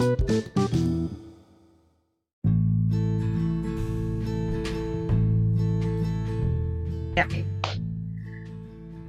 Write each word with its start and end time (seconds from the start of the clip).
Ya. 0.00 0.08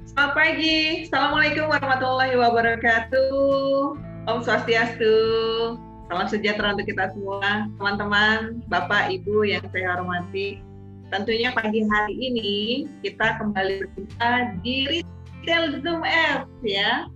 Selamat 0.04 0.32
pagi. 0.36 1.08
Assalamualaikum 1.08 1.72
warahmatullahi 1.72 2.36
wabarakatuh. 2.36 3.32
Om 4.28 4.44
Swastiastu. 4.44 5.16
Salam 6.12 6.28
sejahtera 6.28 6.76
untuk 6.76 6.84
kita 6.84 7.08
semua, 7.16 7.72
teman-teman, 7.80 8.60
Bapak, 8.68 9.16
Ibu 9.16 9.48
yang 9.48 9.64
saya 9.72 9.96
hormati. 9.96 10.60
Tentunya 11.08 11.56
pagi 11.56 11.88
hari 11.88 12.20
ini 12.20 12.84
kita 13.00 13.40
kembali 13.40 13.80
berjumpa 13.80 14.60
di 14.60 15.00
Retail 15.40 15.80
Zoom 15.80 16.04
App 16.04 16.52
ya 16.60 17.08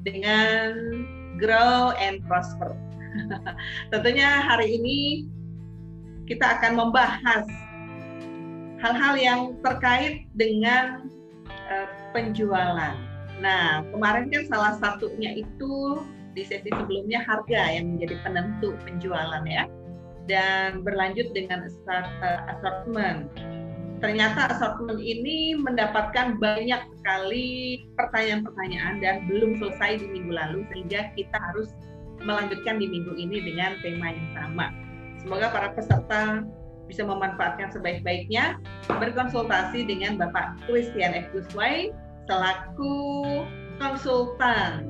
dengan 0.00 0.72
Grow 1.36 1.92
and 2.00 2.24
Prosper. 2.24 2.87
Tentunya 3.92 4.28
hari 4.44 4.78
ini 4.78 4.98
kita 6.28 6.60
akan 6.60 6.76
membahas 6.76 7.46
hal-hal 8.78 9.14
yang 9.18 9.40
terkait 9.64 10.28
dengan 10.38 11.08
uh, 11.48 11.88
penjualan. 12.14 12.94
Nah, 13.38 13.86
kemarin 13.94 14.30
kan 14.30 14.42
salah 14.50 14.74
satunya 14.78 15.34
itu 15.38 16.02
di 16.34 16.42
sesi 16.46 16.70
sebelumnya 16.70 17.22
harga 17.26 17.74
yang 17.74 17.96
menjadi 17.96 18.16
penentu 18.22 18.74
penjualan 18.86 19.42
ya. 19.46 19.66
Dan 20.28 20.84
berlanjut 20.84 21.32
dengan 21.32 21.64
eh, 21.64 22.40
assortment. 22.52 23.32
Ternyata 23.98 24.52
assortment 24.54 25.00
ini 25.00 25.56
mendapatkan 25.56 26.36
banyak 26.38 26.82
sekali 27.00 27.82
pertanyaan-pertanyaan 27.96 29.00
dan 29.00 29.24
belum 29.26 29.56
selesai 29.58 30.04
di 30.04 30.06
minggu 30.12 30.36
lalu 30.36 30.62
sehingga 30.70 31.10
kita 31.16 31.34
harus 31.34 31.72
melanjutkan 32.22 32.78
di 32.78 32.86
minggu 32.90 33.14
ini 33.14 33.42
dengan 33.42 33.78
tema 33.82 34.14
yang 34.14 34.28
sama. 34.34 34.66
Semoga 35.22 35.50
para 35.50 35.68
peserta 35.74 36.42
bisa 36.88 37.04
memanfaatkan 37.04 37.68
sebaik-baiknya 37.70 38.56
berkonsultasi 38.88 39.84
dengan 39.84 40.16
Bapak 40.16 40.56
Christian 40.64 41.12
F. 41.12 41.28
Guswai 41.36 41.92
selaku 42.26 42.96
konsultan 43.76 44.88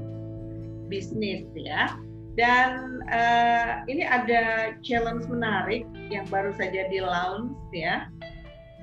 bisnis 0.87 1.45
ya. 1.59 1.99
Dan 2.39 3.03
uh, 3.11 3.83
ini 3.91 4.07
ada 4.07 4.73
challenge 4.87 5.27
menarik 5.27 5.83
yang 6.07 6.23
baru 6.31 6.55
saja 6.55 6.87
di 6.87 7.03
launch 7.03 7.59
ya 7.75 8.07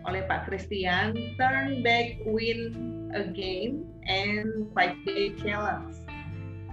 oleh 0.05 0.21
Pak 0.27 0.45
Christian, 0.45 1.15
Turn 1.39 1.81
Back 1.81 2.21
Win 2.27 2.75
Again 3.15 3.87
and 4.05 4.69
Five 4.75 4.99
Day 5.07 5.33
Challenge. 5.39 6.04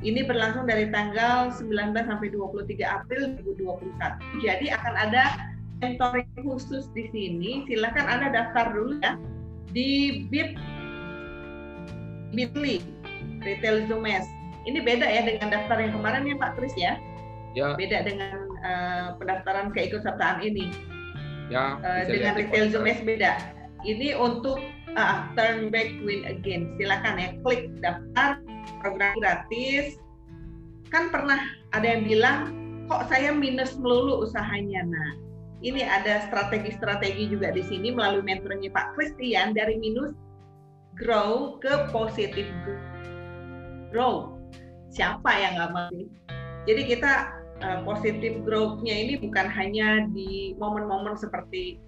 Ini 0.03 0.27
berlangsung 0.27 0.67
dari 0.67 0.91
tanggal 0.91 1.55
19 1.55 1.95
sampai 1.95 2.29
23 2.35 2.75
April 2.83 3.39
2021. 3.39 4.43
Jadi 4.43 4.67
akan 4.75 4.95
ada 4.99 5.25
mentoring 5.79 6.27
khusus 6.43 6.91
di 6.91 7.07
sini, 7.15 7.63
silakan 7.71 8.11
Anda 8.11 8.35
daftar 8.35 8.75
dulu 8.75 8.99
ya 8.99 9.15
di 9.71 10.23
bit 10.27 10.59
Bitly 12.35 12.83
Retail 13.47 13.87
Zoomes. 13.87 14.27
Ini 14.67 14.83
beda 14.83 15.07
ya 15.07 15.23
dengan 15.23 15.55
daftar 15.55 15.79
yang 15.79 15.95
kemarin 15.95 16.23
ya 16.27 16.37
Pak 16.39 16.51
Kris 16.59 16.75
ya? 16.75 16.99
Ya. 17.55 17.79
Beda 17.79 18.03
dengan 18.03 18.47
uh, 18.63 19.07
pendaftaran 19.23 19.71
keikutsertaan 19.71 20.43
ini. 20.43 20.71
Ya. 21.47 21.79
Uh, 21.79 22.11
dengan 22.11 22.39
Retail 22.43 22.75
Zoomes 22.75 22.99
beda. 23.07 23.39
Ini 23.87 24.19
untuk 24.19 24.59
uh, 24.97 25.29
turn 25.37 25.73
back 25.73 25.93
win 26.05 26.25
again. 26.29 26.75
Silakan 26.77 27.21
ya 27.21 27.29
klik 27.45 27.73
daftar 27.81 28.41
program 28.81 29.15
gratis. 29.21 29.97
Kan 30.93 31.09
pernah 31.09 31.41
ada 31.73 31.87
yang 31.87 32.05
bilang 32.05 32.39
kok 32.87 33.09
saya 33.09 33.33
minus 33.33 33.77
melulu 33.81 34.29
usahanya. 34.29 34.85
Nah, 34.85 35.11
ini 35.65 35.87
ada 35.87 36.27
strategi-strategi 36.29 37.33
juga 37.33 37.55
di 37.55 37.63
sini 37.65 37.95
melalui 37.95 38.27
mentornya 38.27 38.69
Pak 38.69 38.99
Christian 38.99 39.57
dari 39.57 39.79
minus 39.79 40.13
grow 40.99 41.57
ke 41.63 41.89
positif 41.95 42.45
grow. 43.95 44.37
Siapa 44.93 45.31
yang 45.33 45.57
nggak 45.57 45.73
mau? 45.73 45.89
Jadi 46.69 46.83
kita 46.85 47.33
uh, 47.65 47.81
positif 47.89 48.45
growth-nya 48.45 48.93
ini 48.93 49.15
bukan 49.17 49.49
hanya 49.49 50.05
di 50.13 50.53
momen-momen 50.61 51.17
seperti 51.17 51.81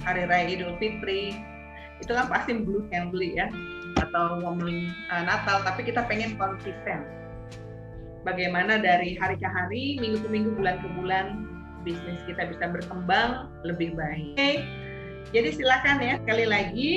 Hari 0.00 0.24
Raya 0.24 0.48
Idul 0.48 0.80
Fitri, 0.80 1.36
itu 2.00 2.12
kan 2.12 2.26
pasti 2.26 2.56
belum 2.56 2.88
yang 2.90 3.12
beli 3.12 3.36
ya, 3.36 3.52
atau 4.00 4.40
momen 4.40 4.90
uh, 5.12 5.22
Natal, 5.24 5.62
tapi 5.62 5.84
kita 5.86 6.04
pengen 6.08 6.34
konsisten. 6.40 7.04
Bagaimana 8.20 8.76
dari 8.76 9.16
hari 9.16 9.40
ke 9.40 9.48
hari, 9.48 9.96
minggu 9.96 10.20
ke 10.20 10.28
minggu, 10.28 10.50
bulan 10.56 10.76
ke 10.84 10.88
bulan, 10.96 11.26
bisnis 11.84 12.20
kita 12.28 12.48
bisa 12.52 12.68
berkembang 12.68 13.48
lebih 13.64 13.96
baik. 13.96 14.36
Oke, 14.36 14.52
jadi 15.32 15.48
silakan 15.56 15.96
ya 16.04 16.14
sekali 16.20 16.44
lagi 16.44 16.92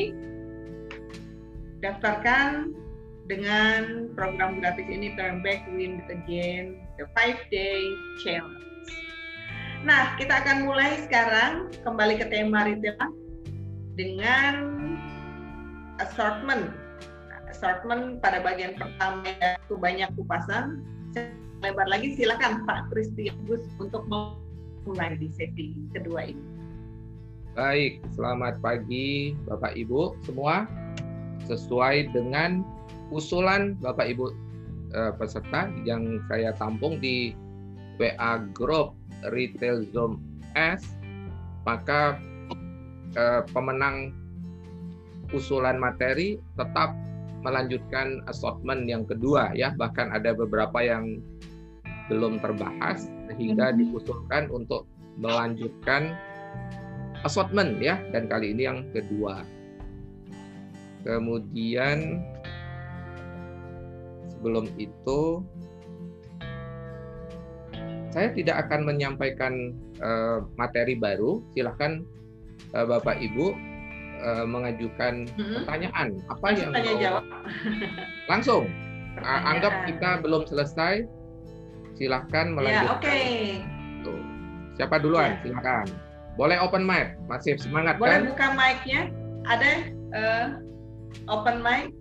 daftarkan 1.80 2.76
dengan 3.32 4.12
program 4.20 4.60
gratis 4.60 4.84
ini 4.92 5.16
Turn 5.16 5.40
Back 5.40 5.64
Win 5.72 6.04
Again 6.12 6.84
the 7.00 7.08
Five 7.16 7.40
Day 7.48 7.80
Challenge. 8.20 8.60
Nah, 9.84 10.16
kita 10.16 10.44
akan 10.44 10.68
mulai 10.68 10.96
sekarang 11.08 11.72
kembali 11.84 12.20
ke 12.20 12.28
tema 12.32 12.68
retail 12.68 12.96
dengan 13.94 14.56
assortment. 16.02 16.74
Assortment 17.50 18.18
pada 18.20 18.42
bagian 18.42 18.74
pertama 18.78 19.30
itu 19.30 19.76
banyak 19.78 20.10
kupasan. 20.18 20.82
Lebar 21.62 21.88
lagi 21.88 22.18
silakan 22.18 22.66
Pak 22.68 22.92
Kristi 22.92 23.32
Gus 23.48 23.64
untuk 23.80 24.04
mulai 24.84 25.16
di 25.16 25.32
sesi 25.32 25.78
kedua 25.96 26.34
ini. 26.34 26.44
Baik, 27.54 28.02
selamat 28.18 28.60
pagi 28.66 29.38
Bapak 29.46 29.78
Ibu 29.78 30.18
semua. 30.26 30.66
Sesuai 31.46 32.10
dengan 32.12 32.66
usulan 33.14 33.78
Bapak 33.78 34.10
Ibu 34.10 34.26
eh, 34.92 35.14
peserta 35.16 35.70
yang 35.86 36.18
saya 36.28 36.52
tampung 36.58 36.98
di 36.98 37.38
WA 38.02 38.42
Group 38.58 38.98
Retail 39.30 39.86
Zone 39.94 40.18
S, 40.58 40.98
maka 41.64 42.18
eh, 43.18 43.42
pemenang 43.52 44.12
usulan 45.34 45.82
materi 45.82 46.38
tetap 46.60 46.94
melanjutkan 47.44 48.24
assortment 48.32 48.88
yang 48.88 49.04
kedua 49.04 49.52
ya 49.52 49.76
bahkan 49.76 50.14
ada 50.16 50.32
beberapa 50.32 50.80
yang 50.80 51.20
belum 52.08 52.40
terbahas 52.40 53.10
sehingga 53.32 53.72
mm-hmm. 53.72 53.80
diusulkan 53.92 54.44
untuk 54.52 54.88
melanjutkan 55.18 56.14
assortment 57.24 57.80
ya 57.80 58.00
dan 58.12 58.28
kali 58.28 58.52
ini 58.52 58.68
yang 58.68 58.80
kedua. 58.92 59.48
Kemudian 61.04 62.24
sebelum 64.32 64.72
itu 64.80 65.44
saya 68.14 68.30
tidak 68.32 68.68
akan 68.68 68.88
menyampaikan 68.88 69.74
uh, 70.00 70.46
materi 70.56 70.96
baru. 70.96 71.44
Silahkan 71.58 72.06
uh, 72.74 72.86
Bapak 72.90 73.22
Ibu 73.22 73.54
uh, 74.22 74.46
mengajukan 74.50 75.30
hmm. 75.38 75.54
pertanyaan 75.62 76.08
apa 76.30 76.48
yang 76.54 76.70
tanya 76.74 76.94
jawab 77.00 77.26
langsung. 78.28 78.66
Anggap 79.24 79.86
kita 79.86 80.26
belum 80.26 80.50
selesai 80.50 81.06
silahkan 81.94 82.50
ya, 82.50 82.54
melanjutkan. 82.58 82.90
Ya, 82.90 82.98
oke. 82.98 83.06
Okay. 83.06 83.30
Tuh. 84.02 84.22
Siapa 84.74 84.98
duluan? 84.98 85.38
Ya. 85.38 85.40
Silakan. 85.46 85.86
Boleh 86.34 86.58
open 86.58 86.82
mic, 86.82 87.14
masih 87.30 87.62
semangat 87.62 88.02
Boleh 88.02 88.10
kan? 88.10 88.20
Boleh 88.26 88.30
buka 88.34 88.48
mic-nya. 88.58 89.02
Ada 89.46 89.72
uh, 90.18 90.48
open 91.30 91.62
mic. 91.62 91.94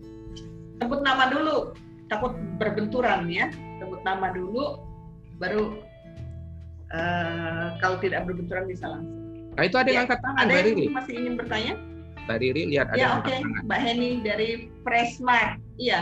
Sebut 0.80 1.04
nama 1.04 1.28
dulu. 1.28 1.76
Takut 2.08 2.32
berbenturan 2.56 3.28
ya. 3.28 3.52
Sebut 3.76 4.00
nama 4.08 4.32
dulu, 4.32 4.80
baru 5.36 5.84
uh, 6.96 7.76
kalau 7.76 8.00
tidak 8.00 8.24
berbenturan 8.24 8.64
bisa 8.64 8.88
langsung. 8.88 9.21
Nah 9.52 9.62
itu 9.68 9.76
ada 9.76 9.90
ya. 9.90 9.94
yang 9.94 10.04
angkat 10.08 10.20
tangan, 10.24 10.44
Ada 10.48 10.52
yang 10.52 10.64
Riri. 10.64 10.84
masih 10.88 11.14
ingin 11.16 11.34
bertanya? 11.36 11.74
Mbak 12.22 12.36
Riri 12.38 12.62
lihat 12.72 12.86
ada 12.88 12.96
ya, 12.96 13.02
yang 13.02 13.20
okay. 13.20 13.38
tangan. 13.42 13.62
Mbak 13.66 13.80
Heni 13.82 14.08
dari 14.24 14.48
Presmart. 14.86 15.50
Iya, 15.76 16.00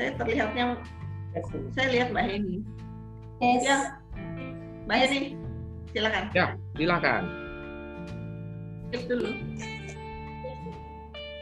saya 0.00 0.10
terlihatnya, 0.18 0.64
saya 1.76 1.88
lihat 1.92 2.08
Mbak 2.10 2.24
Heni. 2.26 2.56
Yes. 3.38 3.62
Ya. 3.62 3.78
Mbak 4.88 4.96
Heni, 5.06 5.20
silakan. 5.94 6.24
Ya, 6.34 6.46
silakan. 6.74 7.22
Tes 8.90 9.02
dulu. 9.06 9.30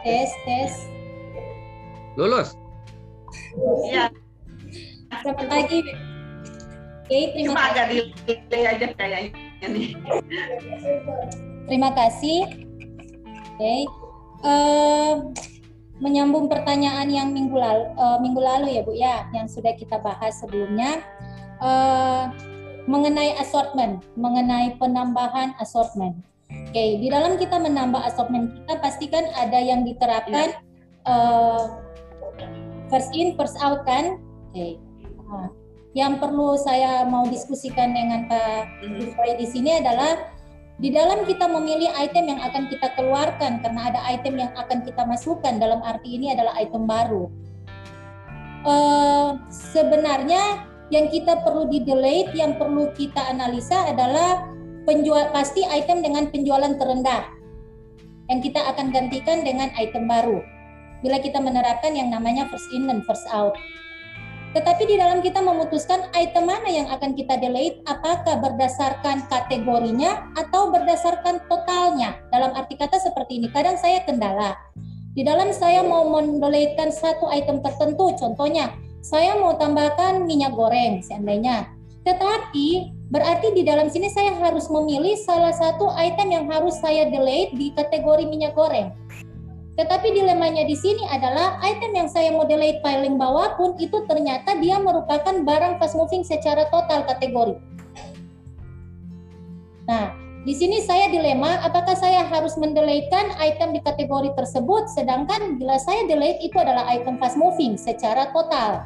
Tes, 0.04 0.30
tes. 0.44 0.72
Lulus. 2.20 2.52
Iya. 3.88 4.12
Selamat 5.24 5.46
pagi. 5.48 5.80
Oke, 7.08 7.32
terima 7.32 7.56
Cuma 7.56 7.62
agak 7.72 7.86
delay 8.28 8.64
aja 8.68 8.86
kayaknya 8.92 9.47
nih. 9.66 9.98
Terima 11.66 11.90
kasih. 11.96 12.46
Oke. 13.58 13.74
Uh, 14.38 15.34
menyambung 15.98 16.46
pertanyaan 16.46 17.10
yang 17.10 17.34
minggu 17.34 17.58
lalu, 17.58 17.90
uh, 17.98 18.22
minggu 18.22 18.38
lalu 18.38 18.66
ya 18.78 18.82
Bu 18.86 18.94
ya, 18.94 19.26
yang 19.34 19.50
sudah 19.50 19.74
kita 19.74 19.98
bahas 19.98 20.38
sebelumnya 20.38 21.02
uh, 21.58 22.30
mengenai 22.86 23.34
assortment, 23.42 24.06
mengenai 24.14 24.78
penambahan 24.78 25.58
assortment. 25.58 26.14
Oke, 26.48 26.72
okay, 26.72 26.90
di 26.96 27.12
dalam 27.12 27.36
kita 27.36 27.60
menambah 27.60 28.00
assortment 28.08 28.56
kita 28.62 28.80
pastikan 28.80 29.26
ada 29.36 29.58
yang 29.60 29.84
diterapkan 29.84 30.56
uh, 31.04 31.82
first 32.88 33.12
in 33.12 33.36
first 33.36 33.58
out 33.60 33.84
kan. 33.84 34.22
Oke. 34.54 34.56
Okay. 34.56 34.72
Nah, 35.28 35.52
yang 35.96 36.20
perlu 36.20 36.56
saya 36.60 37.08
mau 37.08 37.24
diskusikan 37.24 37.96
dengan 37.96 38.28
Pak 38.28 38.84
Yusuf 38.84 39.16
di 39.16 39.46
sini 39.48 39.80
adalah 39.80 40.36
di 40.78 40.94
dalam 40.94 41.26
kita 41.26 41.50
memilih 41.50 41.90
item 41.98 42.30
yang 42.30 42.40
akan 42.44 42.70
kita 42.70 42.94
keluarkan 42.94 43.58
karena 43.64 43.80
ada 43.90 44.00
item 44.14 44.38
yang 44.38 44.52
akan 44.54 44.86
kita 44.86 45.02
masukkan 45.02 45.58
dalam 45.58 45.82
arti 45.82 46.14
ini 46.14 46.30
adalah 46.30 46.54
item 46.54 46.86
baru. 46.86 47.26
Uh, 48.62 49.38
sebenarnya 49.50 50.62
yang 50.94 51.10
kita 51.10 51.40
perlu 51.42 51.66
di 51.66 51.82
delete, 51.82 52.30
yang 52.36 52.54
perlu 52.56 52.94
kita 52.94 53.20
analisa 53.26 53.90
adalah 53.90 54.46
penjual 54.86 55.28
pasti 55.34 55.66
item 55.66 56.00
dengan 56.00 56.30
penjualan 56.30 56.72
terendah 56.78 57.26
yang 58.28 58.40
kita 58.44 58.60
akan 58.72 58.92
gantikan 58.92 59.42
dengan 59.42 59.72
item 59.74 60.06
baru. 60.06 60.44
Bila 61.02 61.18
kita 61.18 61.42
menerapkan 61.42 61.94
yang 61.96 62.12
namanya 62.12 62.46
first 62.50 62.68
in 62.70 62.86
dan 62.86 63.02
first 63.02 63.26
out. 63.34 63.56
Tetapi 64.58 64.90
di 64.90 64.98
dalam 64.98 65.22
kita 65.22 65.38
memutuskan 65.38 66.10
item 66.18 66.50
mana 66.50 66.66
yang 66.66 66.90
akan 66.90 67.14
kita 67.14 67.38
delete, 67.38 67.78
apakah 67.86 68.42
berdasarkan 68.42 69.22
kategorinya 69.30 70.34
atau 70.34 70.74
berdasarkan 70.74 71.46
totalnya. 71.46 72.18
Dalam 72.34 72.50
arti 72.58 72.74
kata 72.74 72.98
seperti 72.98 73.38
ini, 73.38 73.54
kadang 73.54 73.78
saya 73.78 74.02
kendala. 74.02 74.58
Di 75.14 75.22
dalam 75.22 75.54
saya 75.54 75.86
mau 75.86 76.10
mendeletekan 76.10 76.90
satu 76.90 77.30
item 77.30 77.62
tertentu, 77.62 78.10
contohnya 78.18 78.74
saya 78.98 79.38
mau 79.38 79.54
tambahkan 79.54 80.26
minyak 80.26 80.50
goreng 80.58 81.06
seandainya. 81.06 81.70
Tetapi 82.02 82.98
berarti 83.14 83.54
di 83.54 83.62
dalam 83.62 83.86
sini 83.86 84.10
saya 84.10 84.34
harus 84.42 84.66
memilih 84.66 85.14
salah 85.22 85.54
satu 85.54 85.86
item 85.94 86.34
yang 86.34 86.50
harus 86.50 86.74
saya 86.82 87.06
delete 87.06 87.54
di 87.54 87.70
kategori 87.78 88.26
minyak 88.26 88.58
goreng. 88.58 88.90
Tetapi 89.78 90.10
dilemanya 90.10 90.66
di 90.66 90.74
sini 90.74 91.06
adalah 91.06 91.62
item 91.62 91.94
yang 91.94 92.08
saya 92.10 92.34
mau 92.34 92.42
delete 92.42 92.82
paling 92.82 93.14
bawah 93.14 93.54
pun 93.54 93.78
itu 93.78 94.02
ternyata 94.10 94.58
dia 94.58 94.74
merupakan 94.82 95.30
barang 95.46 95.78
fast 95.78 95.94
moving 95.94 96.26
secara 96.26 96.66
total 96.74 97.06
kategori. 97.06 97.62
Nah, 99.86 100.10
di 100.42 100.50
sini 100.50 100.82
saya 100.82 101.06
dilema 101.06 101.62
apakah 101.62 101.94
saya 101.94 102.26
harus 102.26 102.58
mendeletekan 102.58 103.38
item 103.38 103.70
di 103.70 103.80
kategori 103.86 104.34
tersebut 104.34 104.90
sedangkan 104.90 105.62
bila 105.62 105.78
saya 105.78 106.10
delete 106.10 106.42
itu 106.42 106.58
adalah 106.58 106.82
item 106.90 107.14
fast 107.22 107.38
moving 107.38 107.78
secara 107.78 108.34
total. 108.34 108.82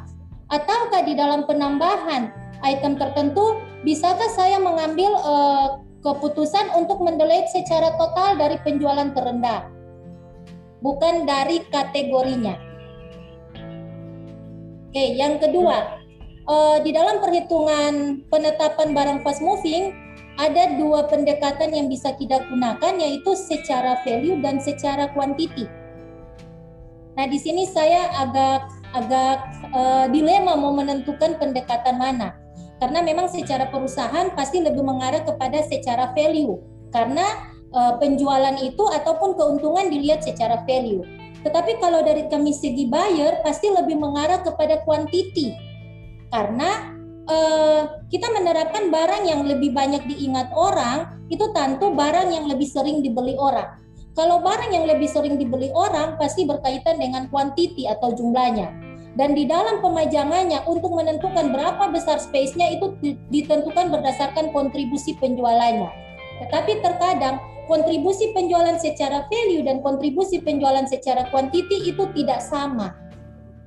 Ataukah 0.53 1.01
di 1.09 1.17
dalam 1.17 1.49
penambahan 1.49 2.29
item 2.61 3.01
tertentu 3.01 3.57
bisakah 3.81 4.29
saya 4.29 4.61
mengambil 4.61 5.17
uh, 5.25 5.81
keputusan 6.05 6.69
untuk 6.77 7.01
mendelete 7.01 7.49
secara 7.49 7.97
total 7.97 8.37
dari 8.37 8.61
penjualan 8.61 9.09
terendah? 9.09 9.72
Bukan 10.83 11.23
dari 11.23 11.63
kategorinya. 11.71 12.59
Oke, 14.91 15.17
yang 15.17 15.39
kedua, 15.39 16.03
uh, 16.45 16.77
di 16.83 16.91
dalam 16.93 17.23
perhitungan 17.23 18.21
penetapan 18.27 18.93
barang 18.93 19.19
fast 19.25 19.41
moving 19.41 19.95
ada 20.37 20.75
dua 20.77 21.07
pendekatan 21.07 21.73
yang 21.73 21.87
bisa 21.89 22.13
kita 22.19 22.43
gunakan 22.51 22.93
yaitu 22.99 23.33
secara 23.33 24.01
value 24.05 24.37
dan 24.43 24.59
secara 24.59 25.09
quantity. 25.15 25.65
Nah, 27.13 27.25
di 27.29 27.37
sini 27.37 27.69
saya 27.69 28.09
agak 28.17 28.69
agak 28.93 29.37
uh, 29.73 30.05
dilema 30.09 30.57
mau 30.57 30.73
menentukan 30.73 31.37
pendekatan 31.37 31.97
mana. 31.97 32.37
Karena 32.81 32.99
memang 33.05 33.29
secara 33.29 33.69
perusahaan 33.69 34.33
pasti 34.33 34.59
lebih 34.59 34.81
mengarah 34.81 35.23
kepada 35.23 35.61
secara 35.63 36.11
value. 36.11 36.57
Karena 36.89 37.52
uh, 37.73 37.97
penjualan 37.97 38.55
itu 38.61 38.83
ataupun 38.87 39.35
keuntungan 39.35 39.89
dilihat 39.89 40.23
secara 40.23 40.61
value. 40.63 41.03
Tetapi 41.43 41.81
kalau 41.83 41.99
dari 42.05 42.31
kami 42.31 42.55
segi 42.55 42.87
buyer 42.87 43.43
pasti 43.43 43.67
lebih 43.67 43.99
mengarah 43.99 44.39
kepada 44.39 44.79
quantity. 44.87 45.51
Karena 46.31 46.95
uh, 47.27 47.99
kita 48.07 48.31
menerapkan 48.31 48.87
barang 48.87 49.27
yang 49.27 49.43
lebih 49.43 49.75
banyak 49.75 50.07
diingat 50.07 50.49
orang, 50.55 51.19
itu 51.27 51.43
tentu 51.51 51.91
barang 51.91 52.31
yang 52.31 52.47
lebih 52.47 52.69
sering 52.69 53.03
dibeli 53.03 53.35
orang. 53.35 53.81
Kalau 54.13 54.39
barang 54.45 54.71
yang 54.71 54.85
lebih 54.85 55.09
sering 55.09 55.41
dibeli 55.41 55.73
orang 55.73 56.15
pasti 56.21 56.45
berkaitan 56.45 57.01
dengan 57.01 57.27
quantity 57.33 57.89
atau 57.89 58.13
jumlahnya. 58.13 58.69
Dan 59.13 59.37
di 59.37 59.45
dalam 59.45 59.77
pemajangannya 59.81 60.65
untuk 60.65 60.89
menentukan 60.93 61.53
berapa 61.53 61.85
besar 61.93 62.17
space-nya 62.17 62.77
itu 62.77 62.97
ditentukan 63.29 63.93
berdasarkan 63.93 64.49
kontribusi 64.49 65.13
penjualannya. 65.21 65.89
Tetapi 66.45 66.81
terkadang 66.81 67.37
kontribusi 67.65 68.31
penjualan 68.35 68.75
secara 68.79 69.25
value 69.27 69.63
dan 69.65 69.79
kontribusi 69.79 70.39
penjualan 70.39 70.85
secara 70.87 71.27
quantity 71.29 71.89
itu 71.91 72.03
tidak 72.15 72.39
sama. 72.43 72.95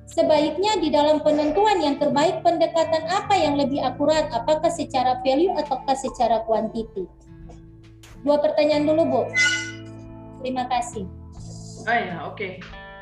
Sebaiknya 0.07 0.79
di 0.79 0.87
dalam 0.87 1.19
penentuan 1.19 1.83
yang 1.83 1.99
terbaik 1.99 2.39
pendekatan 2.39 3.03
apa 3.11 3.35
yang 3.35 3.59
lebih 3.59 3.83
akurat, 3.83 4.31
apakah 4.31 4.71
secara 4.71 5.19
value 5.21 5.51
ataukah 5.59 5.99
secara 5.99 6.47
quantity? 6.47 7.03
Dua 8.23 8.39
pertanyaan 8.39 8.87
dulu, 8.87 9.03
Bu. 9.03 9.21
Terima 10.41 10.63
kasih. 10.71 11.03
Oh 11.83 11.91
ya, 11.91 12.15
oke. 12.23 12.39
Okay. 12.39 12.51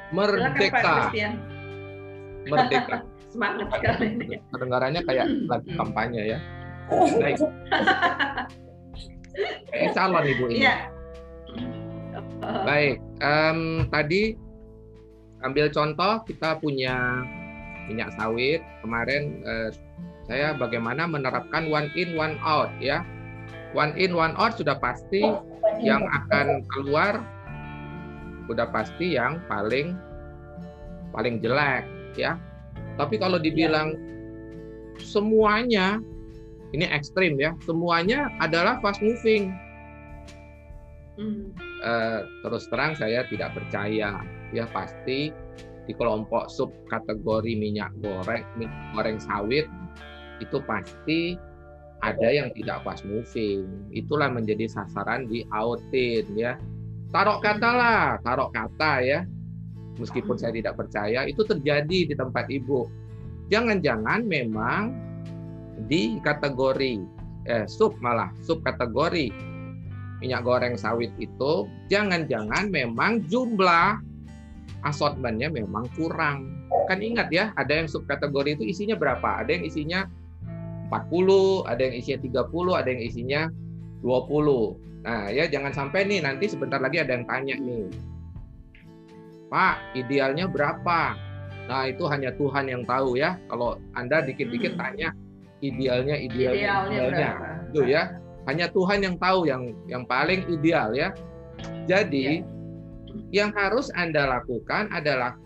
Merdeka. 0.09 1.13
Merdeka. 2.49 2.97
Semangat 3.35 3.67
sekali. 3.67 4.07
Kedengarannya 4.47 5.01
kayak 5.03 5.27
lagi 5.51 5.69
kampanye 5.75 6.21
ya. 6.35 6.39
Baik. 7.21 7.39
Eh, 9.71 9.91
calon 9.91 10.23
ibu 10.23 10.47
ini. 10.51 10.63
Iya. 10.63 10.75
Baik, 12.45 12.97
um, 13.25 13.89
tadi 13.89 14.37
ambil 15.43 15.69
contoh 15.73 16.21
kita 16.25 16.57
punya 16.61 17.25
minyak 17.89 18.13
sawit. 18.15 18.61
Kemarin 18.81 19.43
uh, 19.45 19.69
saya 20.25 20.57
bagaimana 20.57 21.05
menerapkan 21.05 21.69
one 21.69 21.89
in 21.93 22.15
one 22.17 22.37
out 22.41 22.69
ya. 22.79 23.03
One 23.75 23.91
in 23.99 24.15
one 24.15 24.33
out 24.39 24.55
sudah 24.55 24.79
pasti 24.79 25.21
yang 25.83 26.07
akan 26.07 26.63
keluar 26.71 27.19
sudah 28.45 28.69
pasti 28.69 29.17
yang 29.17 29.41
paling 29.49 29.97
paling 31.11 31.41
jelek 31.41 31.83
ya. 32.15 32.39
Tapi 32.95 33.19
kalau 33.19 33.41
dibilang 33.41 33.97
semuanya 35.01 35.99
ini 36.75 36.85
ekstrim 36.91 37.39
ya. 37.39 37.55
Semuanya 37.63 38.27
adalah 38.43 38.83
fast 38.83 38.99
moving. 38.99 39.55
Hmm. 41.15 41.55
uh, 41.79 42.27
terus 42.43 42.67
terang 42.67 42.91
saya 42.99 43.23
tidak 43.31 43.55
percaya. 43.55 44.19
Ya 44.51 44.65
pasti 44.75 45.31
di 45.85 45.93
kelompok 45.95 46.51
sub 46.51 46.75
kategori 46.91 47.55
minyak 47.55 47.93
goreng 48.01 48.43
minyak 48.57 48.75
goreng 48.91 49.17
sawit 49.21 49.69
itu 50.43 50.57
pasti 50.65 51.39
ada 52.03 52.27
yang 52.27 52.51
tidak 52.51 52.83
fast 52.83 53.07
moving. 53.07 53.63
Itulah 53.95 54.27
menjadi 54.27 54.67
sasaran 54.67 55.31
di 55.31 55.47
outin 55.55 56.27
ya. 56.35 56.59
Taruh 57.15 57.39
kata 57.39 57.69
lah 57.71 58.19
taruh 58.19 58.51
kata 58.51 58.93
ya. 58.99 59.19
Meskipun 59.95 60.35
saya 60.35 60.51
tidak 60.51 60.75
percaya 60.75 61.23
itu 61.23 61.39
terjadi 61.47 62.11
di 62.11 62.13
tempat 62.13 62.51
ibu. 62.51 62.91
Jangan-jangan 63.47 64.27
memang 64.27 65.04
di 65.85 66.17
kategori 66.23 67.03
eh, 67.45 67.65
sub 67.67 67.95
malah 67.99 68.31
sub 68.41 68.63
kategori 68.63 69.29
minyak 70.23 70.41
goreng 70.47 70.75
sawit 70.79 71.11
itu 71.19 71.67
jangan-jangan 71.91 72.71
memang 72.71 73.21
jumlah 73.27 73.99
assortmentnya 74.85 75.49
memang 75.49 75.89
kurang. 75.97 76.69
Kan 76.85 77.01
ingat 77.01 77.33
ya, 77.33 77.51
ada 77.57 77.73
yang 77.73 77.89
sub 77.89 78.05
kategori 78.05 78.61
itu 78.61 78.63
isinya 78.63 78.95
berapa? 78.95 79.41
Ada 79.41 79.57
yang 79.57 79.65
isinya 79.65 79.99
40, 80.93 81.65
ada 81.65 81.81
yang 81.81 81.95
isinya 81.97 82.19
30, 82.45 82.79
ada 82.79 82.89
yang 82.93 83.03
isinya 83.03 83.41
20. 84.05 85.05
Nah, 85.05 85.29
ya 85.33 85.45
jangan 85.49 85.73
sampai 85.73 86.05
nih 86.05 86.21
nanti 86.21 86.45
sebentar 86.49 86.77
lagi 86.77 87.01
ada 87.01 87.17
yang 87.17 87.25
tanya 87.25 87.55
nih. 87.57 87.89
Pak, 89.49 89.97
idealnya 89.97 90.45
berapa? 90.49 91.17
Nah, 91.65 91.89
itu 91.89 92.05
hanya 92.05 92.33
Tuhan 92.37 92.69
yang 92.69 92.85
tahu 92.85 93.17
ya. 93.17 93.41
Kalau 93.49 93.81
Anda 93.97 94.21
dikit-dikit 94.21 94.77
hmm. 94.77 94.81
tanya, 94.81 95.09
idealnya 95.63 96.15
idealnya. 96.19 96.59
Idealnya, 96.59 96.97
idealnya. 96.97 97.29
itu 97.71 97.81
ya. 97.87 98.03
Hanya 98.45 98.67
Tuhan 98.69 98.99
yang 99.01 99.15
tahu 99.17 99.49
yang 99.49 99.73
yang 99.89 100.03
paling 100.05 100.45
ideal 100.51 100.93
ya. 100.93 101.13
Jadi 101.87 102.41
ya. 102.41 103.45
yang 103.45 103.49
harus 103.55 103.89
anda 103.95 104.27
lakukan 104.27 104.91
adalah 104.91 105.37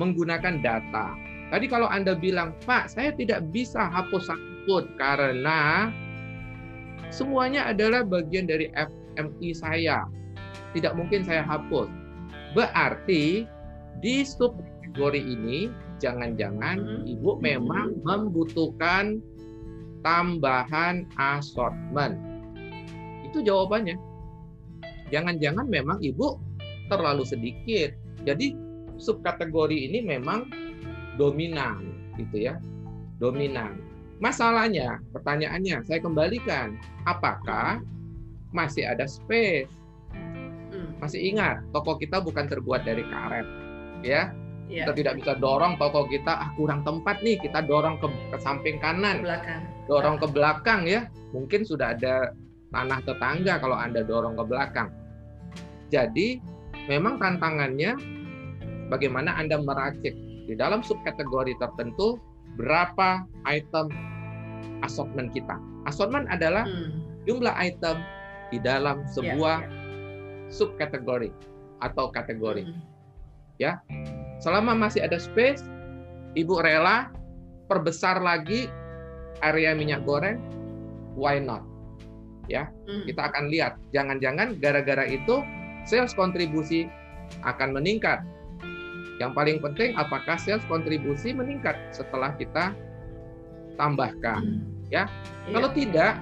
menggunakan 0.00 0.62
data. 0.64 1.14
Tadi 1.52 1.66
kalau 1.70 1.86
anda 1.86 2.16
bilang 2.18 2.56
Pak 2.66 2.90
saya 2.90 3.14
tidak 3.14 3.46
bisa 3.54 3.86
hapus 3.86 4.26
hapus 4.32 4.84
karena 4.96 5.92
semuanya 7.12 7.70
adalah 7.70 8.02
bagian 8.02 8.48
dari 8.48 8.72
FMI 8.74 9.50
saya. 9.54 10.08
Tidak 10.74 10.96
mungkin 10.98 11.22
saya 11.22 11.46
hapus. 11.46 11.86
Berarti 12.58 13.46
di 14.02 14.16
subkategori 14.26 15.22
ini 15.22 15.70
jangan-jangan 16.04 16.76
hmm. 16.76 17.08
ibu 17.08 17.40
memang 17.40 17.96
membutuhkan 18.04 19.24
tambahan 20.04 21.08
assortment. 21.16 22.20
Itu 23.24 23.40
jawabannya. 23.40 23.96
Jangan-jangan 25.08 25.64
memang 25.64 25.98
ibu 26.04 26.36
terlalu 26.92 27.24
sedikit. 27.24 27.96
Jadi 28.28 28.52
subkategori 29.00 29.88
ini 29.90 30.04
memang 30.04 30.52
dominan 31.16 31.80
gitu 32.20 32.52
ya. 32.52 32.60
Dominan. 33.16 33.80
Masalahnya, 34.22 35.02
pertanyaannya 35.10 35.82
saya 35.88 35.98
kembalikan, 35.98 36.78
apakah 37.08 37.82
masih 38.54 38.86
ada 38.86 39.08
space? 39.10 39.68
Hmm. 40.14 40.94
Masih 41.02 41.34
ingat, 41.34 41.64
toko 41.74 41.98
kita 41.98 42.22
bukan 42.22 42.46
terbuat 42.46 42.86
dari 42.86 43.02
karet, 43.10 43.46
ya. 44.06 44.30
Iya. 44.64 44.88
Kita 44.88 44.92
tidak 44.96 45.14
bisa 45.20 45.32
dorong 45.36 45.76
toko 45.76 46.08
kita 46.08 46.32
ah 46.32 46.50
kurang 46.56 46.80
tempat 46.88 47.20
nih, 47.20 47.36
kita 47.36 47.60
dorong 47.68 48.00
ke, 48.00 48.08
ke 48.32 48.38
samping 48.40 48.80
kanan, 48.80 49.20
belakang. 49.20 49.60
dorong 49.86 50.16
ke 50.16 50.26
belakang 50.32 50.80
ya. 50.88 51.04
Mungkin 51.36 51.68
sudah 51.68 51.92
ada 51.92 52.32
tanah 52.72 53.00
tetangga 53.04 53.60
kalau 53.60 53.76
Anda 53.76 54.02
dorong 54.02 54.40
ke 54.40 54.44
belakang. 54.48 54.88
Jadi, 55.92 56.40
memang 56.88 57.20
tantangannya 57.20 57.94
bagaimana 58.88 59.36
Anda 59.36 59.60
meracik 59.60 60.16
di 60.48 60.54
dalam 60.56 60.80
subkategori 60.80 61.54
tertentu 61.60 62.18
berapa 62.56 63.24
item 63.44 63.92
assortment 64.80 65.32
kita. 65.32 65.56
Assortment 65.84 66.24
adalah 66.32 66.64
Hmm. 66.64 67.04
jumlah 67.28 67.52
item 67.56 68.00
di 68.48 68.58
dalam 68.60 69.04
sebuah 69.12 69.64
Iya, 69.64 69.70
subkategori 70.48 71.30
atau 71.80 72.08
iya. 72.08 72.14
kategori. 72.16 72.62
Hmm. 72.64 72.80
Selama 74.44 74.76
masih 74.76 75.00
ada 75.00 75.16
space, 75.16 75.64
Ibu 76.36 76.60
rela 76.60 77.08
perbesar 77.72 78.20
lagi 78.20 78.68
area 79.40 79.72
minyak 79.72 80.04
goreng, 80.04 80.36
why 81.16 81.40
not? 81.40 81.64
Hmm. 82.84 83.08
Kita 83.08 83.32
akan 83.32 83.48
lihat, 83.48 83.80
jangan-jangan 83.96 84.60
gara-gara 84.60 85.08
itu 85.08 85.40
sales 85.88 86.12
kontribusi 86.12 86.84
akan 87.48 87.72
meningkat. 87.72 88.20
Yang 89.16 89.32
paling 89.32 89.58
penting 89.64 89.96
apakah 89.96 90.36
sales 90.36 90.60
kontribusi 90.68 91.32
meningkat 91.32 91.80
setelah 91.88 92.36
kita 92.36 92.76
tambahkan. 93.80 94.60
ya. 94.92 95.08
Iya. 95.48 95.54
Kalau 95.56 95.70
tidak, 95.72 96.12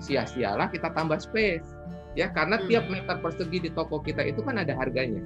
sia-sialah 0.00 0.72
kita 0.72 0.88
tambah 0.96 1.20
space. 1.20 1.68
Ya, 2.16 2.32
karena 2.32 2.56
Hmm. 2.60 2.68
tiap 2.68 2.84
meter 2.88 3.16
persegi 3.20 3.68
di 3.68 3.70
toko 3.72 4.00
kita 4.00 4.24
itu 4.24 4.40
kan 4.40 4.56
ada 4.56 4.72
harganya. 4.72 5.20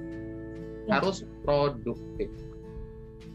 Ya. 0.87 0.99
Harus 0.99 1.27
produktif. 1.43 2.31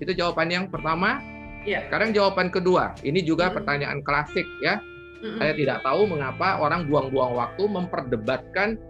Itu 0.00 0.12
jawaban 0.16 0.48
yang 0.48 0.66
pertama. 0.72 1.20
Iya. 1.62 1.86
Sekarang 1.86 2.10
jawaban 2.10 2.48
kedua. 2.50 2.96
Ini 3.06 3.22
juga 3.22 3.52
Hmm. 3.52 3.62
pertanyaan 3.62 4.00
klasik 4.02 4.48
ya. 4.64 4.80
Hmm. 5.22 5.38
Saya 5.38 5.52
tidak 5.54 5.78
tahu 5.86 6.10
mengapa 6.10 6.58
orang 6.58 6.90
buang-buang 6.90 7.38
waktu 7.38 7.62
memperdebatkan 7.70 8.80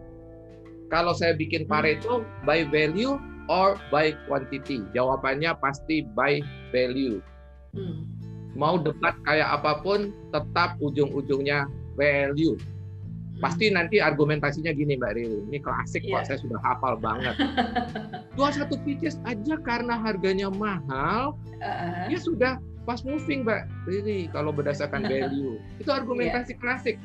kalau 0.88 1.12
saya 1.12 1.36
bikin 1.36 1.68
Hmm. 1.68 1.70
Pareto 1.76 2.24
by 2.48 2.64
value 2.72 3.20
or 3.52 3.76
by 3.92 4.16
quantity. 4.24 4.80
Jawabannya 4.96 5.52
pasti 5.60 6.06
by 6.16 6.40
value. 6.72 7.20
Hmm. 7.76 8.08
Mau 8.56 8.76
debat 8.76 9.16
kayak 9.24 9.48
apa 9.60 9.80
pun, 9.80 10.12
tetap 10.28 10.76
ujung-ujungnya 10.80 11.64
value. 11.96 12.56
Pasti 13.42 13.74
nanti 13.74 13.98
argumentasinya 13.98 14.70
gini 14.70 14.94
Mbak 14.94 15.12
Riri. 15.18 15.38
Ini 15.50 15.58
klasik 15.58 16.06
Iya. 16.06 16.22
kok, 16.22 16.30
saya 16.30 16.38
sudah 16.38 16.62
hafal 16.62 16.94
banget. 17.02 17.34
Jual 18.38 18.54
satu 18.54 18.78
pieces 18.86 19.18
aja 19.26 19.58
karena 19.66 19.98
harganya 19.98 20.46
mahal, 20.46 21.34
Ah, 21.58 22.06
ya 22.06 22.22
sudah 22.22 22.62
pas 22.86 23.02
moving 23.02 23.42
Mbak 23.42 23.66
Riri 23.90 24.30
kalau 24.30 24.54
berdasarkan 24.54 25.02
value. 25.10 25.58
Itu 25.82 25.90
argumentasi 25.90 26.54
klasik. 26.62 27.02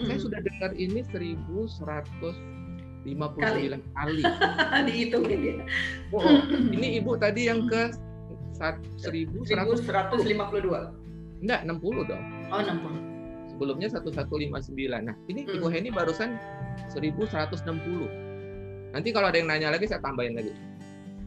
Saya 0.00 0.16
hmm. 0.16 0.24
sudah 0.24 0.40
dengar 0.40 0.72
ini 0.72 1.04
1159 1.12 3.04
kali. 3.92 4.22
dihitungin 4.88 5.38
dia. 5.44 5.64
Oh, 6.10 6.24
ini 6.48 6.96
Ibu 6.98 7.20
tadi 7.20 7.52
yang 7.52 7.68
ke 7.68 7.92
sat- 8.56 8.80
1100 9.04 9.84
1152. 9.84 11.44
enggak 11.44 11.60
60 11.68 12.08
dong. 12.08 12.24
Oh, 12.48 12.58
60. 12.64 13.13
Sebelumnya 13.54 13.86
1159. 13.86 15.06
Nah, 15.06 15.14
ini 15.30 15.46
Ibu 15.46 15.70
Hmm. 15.70 15.74
Heni 15.78 15.94
barusan 15.94 16.34
1160. 16.90 18.10
Nanti 18.90 19.14
kalau 19.14 19.30
ada 19.30 19.38
yang 19.38 19.46
nanya 19.46 19.70
lagi 19.70 19.86
saya 19.86 20.02
tambahin 20.02 20.34
lagi. 20.34 20.50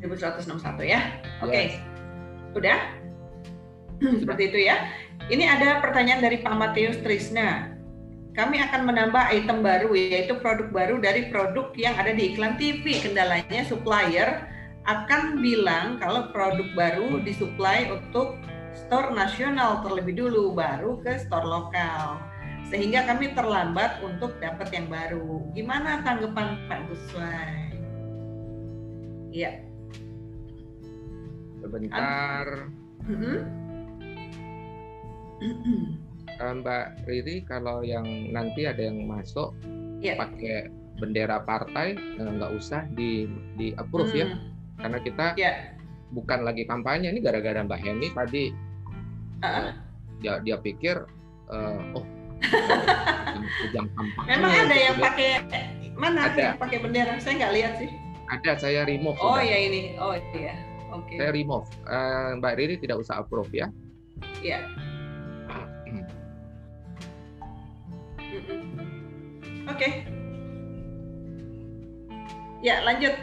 1161 0.03 0.83
ya. 0.83 0.99
Oke. 1.39 1.55
Yes. 1.55 1.73
Udah? 2.51 2.79
Seperti 4.21 4.43
itu 4.51 4.59
ya. 4.67 4.91
Ini 5.31 5.43
ada 5.47 5.79
pertanyaan 5.79 6.19
dari 6.19 6.43
Pak 6.43 6.55
Matius 6.55 6.99
Trisna. 6.99 7.71
Kami 8.35 8.61
akan 8.61 8.85
menambah 8.85 9.33
item 9.33 9.65
baru 9.65 9.97
yaitu 9.97 10.37
produk 10.37 10.69
baru 10.69 11.01
dari 11.01 11.31
produk 11.31 11.73
yang 11.73 11.97
ada 11.97 12.13
di 12.13 12.35
iklan 12.35 12.59
TV. 12.59 13.01
Kendalanya 13.01 13.65
supplier 13.65 14.45
akan 14.87 15.41
bilang 15.41 15.97
kalau 15.99 16.29
produk 16.31 16.67
baru 16.77 17.19
disuplai 17.25 17.89
untuk 17.91 18.39
store 18.87 19.11
nasional 19.11 19.83
terlebih 19.83 20.15
dulu 20.15 20.55
baru 20.55 20.95
ke 21.03 21.19
store 21.27 21.43
lokal. 21.43 22.23
Sehingga 22.71 23.03
kami 23.03 23.35
terlambat 23.35 23.99
untuk 23.99 24.39
dapat 24.39 24.71
yang 24.71 24.87
baru. 24.87 25.43
Gimana 25.51 26.03
tanggapan 26.07 26.55
Pak 26.71 26.79
Guswai? 26.87 27.75
Iya. 29.31 29.51
Sebentar 31.59 32.47
Mhm. 33.03 33.35
eh, 36.39 36.53
Mbak 36.59 36.85
Riri 37.07 37.35
kalau 37.43 37.83
yang 37.83 38.07
nanti 38.31 38.67
ada 38.67 38.83
yang 38.87 39.03
masuk 39.03 39.51
Iya. 39.99 40.15
pakai 40.19 40.67
bendera 40.97 41.43
partai 41.43 41.95
eh, 41.95 42.23
nggak 42.25 42.51
usah 42.57 42.87
di 42.95 43.27
di 43.55 43.71
approve 43.75 44.11
ya 44.11 44.27
Hmm. 44.27 44.39
karena 44.81 44.99
kita 44.99 45.27
Iya. 45.37 45.53
bukan 46.11 46.41
lagi 46.43 46.65
kampanye 46.65 47.13
ini 47.13 47.19
gara-gara 47.21 47.61
Mbak 47.63 47.79
Heni 47.79 48.07
tadi 48.11 48.43
Ah, 49.39 49.73
dia 50.17 50.41
dia 50.41 50.57
pikir 50.57 50.97
eh, 51.47 51.79
oh 51.93 52.05
sedang 53.59 53.87
kampanye 53.91 54.29
Memang 54.29 54.51
ada 54.51 54.75
yang 54.75 54.93
gitu 54.93 55.01
ya. 55.01 55.07
pakai 55.07 55.29
mana 55.93 56.19
Ada. 56.25 56.41
yang 56.53 56.57
pakai 56.57 56.77
bendera? 56.79 57.13
Saya 57.17 57.33
nggak 57.37 57.53
lihat 57.53 57.73
sih. 57.77 57.89
ada 58.27 58.51
saya 58.59 58.83
remove 58.83 59.15
Oh 59.17 59.39
ya 59.39 59.55
ini. 59.57 59.95
Oh 59.97 60.13
iya. 60.33 60.53
Oke. 60.89 61.15
saya 61.15 61.31
remove 61.31 61.65
Eh, 61.83 62.29
Mbak 62.37 62.53
Riri 62.55 62.75
tidak 62.77 62.97
usah 62.99 63.21
approve 63.21 63.49
ya 63.51 63.67
Iya. 64.39 64.59
Mm-mm. 65.47 66.05
Oke. 69.71 69.87
Ya 72.59 72.81
lanjut 72.81 73.13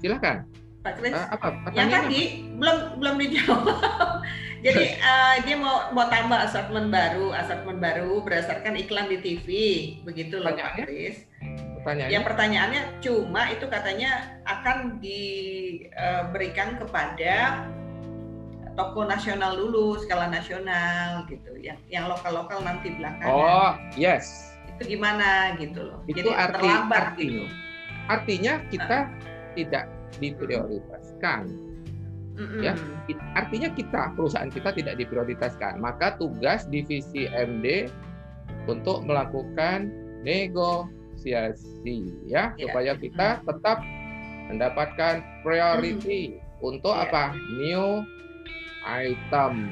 silakan 0.00 0.48
Pak 0.80 1.00
Kris. 1.00 1.12
Eh, 1.12 1.26
apa 1.30 1.46
yang 1.72 1.88
tadi 1.88 2.20
belum 2.54 2.76
belum 2.98 3.14
dijawab. 3.18 3.64
Jadi 4.64 4.96
eh, 4.96 5.36
dia 5.44 5.56
mau 5.60 5.92
mau 5.92 6.08
tambah 6.08 6.40
assortment 6.40 6.88
baru, 6.88 7.36
assortment 7.36 7.84
baru 7.84 8.24
berdasarkan 8.24 8.80
iklan 8.80 9.12
di 9.12 9.20
TV, 9.20 9.48
begitu 10.08 10.40
loh 10.40 10.56
Pak 10.56 10.56
Pertanyaannya? 10.56 10.84
Kris. 10.88 11.16
pertanyaannya? 11.84 12.12
Ya 12.16 12.20
pertanyaannya 12.24 12.82
cuma 13.04 13.42
itu 13.52 13.68
katanya 13.68 14.10
akan 14.48 15.04
diberikan 15.04 16.80
kepada 16.80 17.60
toko 18.72 19.04
nasional 19.04 19.52
dulu 19.52 20.00
skala 20.00 20.32
nasional 20.32 21.28
gitu 21.28 21.60
yang 21.60 21.76
yang 21.92 22.08
lokal 22.08 22.32
lokal 22.32 22.64
nanti 22.64 22.88
belakangan. 22.96 23.28
Oh 23.28 23.76
yes. 24.00 24.56
Itu 24.74 24.96
gimana 24.96 25.60
gitu 25.60 25.92
loh. 25.92 26.00
Itu 26.08 26.24
jadi 26.24 26.30
arti 26.32 26.56
terlambat 26.56 27.02
artinya 27.12 27.20
gitu. 27.20 27.44
artinya. 28.08 28.52
Kita 28.72 28.98
tidak 29.54 29.84
diprioritaskan 30.24 31.63
Ya. 32.58 32.74
Artinya 33.38 33.70
kita 33.70 34.10
perusahaan 34.18 34.50
kita 34.50 34.74
tidak 34.74 34.98
diprioritaskan 34.98 35.78
maka 35.78 36.18
tugas 36.18 36.66
divisi 36.66 37.30
MD 37.30 37.86
untuk 38.66 39.06
melakukan 39.06 39.86
negosiasi 40.26 42.10
ya 42.26 42.50
Ya. 42.58 42.66
supaya 42.66 42.92
kita 42.98 43.38
tetap 43.38 43.78
mendapatkan 44.50 45.22
priority 45.46 46.42
untuk 46.58 46.90
Ya. 46.90 47.06
apa 47.06 47.24
new 47.54 48.02
item 48.82 49.70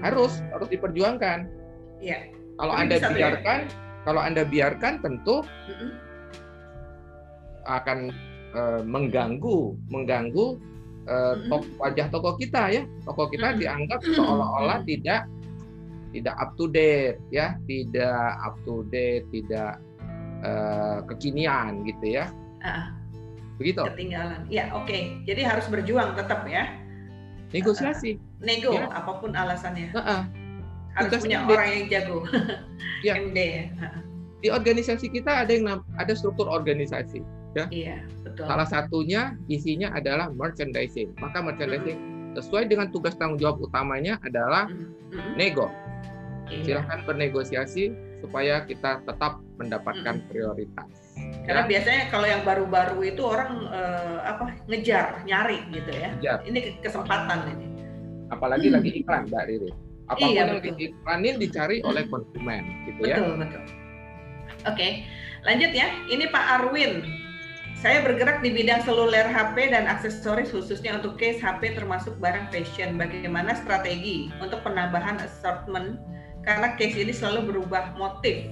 harus 0.00 0.40
harus 0.48 0.68
diperjuangkan 0.72 1.44
Iya. 2.00 2.32
kalau 2.56 2.72
Tapi 2.72 2.82
anda 2.88 2.96
tuh 2.96 3.12
ya? 3.12 3.16
biarkan 3.20 3.60
kalau 4.08 4.20
anda 4.24 4.42
biarkan 4.48 4.94
tentu 5.04 5.44
akan 7.68 8.08
eh, 8.56 8.80
mengganggu 8.80 9.76
mengganggu 9.92 10.56
eh, 11.08 11.34
tok- 11.48 11.72
wajah 11.80 12.06
toko 12.12 12.36
kita 12.36 12.62
ya 12.70 12.82
toko 13.02 13.26
kita 13.26 13.56
dianggap 13.56 14.04
seolah-olah 14.04 14.84
tidak 14.84 15.24
tidak 16.12 16.34
up 16.36 16.52
to 16.56 16.68
date 16.68 17.16
ya 17.28 17.56
tidak 17.64 18.36
up 18.44 18.56
to 18.62 18.84
date 18.88 19.24
tidak 19.32 19.80
eh, 20.44 20.98
kekinian 21.08 21.82
gitu 21.88 22.20
ya 22.20 22.28
begitu 23.58 23.82
ketinggalan 23.90 24.46
ya 24.46 24.70
oke 24.70 25.24
jadi 25.26 25.42
harus 25.42 25.66
berjuang 25.66 26.14
tetap 26.14 26.46
ya 26.46 26.70
negosiasi 27.50 28.20
nego 28.38 28.70
Ya. 28.70 28.86
apa 28.92 29.18
pun 29.18 29.34
alasannya 29.34 29.90
Heeh. 29.90 30.20
harus 30.94 31.10
tugas 31.10 31.22
punya 31.26 31.38
MD. 31.42 31.50
orang 31.54 31.68
yang 31.74 31.84
jago. 31.90 32.18
Ya. 33.02 33.14
MD 33.24 33.38
ya. 33.38 33.64
di 34.38 34.48
organisasi 34.50 35.10
kita 35.10 35.42
ada 35.46 35.50
yang 35.50 35.82
ada 35.98 36.12
struktur 36.14 36.46
organisasi. 36.46 37.18
Iya, 37.68 37.96
betul. 38.22 38.44
Salah 38.44 38.68
satunya 38.68 39.22
isinya 39.46 39.90
adalah 39.90 40.28
merchandising. 40.28 41.16
Maka 41.18 41.40
merchandising 41.40 41.98
sesuai 42.36 42.68
dengan 42.68 42.92
tugas 42.92 43.16
tanggung 43.16 43.40
jawab 43.40 43.58
utamanya 43.62 44.20
adalah 44.22 44.68
Mm, 44.68 44.92
mm, 45.10 45.32
nego. 45.34 45.66
iya. 46.46 46.62
Silahkan 46.62 47.02
bernegosiasi 47.02 47.90
supaya 48.20 48.62
kita 48.62 49.00
tetap 49.02 49.40
mendapatkan 49.56 50.22
prioritas. 50.28 50.86
Karena 51.42 51.64
Ya, 51.64 51.70
biasanya 51.70 52.02
kalau 52.12 52.26
yang 52.28 52.42
baru-baru 52.44 53.00
itu 53.08 53.22
orang 53.24 53.50
eh, 53.72 54.18
apa 54.22 54.44
ngejar, 54.68 55.24
nyari 55.24 55.58
gitu 55.72 55.90
ya. 55.90 56.12
kejar. 56.20 56.38
Ini 56.44 56.58
kesempatan 56.78 57.38
ini. 57.56 57.66
apalagi 58.28 58.68
lagi 58.68 58.92
iklan, 58.92 59.24
Mbak 59.32 59.44
Riri. 59.48 59.70
Apa 60.04 60.20
pun 60.20 60.28
Iya, 60.28 60.36
yang 60.36 60.48
betul. 60.60 60.76
diiklanin 60.76 61.34
dicari 61.40 61.76
oleh 61.80 62.04
konsumen, 62.06 62.60
gitu 62.84 63.00
ya. 63.08 63.16
Betul, 63.16 63.32
betul. 63.40 63.62
Oke, 64.68 64.88
lanjut 65.42 65.72
ya. 65.72 65.88
Ini 66.06 66.24
Pak 66.28 66.44
Arwin. 66.60 66.92
Saya 67.78 68.02
bergerak 68.02 68.42
di 68.42 68.50
bidang 68.50 68.82
seluler 68.82 69.22
HP 69.30 69.70
dan 69.70 69.86
aksesoris 69.86 70.50
khususnya 70.50 70.98
untuk 70.98 71.14
case 71.14 71.38
HP 71.38 71.78
termasuk 71.78 72.18
barang 72.18 72.50
fashion. 72.50 72.98
Bagaimana 72.98 73.54
strategi 73.54 74.34
untuk 74.42 74.66
penambahan 74.66 75.22
assortment 75.22 76.02
karena 76.42 76.74
case 76.74 76.98
ini 76.98 77.14
selalu 77.14 77.54
berubah 77.54 77.94
motif. 77.94 78.50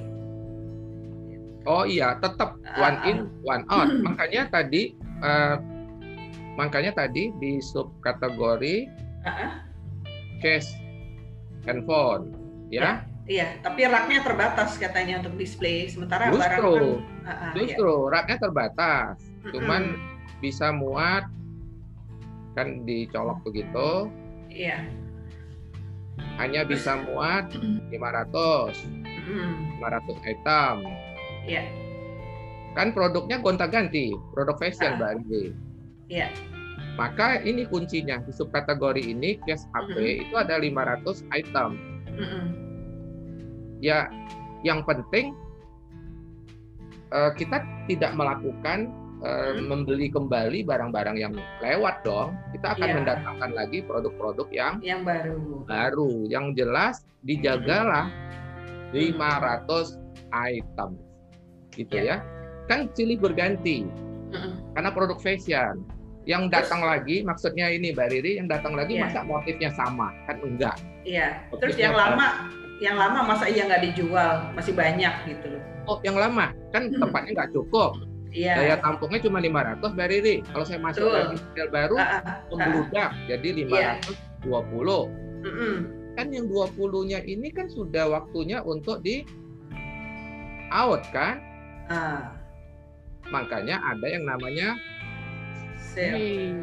Oh 1.66 1.82
iya, 1.82 2.14
tetap 2.22 2.54
Ah, 2.62 2.78
one 2.86 2.98
ah. 3.02 3.10
in, 3.10 3.16
one 3.42 3.64
out. 3.66 3.90
makanya 4.06 4.46
tadi, 4.46 4.94
eh, 5.02 5.56
makanya 6.54 6.94
tadi 6.94 7.34
di 7.42 7.58
subkategori 7.58 8.86
Ah, 9.26 9.66
case 10.38 10.70
handphone, 11.66 12.30
ya. 12.70 13.02
Iya, 13.26 13.58
tapi 13.58 13.82
raknya 13.82 14.22
terbatas 14.22 14.78
katanya 14.78 15.18
untuk 15.18 15.34
display. 15.34 15.90
Sementara 15.90 16.30
barang 16.30 16.62
Justru, 16.62 16.74
kan, 17.02 17.26
ah, 17.26 17.30
ah, 17.30 17.34
iya. 17.34 17.54
justru 17.58 17.90
raknya 18.06 18.36
terbatas, 18.38 19.18
cuman 19.50 19.82
Mm-mm. 19.98 20.38
bisa 20.38 20.70
muat 20.70 21.26
kan 22.54 22.86
dicolok 22.86 23.42
begitu, 23.42 24.08
iya. 24.48 24.86
hanya 26.38 26.62
bisa 26.64 27.02
muat 27.02 27.50
500, 27.90 28.78
Mm, 29.26 29.82
500 29.82 30.16
item. 30.22 30.74
Iya. 31.44 31.62
Kan 32.78 32.94
produknya 32.94 33.42
gonta-ganti, 33.42 34.14
produk 34.30 34.54
fashion. 34.54 35.02
Mbak 35.02 35.26
Riri. 35.26 35.44
Iya. 36.06 36.30
Maka 36.94 37.42
ini 37.42 37.66
kuncinya 37.66 38.22
di 38.22 38.30
subkategori 38.30 39.02
ini 39.02 39.36
case 39.42 39.66
HP 39.74 39.98
Mhm. 39.98 40.22
itu 40.30 40.34
ada 40.38 40.54
500 40.62 41.26
item. 41.34 41.74
Mm-mm. 42.14 42.65
Ya, 43.78 44.08
yang 44.62 44.82
penting 44.82 45.36
eh, 47.06 47.30
kita 47.34 47.62
tidak 47.86 48.12
melakukan 48.12 48.90
eh, 49.16 49.56
Mhm. 49.56 49.72
membeli 49.72 50.12
kembali 50.12 50.60
barang-barang 50.68 51.16
yang 51.16 51.32
lewat 51.64 52.04
dong. 52.04 52.36
Kita 52.52 52.76
akan 52.76 52.84
Iya. 52.84 52.96
mendatangkan 53.00 53.50
lagi 53.56 53.78
produk-produk 53.80 54.48
yang 54.52 54.74
Yang 54.84 55.00
baru. 55.08 55.36
baru. 55.64 56.10
Yang 56.28 56.46
jelas 56.60 56.94
dijagalah 57.24 58.12
Mhm. 58.12 58.92
500 58.92 59.96
item. 60.28 61.00
Gitu 61.72 61.96
Iya. 61.96 62.20
ya. 62.20 62.26
Kan 62.68 62.92
silih 62.92 63.16
berganti 63.16 63.88
Mm-mm. 64.34 64.52
karena 64.76 64.90
produk 64.92 65.16
fashion. 65.16 65.80
Yang 66.26 66.52
datang 66.52 66.84
lagi 66.84 67.22
maksudnya 67.22 67.70
ini 67.70 67.94
Mbak 67.94 68.08
Riri 68.12 68.36
yang 68.36 68.50
datang 68.50 68.74
lagi 68.74 68.98
Iya. 68.98 69.06
masa 69.08 69.22
motifnya 69.24 69.70
sama? 69.72 70.12
Kan 70.28 70.44
enggak. 70.44 70.76
Iya. 71.06 71.40
Terus 71.56 71.78
yang 71.78 71.94
lama, 71.94 72.52
yang 72.76 72.96
lama 72.96 73.24
masa 73.24 73.48
iya 73.48 73.64
nggak 73.64 73.82
dijual, 73.92 74.52
masih 74.52 74.76
banyak 74.76 75.14
gitu 75.24 75.46
loh. 75.56 75.62
Oh, 75.86 75.98
yang 76.04 76.18
lama 76.18 76.52
kan 76.70 76.90
Mhm. 76.90 77.00
tempatnya 77.00 77.30
nggak 77.32 77.50
cukup. 77.54 77.96
Iya. 78.36 78.52
Daya 78.52 78.76
tampungnya 78.84 79.16
cuma 79.24 79.40
500 79.40 79.96
Mbak 79.96 80.08
Riri. 80.12 80.36
Kalau 80.44 80.64
saya 80.68 80.80
masuk 80.82 81.08
Betul. 81.08 81.16
lagi 81.16 81.36
model 81.40 81.68
baru 81.72 81.94
Ah, 81.96 82.04
ah, 82.04 82.20
ah. 82.20 82.36
membludak 82.52 83.10
jadi 83.24 83.48
520. 83.64 85.08
Mm-mm. 85.40 85.76
Kan 86.16 86.26
yang 86.32 86.44
20-nya 86.44 87.24
ini 87.24 87.48
kan 87.48 87.68
sudah 87.68 88.12
waktunya 88.12 88.60
untuk 88.60 89.00
di 89.00 89.24
out 90.68 91.00
kan? 91.12 91.40
Ah, 91.88 92.36
Makanya 93.26 93.80
ada 93.80 94.06
yang 94.06 94.22
namanya 94.22 94.76
sale. 95.80 96.54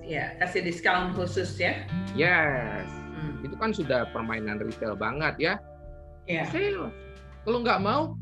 Ya, 0.00 0.32
kasih 0.38 0.64
diskon 0.64 1.12
khusus 1.12 1.58
ya. 1.58 1.84
Yes. 2.14 2.88
Hmm. 3.24 3.40
Itu 3.40 3.56
kan 3.56 3.72
sudah 3.72 4.04
permainan 4.12 4.60
retail 4.60 4.92
banget 4.94 5.34
ya. 5.40 5.54
Iya. 6.24 6.44
Sales. 6.48 6.92
Kalau 7.44 7.60
nggak 7.60 7.80
mau, 7.80 8.16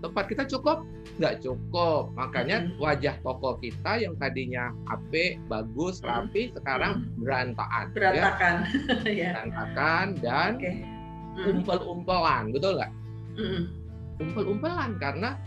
tempat 0.00 0.24
kita 0.26 0.42
cukup? 0.46 0.82
Nggak 1.18 1.42
cukup. 1.42 2.10
Makanya 2.14 2.64
Mhm. 2.64 2.78
wajah 2.78 3.14
toko 3.20 3.58
kita 3.58 3.98
yang 3.98 4.14
tadinya 4.16 4.70
HP, 4.86 5.38
bagus, 5.46 5.98
Mhm. 6.00 6.06
rapi, 6.06 6.42
sekarang 6.54 6.92
berantakan. 7.16 7.84
Berantakan. 7.92 8.54
ya. 9.04 9.30
Berantakan 9.34 10.06
dan 10.24 10.50
Oke. 10.56 10.72
Mm. 11.30 11.46
umpel-umpelan, 11.62 12.44
betul 12.50 12.72
nggak? 12.74 12.92
Mm-mm. 13.38 13.62
Umpel-umpelan 14.18 14.98
karena 14.98 15.38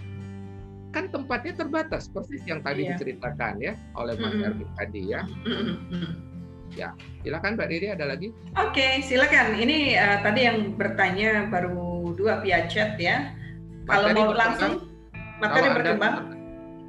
kan 0.89 1.09
tempatnya 1.09 1.53
terbatas, 1.57 2.07
persis 2.07 2.39
yang 2.45 2.61
tadi 2.61 2.85
Iya. 2.85 2.95
diceritakan 2.95 3.53
ya 3.59 3.73
oleh 3.97 4.13
Mas 4.15 4.31
Mhm. 4.31 4.45
Erwin 4.47 4.69
tadi 4.77 5.01
ya. 5.09 5.21
Mm-mm. 5.43 6.07
Mm. 6.73 6.93
Silakan 7.23 7.51
Mbak 7.55 7.67
Riri 7.69 7.87
ada 7.93 8.05
lagi? 8.05 8.27
Oke, 8.57 8.99
silakan. 9.01 9.55
Ini 9.55 9.77
eh, 9.95 10.17
tadi 10.21 10.39
yang 10.43 10.75
bertanya 10.75 11.47
baru 11.47 12.11
dua 12.13 12.41
via 12.41 12.65
chat 12.67 12.97
ya. 12.97 13.31
Kalau 13.85 14.09
mau 14.09 14.31
berkembang. 14.31 14.37
langsung 14.39 14.73
materi 15.37 15.43
Kalau 15.43 15.69
Anda- 15.69 15.77
berkembang. 15.77 16.15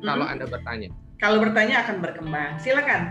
Kalau 0.00 0.24
Mhm. 0.24 0.32
Anda 0.32 0.44
bertanya. 0.46 0.88
Kalau 1.16 1.38
bertanya 1.40 1.76
akan 1.86 1.96
berkembang. 2.00 2.50
Silakan. 2.58 3.02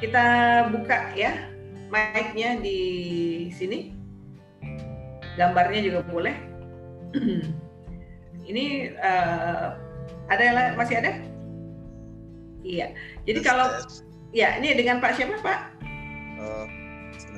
Kita 0.00 0.24
buka 0.72 1.12
ya 1.14 1.46
mic-nya 1.88 2.58
di 2.58 2.78
sini. 3.52 3.92
Gambarnya 5.34 5.80
juga 5.80 6.00
boleh. 6.04 6.34
Ini 8.50 8.64
eh, 8.90 9.66
ada 10.28 10.44
masih 10.74 10.98
ada? 10.98 11.12
Iya. 12.62 12.94
Jadi 13.26 13.40
kalau 13.42 13.68
ya 14.32 14.56
ini 14.56 14.72
dengan 14.72 14.98
Pak 14.98 15.14
siapa 15.14 15.36
Pak? 15.40 15.58
Oh, 16.40 16.64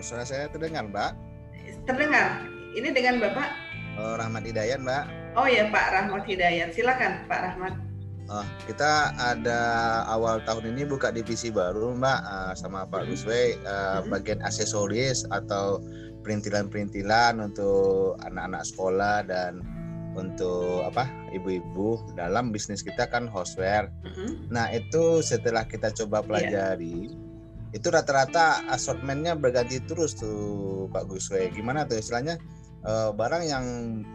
suara 0.03 0.23
saya 0.23 0.47
terdengar, 0.53 0.87
Mbak. 0.87 1.13
Terdengar. 1.89 2.45
Ini 2.75 2.91
dengan 2.91 3.23
Bapak? 3.23 3.49
Oh, 3.95 4.15
Rahmat 4.19 4.43
Hidayat, 4.47 4.83
Mbak. 4.83 5.05
Oh 5.35 5.51
ya 5.51 5.67
Pak 5.67 5.87
Rahmat 5.91 6.23
Hidayat. 6.27 6.71
Silakan 6.75 7.27
Pak 7.27 7.41
Rahmat. 7.43 7.75
Oh, 8.25 8.47
kita 8.65 9.13
ada 9.21 9.61
awal 10.09 10.41
tahun 10.49 10.73
ini 10.73 10.89
buka 10.89 11.13
divisi 11.13 11.53
baru, 11.53 11.93
Mbak, 11.99 12.21
eh, 12.25 12.53
sama 12.57 12.89
Pak. 12.89 13.05
Guswe, 13.11 13.59
eh, 13.59 13.99
Mhm. 14.01 14.09
bagian 14.09 14.41
aksesoris 14.41 15.29
atau 15.29 15.83
perintilan-perintilan 16.25 17.37
untuk 17.37 18.17
anak-anak 18.25 18.65
sekolah 18.65 19.29
dan 19.29 19.61
untuk 20.17 20.87
apa 20.89 21.05
ibu-ibu 21.35 22.01
dalam 22.17 22.49
bisnis 22.55 22.81
kita 22.81 23.11
kan 23.11 23.29
houseware. 23.29 23.91
Mhm. 24.07 24.49
Nah 24.49 24.73
itu 24.73 25.21
setelah 25.21 25.67
kita 25.69 25.93
coba 25.93 26.25
pelajari, 26.25 27.13
itu 27.75 27.91
rata-rata 27.91 28.63
assortmentnya 28.71 29.35
berganti 29.35 29.83
terus 29.83 30.15
tuh 30.15 30.87
Pak 30.95 31.11
Guswe. 31.11 31.51
Gimana 31.51 31.83
tuh 31.83 31.99
istilahnya 31.99 32.39
eh, 32.87 33.11
barang 33.11 33.43
yang 33.43 33.65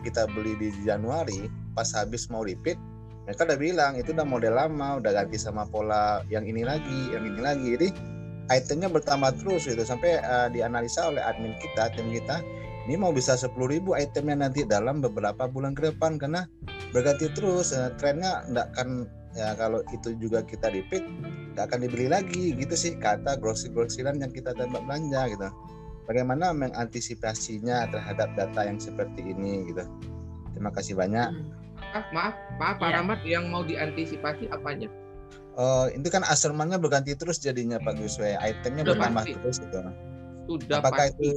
kita 0.08 0.32
beli 0.32 0.56
di 0.56 0.72
Januari 0.88 1.52
pas 1.76 1.92
habis 1.92 2.32
mau 2.32 2.48
repeat, 2.48 2.80
mereka 3.28 3.46
udah 3.46 3.60
bilang 3.60 3.94
itu 4.00 4.16
udah 4.16 4.24
model 4.24 4.56
lama, 4.56 5.04
udah 5.04 5.12
ganti 5.12 5.36
sama 5.36 5.68
pola 5.68 6.24
yang 6.32 6.48
ini 6.48 6.64
lagi, 6.64 7.12
yang 7.12 7.28
ini 7.28 7.40
lagi. 7.44 7.68
Jadi 7.76 7.88
itemnya 8.50 8.90
bertambah 8.90 9.38
terus 9.44 9.68
gitu 9.68 9.84
sampai 9.84 10.24
eh, 10.24 10.48
dianalisa 10.56 11.12
oleh 11.12 11.20
admin 11.20 11.54
kita, 11.60 11.92
tim 11.94 12.10
kita. 12.16 12.40
Ini 12.90 12.98
mau 12.98 13.14
bisa 13.14 13.38
10.000 13.38 13.54
itemnya 13.86 14.50
nanti 14.50 14.66
dalam 14.66 14.98
beberapa 14.98 15.46
bulan 15.46 15.78
ke 15.78 15.94
depan 15.94 16.18
karena 16.18 16.50
berganti 16.96 17.28
terus 17.36 17.76
eh, 17.76 17.92
trennya 18.00 18.48
enggak 18.50 18.72
kan 18.74 19.06
ya 19.34 19.54
kalau 19.54 19.86
itu 19.94 20.18
juga 20.18 20.42
kita 20.42 20.70
repeat 20.70 21.06
nggak 21.54 21.66
akan 21.70 21.80
dibeli 21.86 22.08
lagi 22.10 22.54
gitu 22.54 22.74
sih 22.74 22.98
kata 22.98 23.38
grosir-grosiran 23.38 24.18
yang 24.18 24.34
kita 24.34 24.54
tembak 24.54 24.82
belanja 24.84 25.30
gitu 25.30 25.48
bagaimana 26.06 26.50
mengantisipasinya 26.52 27.86
terhadap 27.94 28.34
data 28.34 28.66
yang 28.66 28.82
seperti 28.82 29.22
ini 29.22 29.70
gitu 29.70 29.86
terima 30.54 30.74
kasih 30.74 30.98
banyak 30.98 31.30
Ah, 31.90 32.06
maaf, 32.14 32.36
maaf 32.60 32.76
Pak 32.78 32.86
Iya. 32.86 32.96
Rahmat 33.02 33.20
yang 33.24 33.44
mau 33.50 33.64
diantisipasi 33.64 34.52
apanya? 34.52 34.92
oh 35.56 35.88
itu 35.90 36.06
kan 36.08 36.22
assortmentnya 36.24 36.78
berganti 36.78 37.16
terus 37.16 37.40
jadinya 37.40 37.80
Pak 37.80 37.98
Guswe 37.98 38.36
itemnya 38.36 38.84
Sudah 38.84 38.94
bertambah 38.94 39.24
pasti. 39.26 39.34
terus 39.40 39.58
gitu 39.60 39.80
Sudah 40.46 40.78
apakah 40.82 41.06
pasti 41.08 41.18
itu 41.18 41.30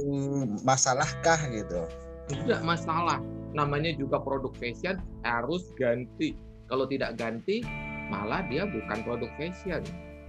masalahkah 0.61 1.39
gitu 1.49 1.81
tidak 2.23 2.61
masalah. 2.63 3.19
Namanya 3.51 3.91
juga 3.93 4.15
produk 4.17 4.55
fashion 4.55 4.95
harus 5.21 5.67
ganti. 5.75 6.33
Kalau 6.67 6.85
tidak 6.87 7.19
ganti, 7.19 7.63
malah 8.07 8.43
dia 8.47 8.63
bukan 8.67 9.03
produk 9.03 9.31
fashion. 9.35 9.83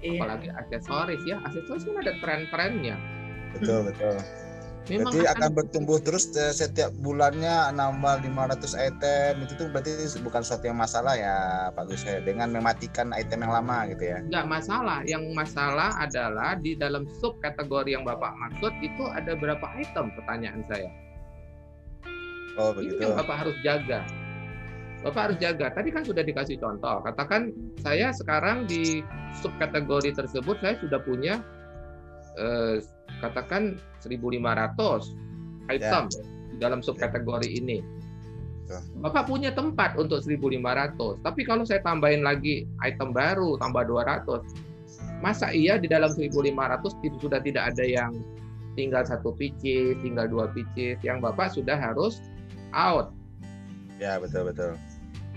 Iya. 0.05 0.20
Apalagi 0.20 0.49
aksesoris 0.53 1.23
ya. 1.25 1.40
Aksesoris 1.47 1.87
kan 1.87 1.97
ada 2.03 2.12
tren-trennya. 2.20 2.97
betul 3.55 3.87
betul 3.87 4.18
Memang 4.85 5.16
berarti 5.16 5.25
akan, 5.25 5.40
akan 5.40 5.51
bertumbuh 5.57 5.97
terus 5.97 6.29
eh, 6.37 6.53
setiap 6.53 6.92
bulannya 7.01 7.73
nambah 7.73 8.20
500 8.20 8.77
item 8.77 9.33
itu 9.40 9.53
tuh 9.57 9.73
berarti 9.73 9.97
bukan 10.20 10.44
suatu 10.44 10.68
yang 10.68 10.77
masalah 10.77 11.16
ya 11.16 11.37
Pak 11.73 11.88
Gus 11.88 12.05
ya 12.05 12.20
dengan 12.20 12.53
mematikan 12.53 13.09
item 13.16 13.49
yang 13.49 13.53
lama 13.64 13.88
gitu 13.88 14.12
ya. 14.12 14.20
Enggak 14.20 14.44
masalah. 14.44 15.01
Yang 15.09 15.25
masalah 15.33 15.97
adalah 15.97 16.61
di 16.61 16.77
dalam 16.77 17.09
sub 17.16 17.40
kategori 17.40 17.97
yang 17.97 18.05
Bapak 18.05 18.37
maksud 18.37 18.77
itu 18.85 19.09
ada 19.09 19.33
berapa 19.33 19.64
item 19.73 20.12
pertanyaan 20.20 20.61
saya. 20.68 20.92
Oh 22.61 22.77
begitu. 22.77 23.01
Itu 23.01 23.09
yang 23.09 23.16
Bapak 23.25 23.37
harus 23.40 23.57
jaga. 23.64 24.05
Bapak 25.05 25.21
harus 25.31 25.38
jaga. 25.38 25.69
Tadi 25.69 25.93
kan 25.93 26.03
sudah 26.03 26.25
dikasih 26.25 26.57
contoh. 26.57 27.05
Katakan 27.05 27.53
saya 27.85 28.09
sekarang 28.17 28.64
di 28.64 29.05
sub 29.37 29.53
kategori 29.61 30.17
tersebut 30.17 30.57
saya 30.64 30.81
sudah 30.81 30.97
punya 31.05 31.45
eh, 32.40 32.81
katakan 33.21 33.77
1.500 34.01 35.69
item 35.69 36.05
ya. 36.09 36.23
di 36.53 36.57
dalam 36.57 36.81
subkategori 36.81 37.49
ini. 37.53 37.85
Ya. 38.64 38.81
Bapak 39.05 39.29
punya 39.29 39.53
tempat 39.53 39.93
untuk 40.01 40.25
1.500, 40.25 41.21
tapi 41.21 41.45
kalau 41.45 41.69
saya 41.69 41.85
tambahin 41.85 42.25
lagi 42.25 42.64
item 42.81 43.12
baru 43.12 43.61
tambah 43.61 43.85
200, 43.85 44.40
masa 45.21 45.53
iya 45.53 45.77
di 45.77 45.85
dalam 45.85 46.09
1.500 46.09 46.33
sudah 47.21 47.45
tidak 47.45 47.77
ada 47.77 47.85
yang 47.85 48.25
tinggal 48.73 49.05
satu 49.05 49.37
pc, 49.37 49.95
tinggal 50.01 50.27
dua 50.33 50.49
pc, 50.51 50.99
yang 51.05 51.21
Bapak 51.21 51.53
sudah 51.53 51.77
harus 51.77 52.25
out. 52.73 53.12
Ya 54.01 54.19
betul 54.19 54.51
betul. 54.51 54.75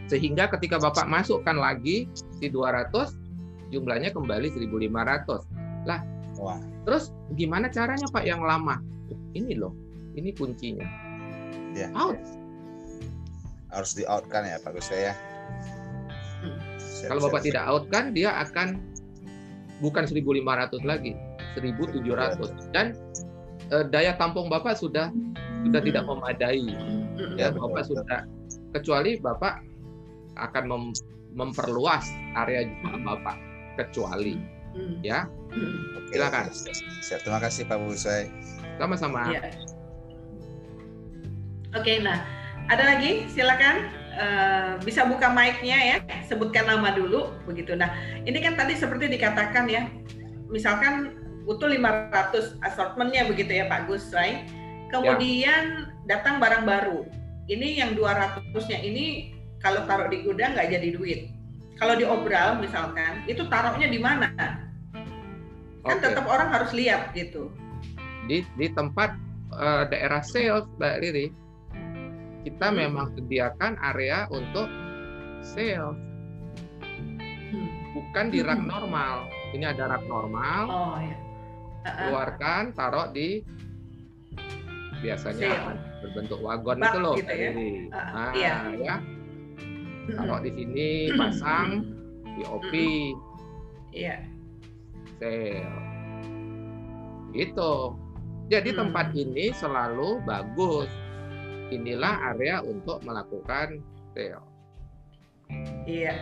Sehingga 0.08 0.48
ketika 0.56 0.80
Bapak 0.80 1.08
masukkan 1.08 1.56
lagi 1.60 2.08
si 2.40 2.48
200, 2.48 3.12
jumlahnya 3.72 4.16
kembali 4.16 4.48
1.500. 4.56 5.44
Lah, 5.88 6.00
Wah. 6.38 6.62
Terus 6.86 7.12
gimana 7.36 7.68
caranya 7.68 8.08
Pak 8.08 8.24
yang 8.24 8.40
lama? 8.46 8.80
Ini 9.34 9.58
loh, 9.58 9.74
ini 10.16 10.32
kuncinya. 10.32 10.86
Ya. 11.74 11.90
Out. 11.98 12.18
Harus 13.74 13.92
di 13.98 14.08
out 14.08 14.24
kan 14.32 14.48
ya 14.48 14.62
Pak 14.62 14.72
Gus 14.78 14.88
ya. 14.94 15.14
Hmm. 16.40 16.58
Kalau 17.12 17.22
Bapak 17.28 17.44
tidak 17.44 17.64
out 17.68 17.86
kan 17.92 18.16
dia 18.16 18.32
akan 18.40 18.80
bukan 19.84 20.08
1.500 20.08 20.88
lagi, 20.88 21.14
1.700 21.60 22.74
dan 22.74 22.96
eh, 23.74 23.86
daya 23.92 24.16
tampung 24.16 24.48
Bapak 24.48 24.80
sudah 24.80 25.12
sudah 25.68 25.82
tidak 25.84 26.08
memadai. 26.08 26.72
Ya, 27.36 27.50
ya 27.52 27.54
Bapak 27.54 27.84
betul. 27.84 28.00
sudah 28.00 28.20
kecuali 28.72 29.20
Bapak 29.20 29.67
akan 30.38 30.64
mem, 30.70 30.84
memperluas 31.34 32.06
area 32.38 32.66
Bapak 32.82 33.38
kecuali 33.78 34.38
hmm. 34.74 35.02
ya 35.06 35.26
Oke, 35.98 36.16
Silakan. 36.16 36.46
Siap. 37.04 37.20
Terima 37.26 37.40
kasih 37.44 37.68
Pak 37.68 37.78
Busai. 37.84 38.32
Sama-sama. 38.80 39.28
Ya. 39.34 39.52
Oke, 41.76 42.00
nah 42.00 42.24
ada 42.72 42.84
lagi 42.96 43.28
silakan 43.32 43.92
uh, 44.16 44.72
bisa 44.84 45.04
buka 45.04 45.28
mic-nya 45.32 45.78
ya, 45.78 45.98
sebutkan 46.28 46.68
nama 46.68 46.96
dulu 46.96 47.36
begitu. 47.44 47.76
Nah, 47.76 47.92
ini 48.24 48.40
kan 48.40 48.56
tadi 48.56 48.76
seperti 48.76 49.12
dikatakan 49.12 49.68
ya, 49.68 49.92
misalkan 50.48 51.16
butuh 51.44 51.68
500 51.68 52.60
assortment-nya 52.64 53.28
begitu 53.28 53.52
ya 53.52 53.68
Pak 53.68 53.92
Gus, 53.92 54.12
right? 54.16 54.48
Kemudian 54.92 55.92
ya. 55.92 56.18
datang 56.18 56.40
barang 56.40 56.64
baru. 56.64 57.04
Ini 57.48 57.84
yang 57.84 57.96
200-nya 57.96 58.84
ini 58.84 59.36
kalau 59.64 59.86
taruh 59.90 60.08
di 60.08 60.22
gudang 60.22 60.54
nggak 60.54 60.70
jadi 60.74 60.90
duit. 60.94 61.20
Kalau 61.78 61.94
di 61.94 62.06
obral 62.06 62.58
misalkan, 62.58 63.22
itu 63.30 63.46
taruhnya 63.50 63.86
di 63.86 64.02
mana? 64.02 64.34
kan 65.88 65.98
okay. 65.98 66.06
tetap 66.12 66.26
orang 66.28 66.50
harus 66.52 66.72
lihat 66.76 67.16
gitu 67.16 67.48
di 68.28 68.44
di 68.60 68.68
tempat 68.76 69.16
uh, 69.56 69.88
daerah 69.88 70.20
sales 70.20 70.68
mbak 70.76 71.00
Riri 71.00 71.32
kita 72.44 72.68
hmm. 72.72 72.76
memang 72.76 73.08
sediakan 73.16 73.80
area 73.80 74.28
untuk 74.28 74.68
sales 75.40 75.96
hmm. 76.84 77.68
bukan 77.96 78.26
di 78.28 78.44
rak 78.44 78.60
hmm. 78.60 78.68
normal 78.68 79.16
ini 79.56 79.64
ada 79.64 79.96
rak 79.96 80.04
normal 80.12 80.62
oh, 80.68 80.96
ya. 81.00 81.16
uh 81.16 81.88
-uh. 81.88 81.98
keluarkan 82.12 82.64
taruh 82.76 83.08
di 83.16 83.40
biasanya 84.98 85.54
Sale. 85.54 85.78
berbentuk 86.02 86.42
wagon 86.42 86.82
Bak, 86.82 86.90
itu 86.90 86.98
loh 87.00 87.16
gitu 87.16 87.34
ya? 87.38 87.52
Uh, 87.54 87.78
nah 87.94 88.32
iya. 88.34 88.56
ya 88.82 88.96
taruh 90.16 90.40
di 90.44 90.52
sini 90.56 90.90
pasang 91.20 91.84
di 92.38 92.44
OP 92.48 92.72
iya 93.92 94.38
sale. 95.20 95.66
Gitu. 97.36 97.74
Jadi 98.48 98.70
hmm. 98.72 98.80
tempat 98.80 99.08
ini 99.18 99.52
selalu 99.52 100.24
bagus. 100.24 100.90
Inilah 101.68 102.32
area 102.34 102.64
untuk 102.64 103.04
melakukan 103.04 103.84
sale. 104.16 104.46
Iya. 105.84 106.16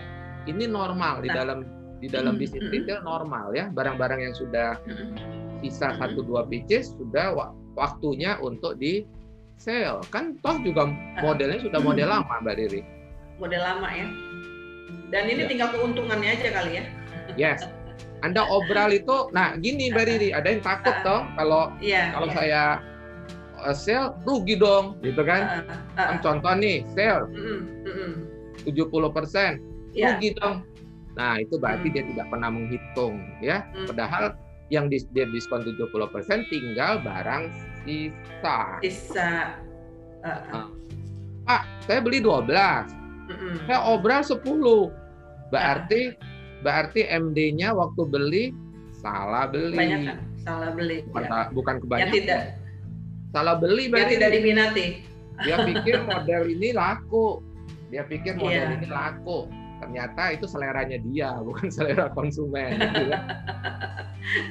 Ini 0.46 0.66
normal 0.70 1.22
nah. 1.22 1.24
di 1.24 1.30
dalam 1.30 1.60
di 2.02 2.08
dalam 2.10 2.36
hmm. 2.36 2.42
bisnis 2.42 2.66
retail 2.74 3.06
normal 3.06 3.54
ya. 3.54 3.70
Barang-barang 3.70 4.20
yang 4.26 4.36
sudah 4.36 4.82
hmm. 4.90 5.62
sisa 5.62 5.94
satu 6.02 6.26
dua 6.26 6.50
pieces 6.50 6.98
sudah 6.98 7.38
waktunya 7.78 8.42
untuk 8.42 8.82
di 8.82 9.06
sale. 9.62 10.02
Kan 10.10 10.42
toh 10.42 10.58
juga 10.66 10.90
ah. 10.90 11.22
modelnya 11.22 11.62
sudah 11.62 11.80
model 11.80 12.10
lama 12.10 12.42
Mbak 12.42 12.56
Riri. 12.58 12.82
Model 13.38 13.62
lama 13.62 13.90
ya. 13.92 14.08
Dan 15.12 15.24
ini 15.30 15.44
ya. 15.44 15.48
tinggal 15.50 15.70
keuntungannya 15.76 16.30
aja 16.40 16.50
kali 16.52 16.72
ya. 16.80 16.84
Yes. 17.36 17.68
Anda 18.24 18.42
obral 18.48 18.96
itu, 18.96 19.30
nah 19.36 19.54
gini 19.60 19.94
Mbak 19.94 20.06
Riri, 20.08 20.30
ada 20.34 20.50
yang 20.50 20.64
takut 20.66 20.98
uh, 20.98 21.04
dong 21.06 21.24
kalau 21.38 21.70
yeah, 21.78 22.10
kalau 22.16 22.28
yeah. 22.32 22.38
saya 22.38 22.62
uh, 23.62 23.76
sell 23.76 24.18
rugi 24.26 24.58
dong, 24.58 24.98
gitu 25.06 25.22
kan? 25.22 25.68
Uh, 25.70 26.00
uh, 26.00 26.06
kan 26.10 26.18
contoh 26.26 26.54
nih 26.58 26.82
sell 26.98 27.30
tujuh 28.66 28.90
puluh 28.90 29.14
persen 29.14 29.62
iya. 29.94 30.16
rugi 30.16 30.34
dong. 30.42 30.66
Nah 31.14 31.38
itu 31.38 31.62
berarti 31.62 31.86
mm. 31.92 31.94
dia 31.94 32.04
tidak 32.08 32.26
pernah 32.34 32.50
menghitung, 32.50 33.22
ya. 33.46 33.62
Mm. 33.78 33.94
Padahal 33.94 34.24
yang 34.74 34.90
dis 34.90 35.06
dia 35.14 35.30
diskon 35.30 35.62
70% 35.62 36.50
tinggal 36.50 36.98
barang 37.06 37.54
sisa. 37.86 38.58
Sisa. 38.82 39.62
Uh, 40.26 40.30
uh. 40.50 40.68
Pak, 41.46 41.62
saya 41.86 42.02
beli 42.02 42.26
12. 42.26 43.05
Mm 43.46 43.54
-mm. 43.54 43.66
Saya 43.70 43.80
obral 43.86 44.22
10. 44.26 44.42
Berarti 45.54 46.18
berarti 46.66 47.06
MD-nya 47.06 47.78
waktu 47.78 48.02
beli 48.10 48.44
salah 48.98 49.46
beli. 49.46 49.78
Kebanyakan 49.78 50.36
salah 50.46 50.70
beli. 50.78 51.02
Bukan, 51.10 51.24
ya. 51.26 51.42
bukan 51.52 51.76
kebanyakan. 51.82 52.06
Yang 52.06 52.14
tidak. 52.22 52.42
Salah 53.34 53.56
beli 53.58 53.84
berarti. 53.90 54.06
Yang 54.06 54.14
tidak 54.14 54.30
diminati. 54.38 54.86
Dia 55.44 55.58
pikir 55.66 55.96
model 56.06 56.42
ini 56.48 56.70
laku. 56.72 57.28
Dia 57.90 58.04
pikir 58.06 58.38
model 58.38 58.66
yeah. 58.70 58.78
ini 58.78 58.88
laku. 58.88 59.50
Ternyata 59.76 60.24
itu 60.32 60.46
seleranya 60.48 60.98
dia, 61.12 61.36
bukan 61.48 61.68
selera 61.68 62.08
konsumen. 62.14 62.78
Gitu 62.78 63.04
ya. 63.10 63.20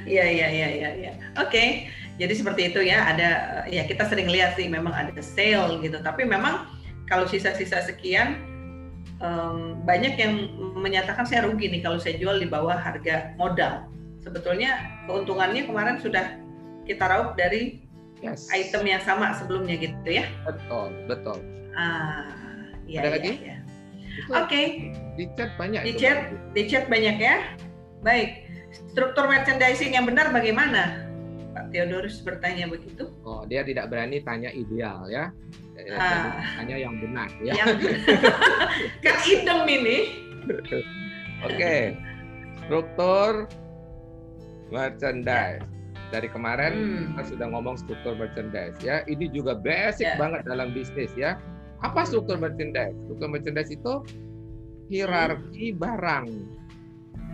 Iya, 0.06 0.22
iya, 0.30 0.46
iya, 0.54 0.68
iya. 0.70 0.90
Ya. 0.94 1.12
Oke, 1.42 1.90
jadi 2.14 2.30
seperti 2.30 2.70
itu 2.70 2.78
ya. 2.86 3.10
Ada, 3.10 3.30
ya 3.66 3.82
kita 3.82 4.06
sering 4.06 4.30
lihat 4.30 4.54
sih 4.54 4.70
memang 4.70 4.94
ada 4.94 5.10
sale 5.18 5.82
gitu. 5.82 5.98
Tapi 5.98 6.22
memang 6.22 6.70
kalau 7.10 7.26
sisa-sisa 7.26 7.82
sekian, 7.82 8.38
um, 9.24 9.80
banyak 9.88 10.14
yang 10.20 10.52
menyatakan 10.76 11.24
saya 11.24 11.48
rugi 11.48 11.72
nih 11.72 11.80
kalau 11.80 11.96
saya 11.96 12.20
jual 12.20 12.36
di 12.36 12.46
bawah 12.46 12.76
harga 12.76 13.32
modal. 13.40 13.88
Sebetulnya 14.20 14.80
keuntungannya 15.08 15.68
kemarin 15.68 15.96
sudah 16.00 16.36
kita 16.84 17.04
raup 17.08 17.36
dari 17.36 17.84
yes. 18.20 18.48
item 18.52 18.84
yang 18.84 19.00
sama 19.00 19.32
sebelumnya 19.36 19.80
gitu 19.80 20.08
ya. 20.08 20.28
Betul, 20.44 20.92
betul. 21.08 21.38
Ah, 21.76 22.28
iya, 22.84 23.04
Ada 23.04 23.08
iya, 23.08 23.14
lagi? 23.16 23.32
Ya. 23.40 23.56
Oke. 24.30 24.48
Okay. 24.48 24.64
Di 25.18 25.24
chat 25.36 25.50
banyak. 25.56 25.80
Di 25.84 25.92
chat, 25.96 26.18
di 26.52 26.62
chat 26.68 26.84
banyak 26.88 27.16
ya. 27.18 27.36
Baik. 28.04 28.46
Struktur 28.92 29.26
merchandising 29.26 29.94
yang 29.96 30.06
benar 30.06 30.30
bagaimana? 30.30 31.04
Theodorus 31.74 32.22
bertanya 32.22 32.70
begitu. 32.70 33.10
Oh, 33.26 33.42
dia 33.50 33.66
tidak 33.66 33.90
berani 33.90 34.22
tanya 34.22 34.54
ideal 34.54 35.10
ya. 35.10 35.34
Ah. 35.98 36.38
Hanya 36.62 36.78
yang 36.78 37.02
benar 37.02 37.26
ya. 37.42 37.50
Yang... 37.50 37.98
kan 39.04 39.16
hitam 39.26 39.66
ini. 39.66 40.22
Oke. 40.46 40.70
Okay. 41.50 41.82
Struktur 42.62 43.50
merchandise. 44.70 45.66
Dari 46.14 46.30
kemarin 46.30 46.72
hmm. 46.78 47.02
kita 47.18 47.22
sudah 47.34 47.46
ngomong 47.50 47.74
struktur 47.74 48.14
merchandise 48.14 48.78
ya. 48.78 49.02
Ini 49.10 49.34
juga 49.34 49.58
basic 49.58 50.14
yeah. 50.14 50.18
banget 50.22 50.46
dalam 50.46 50.70
bisnis 50.70 51.10
ya. 51.18 51.42
Apa 51.82 52.06
struktur 52.06 52.38
merchandise? 52.38 52.94
Struktur 53.10 53.34
merchandise 53.34 53.74
itu 53.74 53.94
hierarki 54.94 55.74
hmm. 55.74 55.78
barang. 55.82 56.26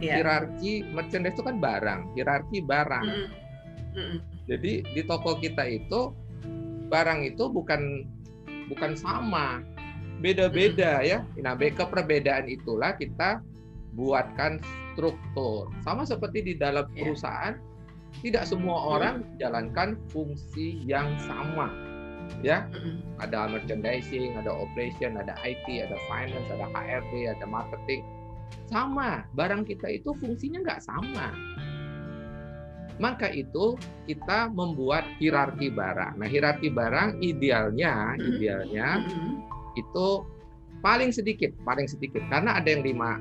Yeah. 0.00 0.24
Hierarki 0.24 0.88
merchandise 0.96 1.36
itu 1.36 1.44
kan 1.44 1.60
barang, 1.60 2.16
hierarki 2.16 2.64
barang. 2.64 3.04
Hmm. 3.04 3.28
Hmm. 3.90 4.29
Jadi 4.50 4.82
di 4.82 5.02
toko 5.06 5.38
kita 5.38 5.62
itu 5.62 6.10
barang 6.90 7.22
itu 7.22 7.46
bukan 7.46 8.02
bukan 8.66 8.98
sama 8.98 9.62
beda-beda 10.18 11.00
ya. 11.06 11.22
Nah, 11.38 11.54
keperbedaan 11.54 12.50
itulah 12.50 12.98
kita 12.98 13.38
buatkan 13.94 14.58
struktur. 14.92 15.70
Sama 15.86 16.02
seperti 16.02 16.42
di 16.42 16.54
dalam 16.58 16.90
iya. 16.92 17.06
perusahaan, 17.06 17.54
tidak 18.20 18.44
semua 18.44 18.98
orang 18.98 19.22
menjalankan 19.22 19.96
fungsi 20.10 20.82
yang 20.84 21.08
sama. 21.24 21.70
Ya, 22.46 22.70
ada 23.18 23.50
merchandising, 23.50 24.38
ada 24.38 24.54
operation, 24.54 25.18
ada 25.18 25.34
IT, 25.42 25.66
ada 25.66 25.98
finance, 26.06 26.46
ada 26.46 26.66
HRD, 26.70 27.26
ada 27.26 27.42
marketing. 27.42 28.06
Sama, 28.70 29.26
barang 29.34 29.66
kita 29.66 29.98
itu 29.98 30.14
fungsinya 30.14 30.62
nggak 30.62 30.78
sama. 30.78 31.34
Maka 33.00 33.32
itu 33.32 33.80
kita 34.04 34.52
membuat 34.52 35.08
hierarki 35.16 35.72
barang. 35.72 36.20
Nah, 36.20 36.28
hierarki 36.28 36.68
barang 36.68 37.24
idealnya, 37.24 38.12
idealnya 38.20 39.00
itu 39.72 40.08
paling 40.84 41.08
sedikit, 41.08 41.48
paling 41.64 41.88
sedikit. 41.88 42.20
Karena 42.28 42.60
ada 42.60 42.68
yang 42.68 42.84
lima, 42.84 43.16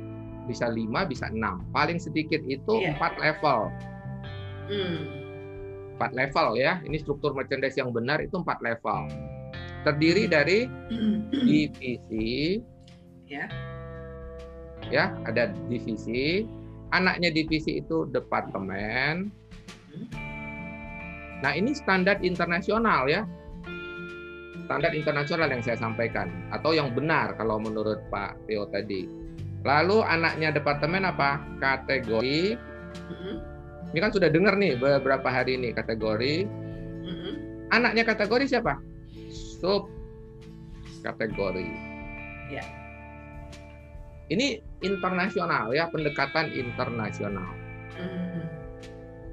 bisa 0.51 0.67
lima, 0.67 1.07
bisa 1.07 1.31
enam. 1.31 1.63
Paling 1.71 1.95
sedikit 1.95 2.43
itu 2.43 2.73
Iya. 2.83 2.99
empat 2.99 3.13
level. 3.23 3.59
Mm. 4.67 4.99
Empat 5.95 6.11
level 6.11 6.47
ya. 6.59 6.83
Ini 6.83 6.97
struktur 6.99 7.31
merchandise 7.31 7.79
yang 7.79 7.95
benar 7.95 8.19
itu 8.19 8.35
empat 8.35 8.59
level. 8.59 9.07
Terdiri 9.87 10.27
dari 10.27 10.67
divisi, 11.31 12.59
Ya. 13.31 13.47
ya 14.91 15.15
ada 15.23 15.53
divisi. 15.71 16.43
Anaknya 16.89 17.29
divisi 17.31 17.79
itu 17.79 18.09
departemen. 18.09 19.29
Nah 21.39 21.51
ini 21.55 21.71
standar 21.71 22.19
internasional 22.19 23.07
ya. 23.07 23.23
Standar 24.69 24.93
internasional 24.93 25.49
yang 25.49 25.65
saya 25.65 25.81
sampaikan 25.81 26.29
atau 26.53 26.77
yang 26.77 26.93
benar 26.93 27.33
kalau 27.39 27.57
menurut 27.57 28.05
Pak 28.13 28.37
Teo 28.45 28.69
tadi. 28.69 29.09
Lalu 29.65 30.05
anaknya 30.05 30.55
departemen 30.55 31.09
apa? 31.09 31.41
Kategori. 31.57 32.55
Mm-mm. 33.09 33.35
Ini 33.89 33.99
kan 33.99 34.11
sudah 34.13 34.29
dengar 34.29 34.53
nih 34.55 34.77
beberapa 34.77 35.25
hari 35.25 35.57
ini 35.57 35.73
kategori. 35.73 36.45
Mm-mm. 37.03 37.33
Anaknya 37.73 38.05
kategori 38.05 38.45
siapa? 38.45 38.77
Sub 39.33 39.89
kategori. 41.01 41.67
Ya. 42.53 42.63
Ini 44.29 44.61
internasional 44.85 45.73
ya, 45.73 45.89
pendekatan 45.89 46.53
internasional. 46.53 47.49
Mm. 47.97 48.45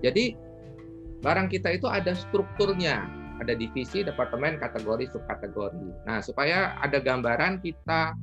Jadi 0.01 0.46
barang 1.25 1.49
kita 1.49 1.77
itu 1.77 1.87
ada 1.89 2.13
strukturnya, 2.13 3.09
ada 3.41 3.53
divisi, 3.53 4.05
departemen, 4.05 4.61
kategori, 4.61 5.13
subkategori. 5.13 6.09
Nah, 6.09 6.21
supaya 6.25 6.77
ada 6.81 7.01
gambaran 7.01 7.61
kita 7.61 8.17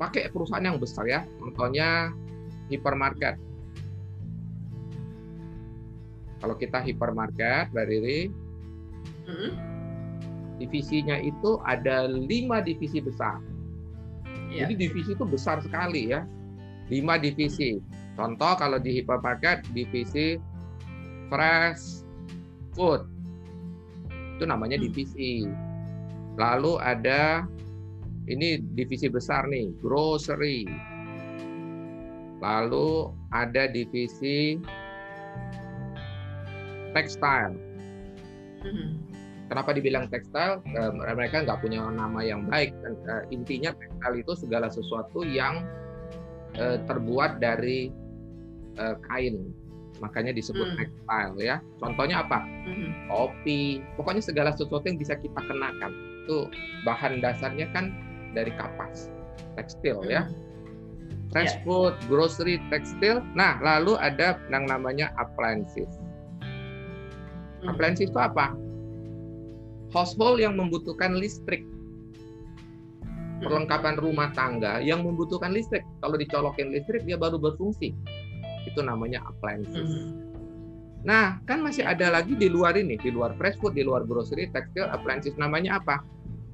pakai 0.00 0.32
perusahaan 0.32 0.64
yang 0.64 0.80
besar 0.80 1.04
ya, 1.04 1.20
contohnya 1.40 2.08
hypermarket. 2.72 3.36
Kalau 6.40 6.56
kita 6.56 6.80
hypermarket, 6.80 7.68
Mbak 7.68 7.84
Riri, 7.84 8.32
Mm-mm. 9.28 9.52
divisinya 10.56 11.20
itu 11.20 11.60
ada 11.68 12.08
lima 12.08 12.64
divisi 12.64 12.96
besar. 13.04 13.36
Ya. 14.48 14.64
Jadi 14.64 14.88
divisi 14.88 15.12
itu 15.12 15.24
besar 15.28 15.60
sekali 15.60 16.16
ya. 16.16 16.24
Lima 16.88 17.20
divisi. 17.20 17.76
Contoh 18.16 18.56
kalau 18.56 18.80
di 18.80 18.98
hypermarket 18.98 19.68
divisi 19.76 20.40
fresh 21.28 21.99
food. 22.74 23.04
Itu 24.38 24.44
namanya 24.48 24.80
Hmm. 24.80 24.84
divisi. 24.88 25.44
Lalu 26.38 26.80
ada 26.80 27.44
ini 28.30 28.62
divisi 28.78 29.10
besar 29.10 29.50
nih, 29.50 29.74
grocery. 29.82 30.64
Lalu 32.40 33.12
ada 33.34 33.68
divisi 33.68 34.56
textile. 36.96 37.54
Mm. 38.64 39.10
Kenapa 39.50 39.74
dibilang 39.74 40.06
tekstil? 40.08 40.62
Eh, 40.62 40.90
mereka 40.94 41.42
nggak 41.42 41.58
punya 41.58 41.82
nama 41.90 42.22
yang 42.22 42.46
baik. 42.46 42.70
Eh, 42.86 43.22
intinya 43.34 43.74
tekstil 43.74 44.22
itu 44.22 44.32
segala 44.46 44.70
sesuatu 44.70 45.26
yang 45.26 45.66
eh, 46.54 46.78
terbuat 46.86 47.38
dari 47.42 47.90
kain, 48.80 49.52
makanya 50.00 50.32
disebut 50.32 50.64
Hmm. 50.64 50.78
tekstil 50.80 51.30
ya. 51.38 51.56
Contohnya 51.76 52.24
apa? 52.24 52.42
Mm. 52.64 53.06
Kopi. 53.06 53.84
Pokoknya 54.00 54.24
segala 54.24 54.50
sesuatu 54.56 54.82
yang 54.88 54.96
bisa 54.96 55.14
kita 55.14 55.40
kenakan. 55.44 55.92
Itu 56.24 56.48
bahan 56.82 57.20
dasarnya 57.20 57.68
kan 57.76 57.92
dari 58.32 58.50
kapas, 58.56 59.12
tekstil 59.60 60.00
ya. 60.08 60.24
Mm. 60.26 60.48
Fresh 61.30 61.54
Ya. 61.54 61.62
food, 61.62 61.94
grocery, 62.10 62.58
tekstil. 62.74 63.22
Nah, 63.38 63.60
lalu 63.62 63.94
ada 64.00 64.40
yang 64.50 64.66
namanya 64.66 65.14
appliances. 65.14 65.86
Mm. 67.62 67.70
Appliances 67.70 68.08
itu 68.10 68.18
apa? 68.18 68.56
Household 69.92 70.40
yang 70.40 70.56
membutuhkan 70.56 71.18
listrik. 71.18 71.62
Perlengkapan 73.40 73.96
rumah 73.96 74.28
tangga 74.36 74.84
yang 74.84 75.00
membutuhkan 75.00 75.50
listrik. 75.50 75.80
Kalau 76.04 76.16
dicolokin 76.20 76.70
listrik 76.76 77.08
dia 77.08 77.16
baru 77.16 77.40
berfungsi. 77.40 77.96
Itu 78.68 78.80
namanya 78.84 79.24
appliances. 79.24 79.88
Mm. 79.88 80.10
Nah, 81.00 81.40
kan 81.48 81.64
masih 81.64 81.88
ada 81.88 82.12
lagi 82.12 82.36
di 82.36 82.52
luar 82.52 82.76
ini, 82.76 83.00
di 83.00 83.08
luar 83.08 83.32
fresh 83.40 83.56
food, 83.56 83.72
di 83.72 83.80
luar 83.80 84.04
grocery, 84.04 84.52
tekstil, 84.52 84.84
appliances 84.92 85.32
namanya 85.40 85.80
apa? 85.80 86.04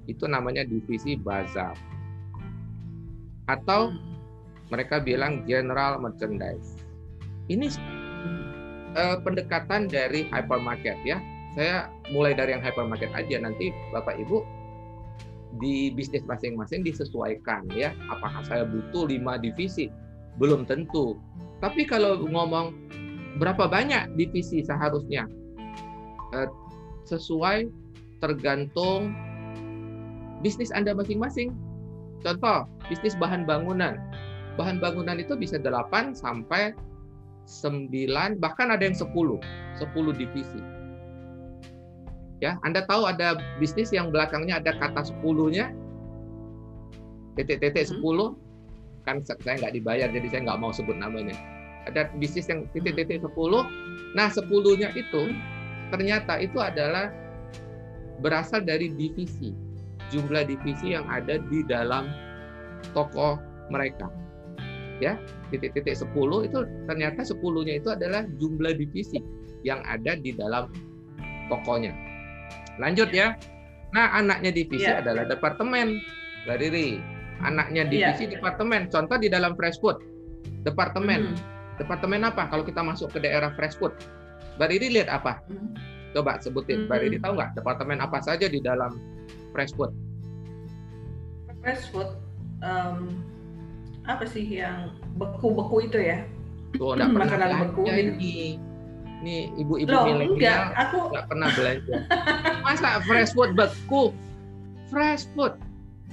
Itu 0.06 0.30
namanya 0.30 0.62
divisi 0.62 1.18
bazar. 1.18 1.74
Atau 3.50 3.90
Mm. 3.90 3.98
mereka 4.70 5.02
bilang 5.02 5.42
general 5.46 5.98
merchandise. 5.98 6.78
Ini 7.46 7.66
eh, 8.96 9.18
pendekatan 9.22 9.90
dari 9.90 10.26
hypermarket 10.30 10.98
ya. 11.06 11.18
Saya 11.56 11.88
mulai 12.12 12.36
dari 12.36 12.52
yang 12.52 12.62
hypermarket 12.62 13.10
aja 13.16 13.40
nanti 13.40 13.72
Bapak 13.90 14.20
Ibu 14.20 14.44
di 15.56 15.88
bisnis 15.94 16.22
masing-masing 16.26 16.84
disesuaikan 16.84 17.64
ya. 17.72 17.94
Apakah 18.12 18.44
saya 18.44 18.64
butuh 18.68 19.08
lima 19.08 19.40
divisi? 19.40 19.88
Belum 20.36 20.68
tentu. 20.68 21.16
Tapi 21.64 21.88
kalau 21.88 22.20
ngomong 22.20 22.76
berapa 23.40 23.68
banyak 23.68 24.12
divisi 24.16 24.60
seharusnya 24.64 25.28
Eh, 26.34 26.50
sesuai 27.06 27.70
tergantung 28.18 29.14
bisnis 30.42 30.74
Anda 30.74 30.90
masing-masing. 30.90 31.54
Contoh, 32.26 32.66
bisnis 32.90 33.14
bahan 33.14 33.46
bangunan. 33.46 33.94
Bahan 34.58 34.82
bangunan 34.82 35.22
itu 35.22 35.38
bisa 35.38 35.60
8 35.62 36.16
sampai 36.16 36.74
9 37.46 38.42
bahkan 38.42 38.74
ada 38.74 38.82
yang 38.82 38.96
10 38.96 39.38
10 39.78 40.18
divisi 40.18 40.58
ya 42.42 42.58
Anda 42.66 42.82
tahu 42.90 43.06
ada 43.06 43.38
bisnis 43.62 43.94
yang 43.94 44.10
belakangnya 44.10 44.58
ada 44.58 44.74
kata 44.74 45.06
10-nya 45.14 45.70
titik-titik 47.38 47.86
10 47.86 48.02
kan 49.06 49.22
sa- 49.22 49.38
saya 49.40 49.62
nggak 49.62 49.74
dibayar 49.78 50.10
jadi 50.10 50.26
saya 50.28 50.40
nggak 50.50 50.60
mau 50.60 50.74
sebut 50.74 50.98
namanya 50.98 51.32
ada 51.86 52.10
bisnis 52.18 52.50
yang 52.50 52.66
titik-titik 52.74 53.22
10 53.22 53.32
nah 54.18 54.26
10-nya 54.26 54.90
itu 54.92 55.30
ternyata 55.94 56.42
itu 56.42 56.58
adalah 56.58 57.14
berasal 58.18 58.66
dari 58.66 58.90
divisi 58.90 59.54
jumlah 60.10 60.42
divisi 60.44 60.92
yang 60.92 61.06
ada 61.06 61.38
di 61.38 61.62
dalam 61.62 62.10
toko 62.90 63.38
mereka 63.70 64.10
ya 64.98 65.14
titik-titik 65.48 65.94
10 65.94 66.10
itu 66.50 66.58
ternyata 66.90 67.22
10-nya 67.22 67.78
itu 67.78 67.88
adalah 67.94 68.26
jumlah 68.36 68.74
divisi 68.74 69.22
yang 69.62 69.82
ada 69.82 70.14
di 70.14 70.30
dalam 70.30 70.70
tokonya. 71.50 71.90
Lanjut 72.78 73.10
ya. 73.10 73.34
Nah, 73.90 74.14
anaknya 74.14 74.54
divisi 74.54 74.86
Ya. 74.86 75.02
adalah 75.02 75.26
departemen. 75.26 75.98
Mbak 76.46 76.56
Riri, 76.62 77.02
anaknya 77.44 77.84
divisi 77.88 78.30
departemen. 78.30 78.88
Contoh 78.88 79.16
di 79.20 79.28
dalam 79.28 79.52
fresh 79.58 79.80
food. 79.80 80.00
Departemen. 80.64 81.34
Mm. 81.34 81.36
Departemen 81.76 82.24
apa? 82.24 82.48
Kalau 82.48 82.64
kita 82.64 82.80
masuk 82.80 83.12
ke 83.12 83.18
daerah 83.20 83.52
fresh 83.56 83.76
food. 83.76 83.92
Mbak 84.56 84.68
Riri 84.72 84.88
lihat 85.00 85.12
apa? 85.12 85.44
Mm. 85.52 85.76
Coba 86.16 86.40
sebutin. 86.40 86.88
Mbak 86.88 86.96
Hmm. 86.96 87.04
Riri 87.04 87.18
tahu 87.20 87.32
nggak 87.36 87.50
departemen 87.60 87.98
apa 88.00 88.18
saja 88.24 88.48
di 88.48 88.56
dalam 88.64 88.96
fresh 89.52 89.76
food? 89.76 89.92
Fresh 91.60 91.92
food 91.92 92.08
em, 92.64 93.20
apa 94.06 94.24
sih 94.24 94.46
yang 94.46 94.96
beku-beku 95.20 95.84
itu 95.84 95.98
ya? 96.00 96.24
Tuh, 96.78 96.96
nggak 96.96 97.10
pernah 97.12 97.28
Makanan 97.28 97.50
beku 97.68 97.82
ini. 97.90 98.56
Nih, 99.24 99.48
ibu-ibu 99.56 99.92
milenial 99.92 100.76
aku 100.76 101.08
nggak 101.12 101.26
pernah 101.28 101.48
belanja. 101.56 101.96
Masa 102.64 103.00
fresh 103.04 103.32
food 103.36 103.52
beku? 103.56 104.12
Fresh 104.86 105.26
food, 105.34 105.58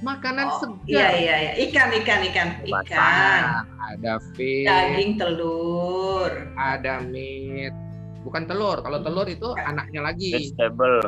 makanan 0.04 0.46
Oh, 0.46 0.58
segar. 0.60 0.84
iya 0.86 1.08
iya 1.10 1.34
iya, 1.40 1.52
ikan 1.64 1.88
ikan 1.96 2.20
ikan 2.28 2.48
ikan, 2.62 3.42
Ada 3.82 4.20
fish, 4.36 4.64
daging 4.64 5.16
telur. 5.16 6.30
ada 6.54 7.00
meat. 7.02 7.72
Bukan 8.20 8.44
telur. 8.44 8.80
Kalau 8.80 9.00
telur 9.00 9.24
itu 9.26 9.52
anaknya 9.54 10.00
lagi. 10.02 10.32
vegetable 10.32 11.00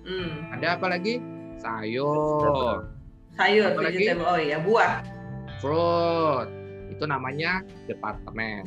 Hmm, 0.00 0.50
Ada 0.50 0.74
apa 0.74 0.86
lagi? 0.88 1.22
Sayur, 1.60 2.82
sayur, 3.36 3.70
Apa 3.70 3.80
lagi? 3.84 4.00
vegetable, 4.00 4.26
oh 4.26 4.38
iya 4.38 4.58
buah. 4.58 5.04
fruit. 5.60 6.48
Itu 6.88 7.04
namanya 7.04 7.60
departemen. 7.84 8.64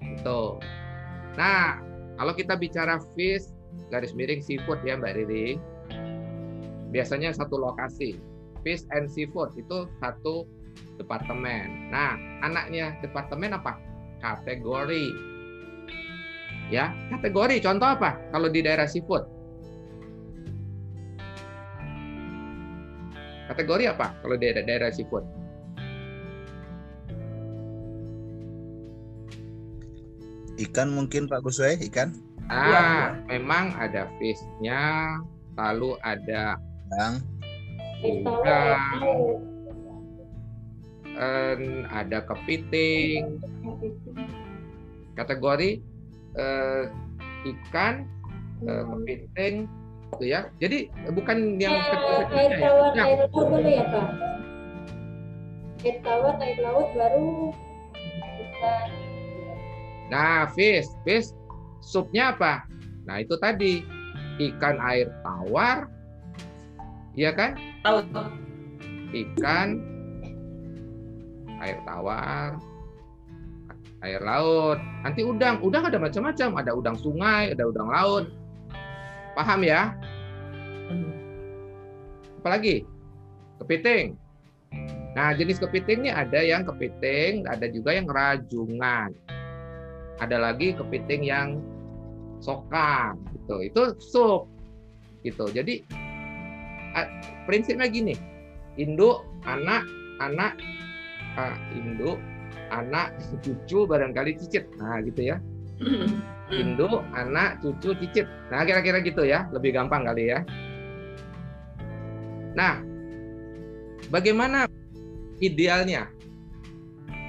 Itu. 0.00 0.58
Nah, 1.34 1.78
kalau 2.16 2.32
kita 2.32 2.54
bicara 2.54 2.98
fish 3.14 3.46
garis 3.88 4.10
miring 4.12 4.40
seafood 4.40 4.80
ya 4.82 4.96
Mbak 4.96 5.14
Riri, 5.16 5.60
biasanya 6.94 7.34
satu 7.34 7.58
lokasi. 7.58 8.14
Fish 8.62 8.86
and 8.94 9.10
seafood 9.10 9.50
itu 9.58 9.90
satu 9.98 10.46
departemen. 10.96 11.90
Nah, 11.90 12.14
anaknya 12.46 12.94
departemen 13.02 13.52
apa? 13.52 13.76
Kategori. 14.22 15.10
Ya, 16.70 16.94
kategori. 17.12 17.60
Contoh 17.60 17.98
apa? 17.98 18.16
Kalau 18.30 18.48
di 18.48 18.62
daerah 18.62 18.86
seafood. 18.86 19.26
Kategori 23.44 23.84
apa 23.92 24.16
kalau 24.24 24.40
di 24.40 24.48
daerah, 24.48 24.64
daerah 24.64 24.90
seafood? 24.94 25.26
Ikan 30.54 30.94
mungkin 30.94 31.26
Pak 31.28 31.44
Guswe, 31.44 31.76
ikan? 31.92 32.14
Ah, 32.48 32.70
Ya, 32.70 32.86
memang 33.28 33.74
ada 33.76 34.08
fish-nya, 34.16 35.18
lalu 35.58 35.98
ada 36.00 36.56
Yang 36.92 37.14
udang, 38.04 38.80
en, 41.16 41.60
ada 41.88 42.18
kepiting, 42.28 43.40
kategori 45.16 45.80
eh, 46.34 46.82
ikan, 47.46 48.04
eh, 48.66 48.82
kepiting, 48.84 49.54
gitu 50.14 50.24
ya. 50.28 50.40
Jadi 50.60 50.90
bukan 51.14 51.58
yang 51.58 51.74
Eh, 51.74 51.84
kecil-kecilnya 51.90 52.38
air 52.38 52.50
ya. 52.52 52.58
tawar, 52.60 52.90
Nah, 52.94 53.06
air 53.06 53.18
laut 53.18 53.32
dulu 53.34 53.68
ya 53.68 53.84
Pak. 53.88 54.08
Air 55.84 55.96
tawar, 56.02 56.34
air 56.40 56.58
laut 56.62 56.88
baru 56.94 57.28
ikan. 58.44 58.88
Nah, 60.12 60.46
fish, 60.52 60.88
fish 61.02 61.32
supnya 61.80 62.36
apa? 62.36 62.64
Nah, 63.08 63.20
itu 63.20 63.34
tadi 63.40 63.84
ikan 64.40 64.76
air 64.80 65.08
tawar, 65.24 65.88
ya 67.14 67.30
kan? 67.34 67.58
Tahu. 67.82 68.02
Ikan 69.14 69.78
air 71.62 71.78
tawar, 71.86 72.58
air 74.04 74.20
laut. 74.20 74.78
Nanti 75.06 75.24
udang, 75.24 75.62
udang 75.64 75.88
ada 75.88 75.96
macam-macam, 75.96 76.60
ada 76.60 76.70
udang 76.76 76.96
sungai, 76.98 77.54
ada 77.56 77.64
udang 77.64 77.88
laut. 77.88 78.24
Paham 79.32 79.64
ya? 79.64 79.96
Apalagi? 82.42 82.84
Kepiting. 83.62 84.20
Nah, 85.14 85.30
jenis 85.32 85.62
kepiting 85.62 86.04
ini 86.04 86.10
ada 86.10 86.42
yang 86.42 86.66
kepiting, 86.66 87.46
ada 87.46 87.70
juga 87.70 87.94
yang 87.94 88.10
rajungan. 88.10 89.14
Ada 90.18 90.36
lagi 90.38 90.74
kepiting 90.74 91.22
yang 91.24 91.62
sokang 92.42 93.18
gitu. 93.32 93.56
Itu 93.62 93.82
sup. 93.98 94.50
Gitu. 95.24 95.48
Jadi 95.54 95.86
prinsipnya 97.44 97.90
gini. 97.90 98.14
Induk, 98.74 99.22
anak, 99.46 99.86
anak, 100.18 100.58
ah, 101.38 101.54
induk, 101.74 102.18
anak, 102.70 103.14
cucu, 103.42 103.86
barangkali 103.86 104.34
cicit. 104.38 104.66
Nah, 104.78 104.98
gitu 105.02 105.34
ya. 105.34 105.36
Induk, 106.50 107.02
anak, 107.14 107.62
cucu, 107.62 107.94
cicit. 108.02 108.26
Nah, 108.50 108.66
kira-kira 108.66 109.02
gitu 109.02 109.22
ya. 109.26 109.46
Lebih 109.54 109.74
gampang 109.74 110.06
kali 110.06 110.30
ya. 110.34 110.42
Nah, 112.54 112.82
bagaimana 114.10 114.70
idealnya? 115.42 116.10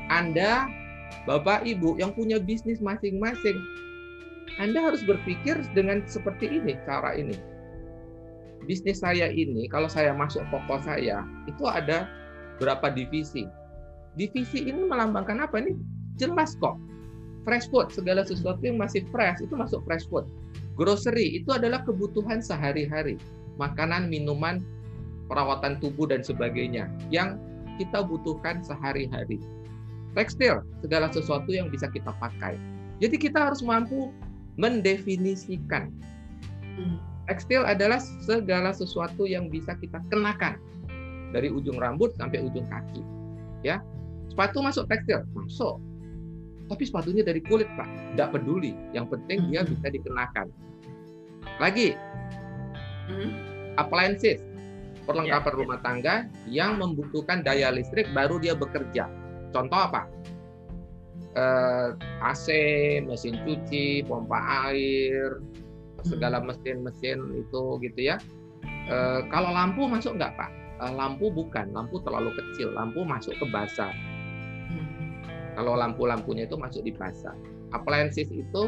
Anda, 0.09 0.69
Bapak, 1.25 1.65
Ibu 1.65 1.97
yang 1.97 2.13
punya 2.13 2.37
bisnis 2.37 2.77
masing-masing, 2.77 3.57
Anda 4.61 4.85
harus 4.85 5.01
berpikir 5.01 5.57
dengan 5.73 6.05
seperti 6.05 6.61
ini, 6.61 6.77
cara 6.85 7.17
ini. 7.17 7.33
Bisnis 8.65 9.05
saya 9.05 9.29
ini, 9.29 9.69
kalau 9.69 9.85
saya 9.85 10.11
masuk 10.11 10.41
toko 10.49 10.81
saya, 10.81 11.21
itu 11.45 11.63
ada 11.69 12.09
berapa 12.57 12.89
divisi. 12.91 13.45
Divisi 14.17 14.65
ini 14.65 14.89
melambangkan 14.89 15.45
apa? 15.45 15.61
Ini 15.61 15.77
jelas 16.17 16.57
kok. 16.57 16.75
Fresh 17.45 17.69
food, 17.69 17.93
segala 17.93 18.25
sesuatu 18.25 18.59
yang 18.65 18.81
masih 18.81 19.05
fresh, 19.13 19.37
itu 19.45 19.53
masuk 19.53 19.85
fresh 19.85 20.09
food. 20.09 20.25
Grocery, 20.73 21.39
itu 21.39 21.53
adalah 21.53 21.85
kebutuhan 21.85 22.41
sehari-hari. 22.41 23.21
Makanan, 23.61 24.09
minuman, 24.09 24.65
perawatan 25.29 25.77
tubuh 25.77 26.09
dan 26.09 26.25
sebagainya 26.25 26.89
yang 27.13 27.37
kita 27.77 28.01
butuhkan 28.01 28.65
sehari-hari. 28.65 29.37
Tekstil, 30.15 30.63
segala 30.79 31.11
sesuatu 31.11 31.51
yang 31.51 31.67
bisa 31.67 31.91
kita 31.91 32.09
pakai. 32.17 32.55
Jadi 33.03 33.19
kita 33.19 33.51
harus 33.51 33.59
mampu 33.59 34.15
mendefinisikan. 34.55 35.91
Tekstil 37.25 37.65
adalah 37.65 37.97
segala 38.21 38.69
sesuatu 38.69 39.25
yang 39.25 39.49
bisa 39.49 39.73
kita 39.81 39.97
kenakan 40.13 40.61
dari 41.33 41.49
ujung 41.49 41.81
rambut 41.81 42.13
sampai 42.15 42.45
ujung 42.45 42.69
kaki. 42.69 43.01
Ya, 43.65 43.81
sepatu 44.29 44.61
masuk 44.61 44.85
tekstil, 44.85 45.25
masuk. 45.33 45.81
Tapi 46.65 46.83
sepatunya 46.85 47.21
dari 47.25 47.41
kulit, 47.45 47.69
Pak. 47.77 47.85
Tidak 48.13 48.29
peduli. 48.33 48.73
Yang 48.93 49.17
penting 49.17 49.53
dia 49.53 49.61
bisa 49.65 49.85
dikenakan. 49.89 50.49
Lagi, 51.61 51.93
appliances, 53.77 54.41
perlengkapan 55.05 55.53
rumah 55.53 55.79
tangga 55.85 56.25
yang 56.49 56.81
membutuhkan 56.81 57.45
daya 57.45 57.69
listrik 57.69 58.09
baru 58.17 58.41
dia 58.41 58.57
bekerja. 58.57 59.05
Contoh 59.53 59.77
apa? 59.77 60.09
Eh, 61.35 61.89
AC, 62.23 62.47
mesin 63.03 63.37
cuci, 63.45 64.07
pompa 64.07 64.71
air, 64.71 65.43
segala 66.05 66.37
mesin-mesin 66.39 67.19
itu 67.33 67.61
gitu 67.81 67.99
ya. 67.99 68.21
Eh, 68.85 69.21
kalau 69.33 69.49
lampu 69.49 69.89
masuk 69.89 70.15
nggak 70.15 70.37
Pak? 70.37 70.51
Eh, 70.85 70.93
lampu 70.93 71.33
bukan, 71.33 71.73
lampu 71.73 71.97
terlalu 72.05 72.29
kecil, 72.37 72.71
lampu 72.77 73.01
masuk 73.01 73.33
ke 73.35 73.45
basa. 73.49 73.89
Kalau 75.55 75.79
lampu-lampunya 75.79 76.43
itu 76.45 76.59
masuk 76.59 76.83
di 76.83 76.91
basa. 76.91 77.31
Appliances 77.71 78.27
itu 78.27 78.67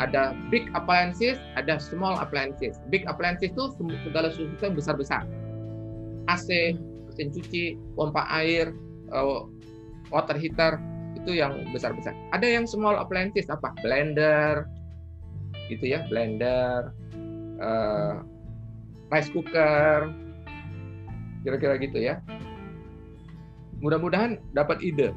ada 0.00 0.34
big 0.48 0.66
appliances, 0.72 1.36
ada 1.54 1.76
small 1.76 2.16
appliances. 2.16 2.80
Big 2.88 3.04
appliances 3.06 3.52
itu 3.52 3.70
segala 4.02 4.32
sesuatu 4.32 4.64
yang 4.64 4.74
besar-besar. 4.74 5.22
AC, 6.26 6.74
mesin 7.12 7.28
cuci, 7.30 7.76
pompa 7.92 8.24
air, 8.32 8.72
eh, 9.12 9.40
water 10.08 10.34
heater 10.40 10.80
itu 11.14 11.36
yang 11.36 11.60
besar-besar. 11.70 12.16
Ada 12.32 12.48
yang 12.48 12.64
small 12.64 12.96
appliances 12.96 13.46
apa? 13.52 13.70
Blender, 13.84 14.66
gitu 15.68 15.84
ya, 15.84 16.04
blender, 16.08 16.92
eh, 17.60 18.14
rice 19.12 19.30
cooker, 19.32 20.12
kira-kira 21.44 21.76
gitu 21.80 21.98
ya. 22.00 22.20
Mudah-mudahan 23.84 24.40
dapat 24.56 24.80
ide. 24.80 25.12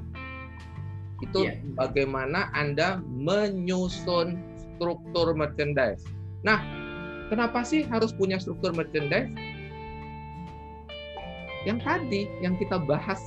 Itu 1.24 1.50
Iya. 1.50 1.58
bagaimana 1.74 2.52
Anda 2.54 3.02
menyusun 3.02 4.38
struktur 4.78 5.34
merchandise. 5.34 6.06
Nah, 6.46 6.62
kenapa 7.32 7.66
sih 7.66 7.88
harus 7.90 8.14
punya 8.14 8.38
struktur 8.38 8.76
merchandise? 8.76 9.32
Yang 11.66 11.80
tadi 11.84 12.22
yang 12.40 12.56
kita 12.62 12.78
bahas 12.86 13.20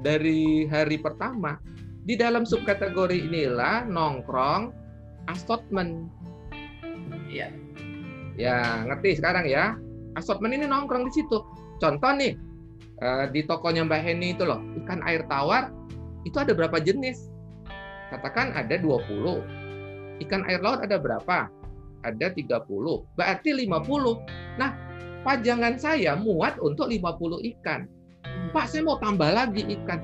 dari 0.00 0.64
hari 0.70 0.96
pertama, 1.02 1.58
di 2.06 2.14
dalam 2.14 2.46
subkategori 2.46 3.18
inilah 3.18 3.84
nongkrong 3.90 4.70
assortment. 5.28 6.08
Iya. 7.28 7.48
Ya, 8.38 8.86
ngerti 8.88 9.20
sekarang 9.20 9.44
ya. 9.46 9.76
Assortment 10.16 10.56
ini 10.56 10.66
nongkrong 10.66 11.06
di 11.06 11.12
situ. 11.14 11.38
Contoh 11.78 12.12
nih, 12.16 12.34
eh, 12.98 13.24
di 13.30 13.46
tokonya 13.46 13.86
Mbak 13.86 14.00
Heni 14.02 14.34
itu 14.34 14.42
loh, 14.42 14.58
ikan 14.82 15.04
air 15.06 15.22
tawar 15.30 15.70
itu 16.26 16.36
ada 16.38 16.52
berapa 16.56 16.78
jenis? 16.82 17.30
Katakan 18.10 18.56
ada 18.56 18.74
20. 18.80 19.44
Ikan 20.18 20.42
air 20.48 20.58
laut 20.64 20.82
ada 20.82 20.98
berapa? 20.98 21.46
Ada 22.02 22.32
30. 22.34 23.04
Berarti 23.14 23.54
50. 23.54 24.18
Nah, 24.56 24.74
pajangan 25.22 25.76
saya 25.78 26.16
muat 26.18 26.56
untuk 26.58 26.90
50 26.90 27.38
ikan. 27.54 27.86
Pak, 28.50 28.66
saya 28.70 28.82
mau 28.86 28.96
tambah 28.98 29.28
lagi 29.28 29.62
ikan. 29.78 30.00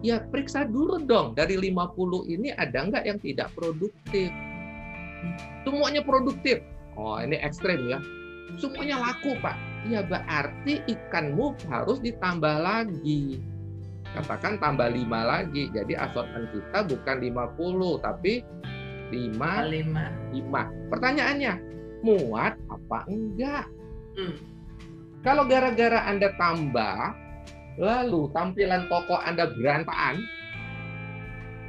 Ya, 0.00 0.22
periksa 0.22 0.64
dulu 0.66 1.02
dong. 1.04 1.34
Dari 1.34 1.58
50 1.58 2.26
ini 2.30 2.54
ada 2.54 2.86
nggak 2.86 3.04
yang 3.04 3.18
tidak 3.18 3.50
produktif? 3.54 4.30
Semuanya 5.66 6.02
produktif. 6.02 6.62
Oh, 6.98 7.18
ini 7.20 7.38
ekstrim 7.38 7.86
ya. 7.86 7.98
Semuanya 8.56 8.98
laku, 8.98 9.38
Pak. 9.38 9.54
Ya, 9.86 10.02
berarti 10.02 10.82
ikanmu 10.88 11.54
harus 11.70 12.02
ditambah 12.02 12.54
lagi. 12.64 13.38
Katakan 14.16 14.58
tambah 14.58 14.88
5 14.88 15.20
lagi. 15.22 15.68
Jadi 15.70 15.94
assortment 15.94 16.50
kita 16.50 16.82
bukan 16.88 17.16
50, 17.20 18.00
tapi 18.00 18.42
5 19.12 19.68
lima. 19.68 20.12
5. 20.32 20.90
Pertanyaannya, 20.92 21.54
muat 22.02 22.54
apa 22.68 22.98
enggak? 23.08 23.66
Hmm. 24.16 24.36
Kalau 25.26 25.44
gara-gara 25.44 26.06
Anda 26.06 26.30
tambah, 26.38 27.14
lalu 27.78 28.30
tampilan 28.34 28.86
toko 28.86 29.18
Anda 29.22 29.50
berantakan, 29.50 30.22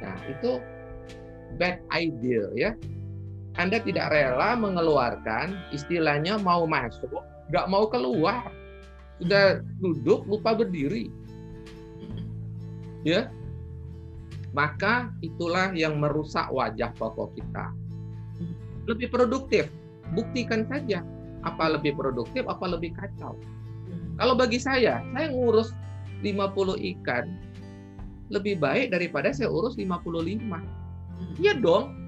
nah 0.02 0.16
itu 0.30 0.62
bad 1.58 1.82
idea 1.90 2.46
ya. 2.54 2.70
Anda 3.58 3.82
tidak 3.82 4.14
rela 4.14 4.54
mengeluarkan 4.54 5.58
istilahnya 5.74 6.38
mau 6.38 6.68
masuk, 6.68 7.10
nggak 7.50 7.66
mau 7.66 7.90
keluar. 7.90 8.50
Sudah 9.20 9.60
duduk 9.82 10.24
lupa 10.24 10.56
berdiri. 10.56 11.12
Ya. 13.04 13.28
Maka 14.50 15.12
itulah 15.22 15.70
yang 15.76 16.00
merusak 16.00 16.48
wajah 16.50 16.90
pokok 16.96 17.36
kita. 17.38 17.70
Lebih 18.88 19.12
produktif, 19.12 19.70
buktikan 20.16 20.66
saja 20.66 21.04
apa 21.46 21.76
lebih 21.76 21.94
produktif, 21.94 22.44
apa 22.48 22.64
lebih 22.66 22.96
kacau. 22.96 23.36
Kalau 24.16 24.34
bagi 24.36 24.60
saya, 24.60 25.00
saya 25.14 25.26
ngurus 25.32 25.72
50 26.20 26.76
ikan 26.96 27.24
lebih 28.30 28.62
baik 28.62 28.94
daripada 28.94 29.34
saya 29.34 29.50
urus 29.50 29.74
55. 29.76 30.40
Iya 31.42 31.52
dong. 31.58 31.99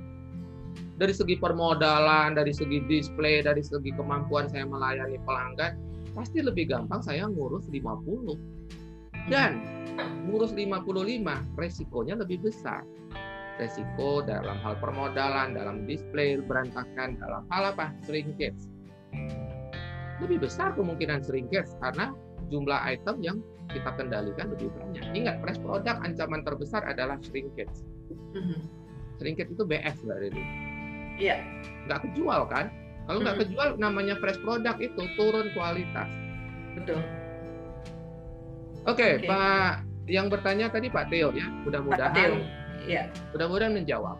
Dari 1.01 1.15
segi 1.17 1.41
permodalan, 1.41 2.37
dari 2.37 2.53
segi 2.53 2.85
display, 2.85 3.41
dari 3.41 3.65
segi 3.65 3.91
kemampuan 3.97 4.47
saya 4.53 4.69
melayani 4.69 5.17
pelanggan, 5.25 5.73
pasti 6.13 6.45
lebih 6.45 6.69
gampang 6.69 7.01
saya 7.01 7.25
ngurus 7.27 7.67
50. 7.73 8.37
Dan 9.33 9.61
ngurus 10.29 10.53
55, 10.53 11.57
resikonya 11.57 12.15
lebih 12.21 12.45
besar. 12.45 12.85
Resiko 13.61 14.25
dalam 14.25 14.57
hal 14.61 14.77
permodalan, 14.81 15.57
dalam 15.57 15.85
display 15.85 16.41
berantakan, 16.41 17.21
dalam 17.21 17.45
hal 17.53 17.73
apa? 17.73 17.93
Shrinkage. 18.05 18.69
Lebih 20.21 20.45
besar 20.45 20.77
kemungkinan 20.77 21.25
shrinkage 21.25 21.73
karena 21.83 22.15
jumlah 22.49 22.81
item 22.85 23.21
yang 23.25 23.39
kita 23.73 23.91
kendalikan 23.97 24.53
lebih 24.53 24.69
banyak. 24.77 25.05
Ingat, 25.17 25.41
fresh 25.41 25.61
product 25.61 25.99
ancaman 26.05 26.45
terbesar 26.45 26.85
adalah 26.85 27.17
shrinkage. 27.25 27.85
Mm-hmm. 28.37 28.61
Shrinkage 29.21 29.51
itu 29.53 29.65
BS 29.65 29.97
Mbak 30.05 30.19
Riri. 30.21 30.72
Iya. 31.23 31.37
Nggak 31.87 32.01
kejual 32.11 32.41
kan? 32.51 32.67
Kalau 33.07 33.19
nggak 33.23 33.35
mm-hmm. 33.39 33.51
kejual, 33.55 33.69
namanya 33.79 34.15
fresh 34.19 34.39
product 34.43 34.79
itu 34.83 35.03
turun 35.15 35.47
kualitas. 35.55 36.11
Betul. 36.75 36.99
Oke, 38.83 38.99
okay, 38.99 39.13
okay. 39.23 39.29
Pak 39.31 39.87
yang 40.11 40.27
bertanya 40.27 40.67
tadi 40.67 40.91
Pak 40.91 41.15
Teo 41.15 41.31
ya, 41.31 41.47
mudah-mudahan 41.63 42.43
ya. 42.87 43.07
Mudah-mudahan 43.31 43.79
menjawab. 43.79 44.19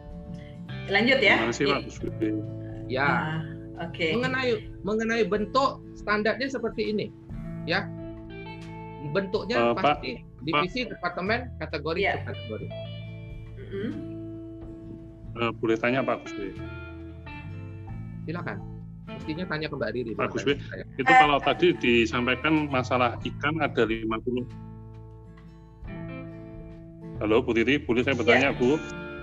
Lanjut 0.87 1.19
ya. 1.19 1.43
Terima 1.43 1.51
kasih 1.51 1.65
Pak 1.67 1.81
Ya. 2.91 3.07
Ah, 3.07 3.41
Oke. 3.87 3.99
Okay. 3.99 4.11
Mengenai 4.15 4.51
mengenai 4.87 5.23
bentuk 5.27 5.83
standarnya 5.99 6.47
seperti 6.47 6.95
ini. 6.95 7.07
Ya 7.67 7.87
bentuknya 9.11 9.59
uh, 9.59 9.75
pasti 9.75 10.23
Pak, 10.23 10.47
divisi 10.47 10.87
Pak, 10.87 10.91
departemen 10.95 11.51
kategori 11.59 12.01
ya. 12.01 12.15
kategori. 12.23 12.67
Mm-hmm. 13.59 13.91
Uh, 15.33 15.51
boleh 15.59 15.77
tanya 15.81 16.07
Pak 16.07 16.23
Gusbe? 16.23 16.55
Silakan. 18.23 18.59
Mestinya 19.03 19.45
tanya 19.51 19.67
ke 19.67 19.75
Mbak 19.75 19.91
Riri. 19.93 20.13
Pak 20.15 20.31
Gusbe, 20.31 20.55
itu 20.95 21.11
kalau 21.11 21.43
tadi 21.43 21.75
disampaikan 21.83 22.71
masalah 22.71 23.19
ikan 23.27 23.59
ada 23.59 23.83
50. 23.83 24.47
Halo 27.19 27.43
Bu 27.43 27.55
Titi, 27.55 27.83
boleh 27.83 28.03
saya 28.03 28.15
bertanya 28.15 28.55
ya. 28.55 28.59
Bu? 28.59 28.79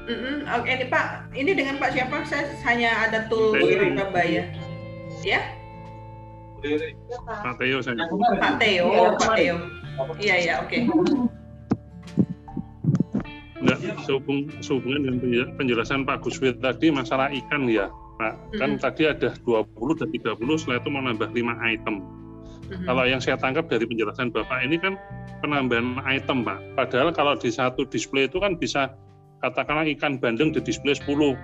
Mm-hmm. 0.07 0.35
Oke, 0.55 0.69
ini 0.71 0.85
Pak, 0.87 1.05
ini 1.35 1.51
dengan 1.55 1.75
Pak 1.79 1.95
siapa? 1.95 2.23
Saya 2.27 2.47
hanya 2.67 3.07
ada 3.07 3.27
tool 3.31 3.55
Surabaya. 3.55 4.51
Ya? 5.23 5.41
Pak 7.27 7.55
Teo 7.59 7.79
saya. 7.79 8.03
Pak 8.39 8.53
Teo, 8.59 9.15
Pak 9.15 9.35
Teo. 9.35 9.55
Iya 10.19 10.35
iya 10.39 10.53
oke. 10.63 10.71
Okay. 10.71 10.81
Enggak, 13.59 13.79
sehubung, 14.07 14.47
sehubungan 14.63 15.03
dengan 15.03 15.51
penjelasan 15.59 16.07
Pak 16.07 16.23
Guswir 16.23 16.55
tadi 16.63 16.87
masalah 16.95 17.27
ikan 17.27 17.67
ya, 17.67 17.91
Pak. 18.19 18.59
Kan 18.59 18.75
hmm. 18.75 18.83
tadi 18.83 19.07
ada 19.07 19.31
20 19.47 19.99
dan 20.03 20.09
30, 20.11 20.59
setelah 20.59 20.77
itu 20.83 20.89
mau 20.91 21.01
nambah 21.07 21.31
5 21.31 21.39
item. 21.71 21.95
Hmm. 22.69 22.85
Kalau 22.85 23.03
yang 23.07 23.23
saya 23.23 23.39
tangkap 23.39 23.71
dari 23.71 23.87
penjelasan 23.87 24.29
Bapak 24.29 24.59
ini 24.67 24.75
kan 24.77 24.99
penambahan 25.39 26.03
item, 26.03 26.43
Pak. 26.43 26.59
Padahal 26.75 27.15
kalau 27.15 27.33
di 27.39 27.49
satu 27.49 27.87
display 27.87 28.27
itu 28.27 28.37
kan 28.43 28.59
bisa 28.59 28.91
katakanlah 29.39 29.87
ikan 29.95 30.19
bandeng 30.19 30.51
di 30.51 30.59
display 30.59 30.93
10 30.93 31.07
10 31.07 31.39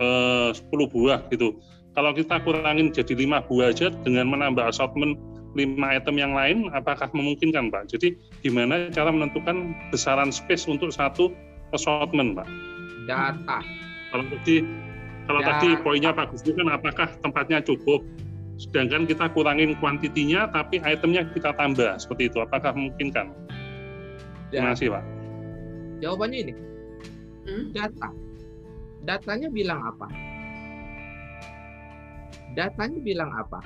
eh, 0.00 0.50
10 0.56 0.64
buah 0.72 1.20
gitu. 1.28 1.60
Kalau 1.92 2.16
kita 2.16 2.40
kurangin 2.40 2.88
jadi 2.88 3.12
5 3.12 3.48
buah 3.52 3.68
aja 3.76 3.92
dengan 4.02 4.32
menambah 4.32 4.64
assortment 4.64 5.20
lima 5.52 5.92
item 5.92 6.16
yang 6.16 6.32
lain 6.32 6.72
apakah 6.72 7.12
memungkinkan 7.12 7.68
Pak? 7.68 7.92
Jadi 7.92 8.16
gimana 8.40 8.88
cara 8.88 9.12
menentukan 9.12 9.76
besaran 9.92 10.32
space 10.32 10.64
untuk 10.64 10.88
satu 10.88 11.28
assortment 11.76 12.40
Pak? 12.40 12.48
Data. 13.04 13.60
Kalau 14.12 14.24
tadi 14.32 14.64
kalau 15.26 15.40
Data. 15.40 15.62
tadi 15.62 15.68
poinnya 15.80 16.10
Pak 16.10 16.34
Gusti 16.34 16.50
kan 16.54 16.68
apakah 16.72 17.08
tempatnya 17.22 17.62
cukup? 17.62 18.02
Sedangkan 18.58 19.06
kita 19.06 19.30
kurangin 19.32 19.74
kuantitinya 19.78 20.50
tapi 20.50 20.82
itemnya 20.82 21.26
kita 21.30 21.54
tambah 21.54 21.98
seperti 21.98 22.30
itu. 22.30 22.38
Apakah 22.42 22.74
memungkinkan? 22.74 23.30
Terima 24.50 24.74
kasih 24.74 24.92
Pak. 24.92 25.04
Jawabannya 26.02 26.38
ini. 26.48 26.54
Hmm? 27.46 27.64
Data. 27.70 28.08
Datanya 29.02 29.48
bilang 29.50 29.80
apa? 29.82 30.06
Datanya 32.54 33.00
bilang 33.00 33.30
apa? 33.32 33.58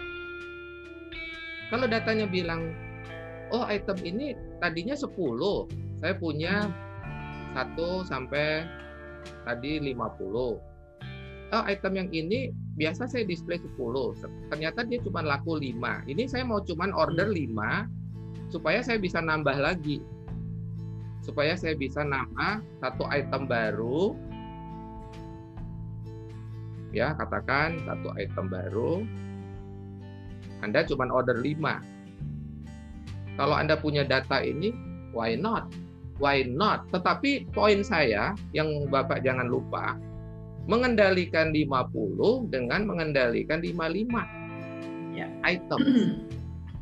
Kalau 1.66 1.90
datanya 1.90 2.30
bilang, 2.30 2.70
oh 3.50 3.66
item 3.66 3.98
ini 4.06 4.38
tadinya 4.62 4.94
10, 4.94 5.10
saya 5.98 6.14
punya 6.14 6.70
satu 7.52 8.06
sampai 8.06 8.62
tadi 9.42 9.82
50. 9.82 10.75
Oh, 11.56 11.64
item 11.64 11.96
yang 11.96 12.08
ini 12.12 12.52
biasa 12.76 13.08
saya 13.08 13.24
display 13.24 13.56
10. 13.56 13.72
Ternyata 14.52 14.84
dia 14.84 15.00
cuma 15.00 15.24
laku 15.24 15.56
5. 15.56 16.04
Ini 16.04 16.28
saya 16.28 16.44
mau 16.44 16.60
cuma 16.60 16.92
order 16.92 17.32
5 17.32 18.52
supaya 18.52 18.84
saya 18.84 19.00
bisa 19.00 19.24
nambah 19.24 19.56
lagi. 19.56 20.04
Supaya 21.24 21.56
saya 21.56 21.72
bisa 21.72 22.04
nambah 22.04 22.60
satu 22.84 23.08
item 23.08 23.48
baru. 23.48 24.12
Ya, 26.92 27.16
katakan 27.16 27.80
satu 27.88 28.12
item 28.20 28.52
baru 28.52 29.08
anda 30.64 30.84
cuma 30.88 31.04
order 31.12 31.36
5. 31.36 33.36
Kalau 33.36 33.52
Anda 33.52 33.76
punya 33.76 34.08
data 34.08 34.40
ini, 34.40 34.72
why 35.12 35.36
not? 35.36 35.68
Why 36.16 36.48
not? 36.48 36.88
Tetapi 36.88 37.52
poin 37.52 37.84
saya 37.84 38.32
yang 38.56 38.88
Bapak 38.88 39.20
jangan 39.20 39.52
lupa, 39.52 40.00
mengendalikan 40.66 41.54
50 41.54 42.50
dengan 42.50 42.86
mengendalikan 42.86 43.62
55 43.62 45.14
ya. 45.14 45.26
item. 45.46 45.80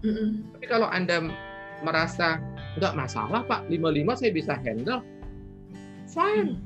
Tapi 0.57 0.67
kalau 0.69 0.89
Anda 0.89 1.29
merasa 1.85 2.41
nggak 2.81 2.97
masalah 2.97 3.45
Pak, 3.45 3.69
55 3.69 4.21
saya 4.21 4.31
bisa 4.33 4.53
handle, 4.65 5.05
fine. 6.09 6.57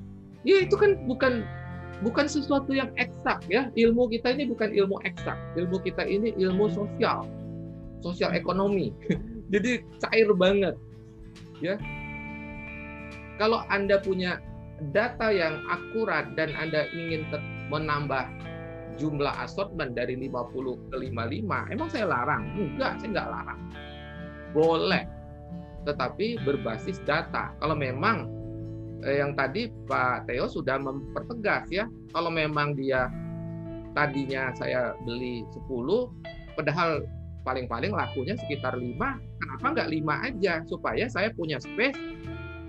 Ya 0.46 0.62
itu 0.62 0.78
kan 0.78 0.94
bukan 1.10 1.42
bukan 2.02 2.30
sesuatu 2.30 2.70
yang 2.70 2.90
eksak 2.94 3.42
ya. 3.50 3.70
Ilmu 3.74 4.10
kita 4.10 4.34
ini 4.34 4.46
bukan 4.46 4.70
ilmu 4.70 5.02
eksak. 5.02 5.36
Ilmu 5.58 5.82
kita 5.82 6.06
ini 6.06 6.34
ilmu 6.38 6.70
sosial, 6.70 7.26
sosial 8.02 8.30
ekonomi. 8.34 8.94
Jadi 9.52 9.82
cair 9.98 10.30
banget. 10.38 10.78
Ya. 11.58 11.74
Kalau 13.38 13.62
Anda 13.70 14.02
punya 14.02 14.42
data 14.94 15.28
yang 15.34 15.62
akurat 15.66 16.32
dan 16.38 16.54
Anda 16.54 16.86
ingin 16.94 17.26
menambah 17.68 18.24
jumlah 18.98 19.34
assortment 19.46 19.94
dari 19.94 20.18
50 20.18 20.90
ke 20.90 20.96
55, 20.98 21.74
emang 21.74 21.88
saya 21.90 22.06
larang? 22.10 22.50
Enggak, 22.58 22.98
saya 22.98 23.08
enggak 23.14 23.28
larang. 23.30 23.60
Boleh. 24.50 25.04
Tetapi 25.86 26.42
berbasis 26.42 26.98
data. 27.06 27.54
Kalau 27.62 27.78
memang 27.78 28.26
eh, 29.06 29.22
yang 29.22 29.38
tadi 29.38 29.70
Pak 29.86 30.26
Theo 30.26 30.50
sudah 30.50 30.76
mempertegas 30.82 31.70
ya, 31.70 31.86
kalau 32.10 32.28
memang 32.34 32.74
dia 32.74 33.06
tadinya 33.94 34.50
saya 34.58 34.94
beli 35.06 35.46
10, 35.54 36.58
padahal 36.58 37.06
paling-paling 37.46 37.94
lakunya 37.94 38.34
sekitar 38.36 38.76
5, 38.76 38.98
kenapa 39.40 39.66
nggak 39.72 39.88
5 39.94 40.26
aja? 40.28 40.54
Supaya 40.66 41.06
saya 41.06 41.30
punya 41.32 41.62
space 41.62 41.96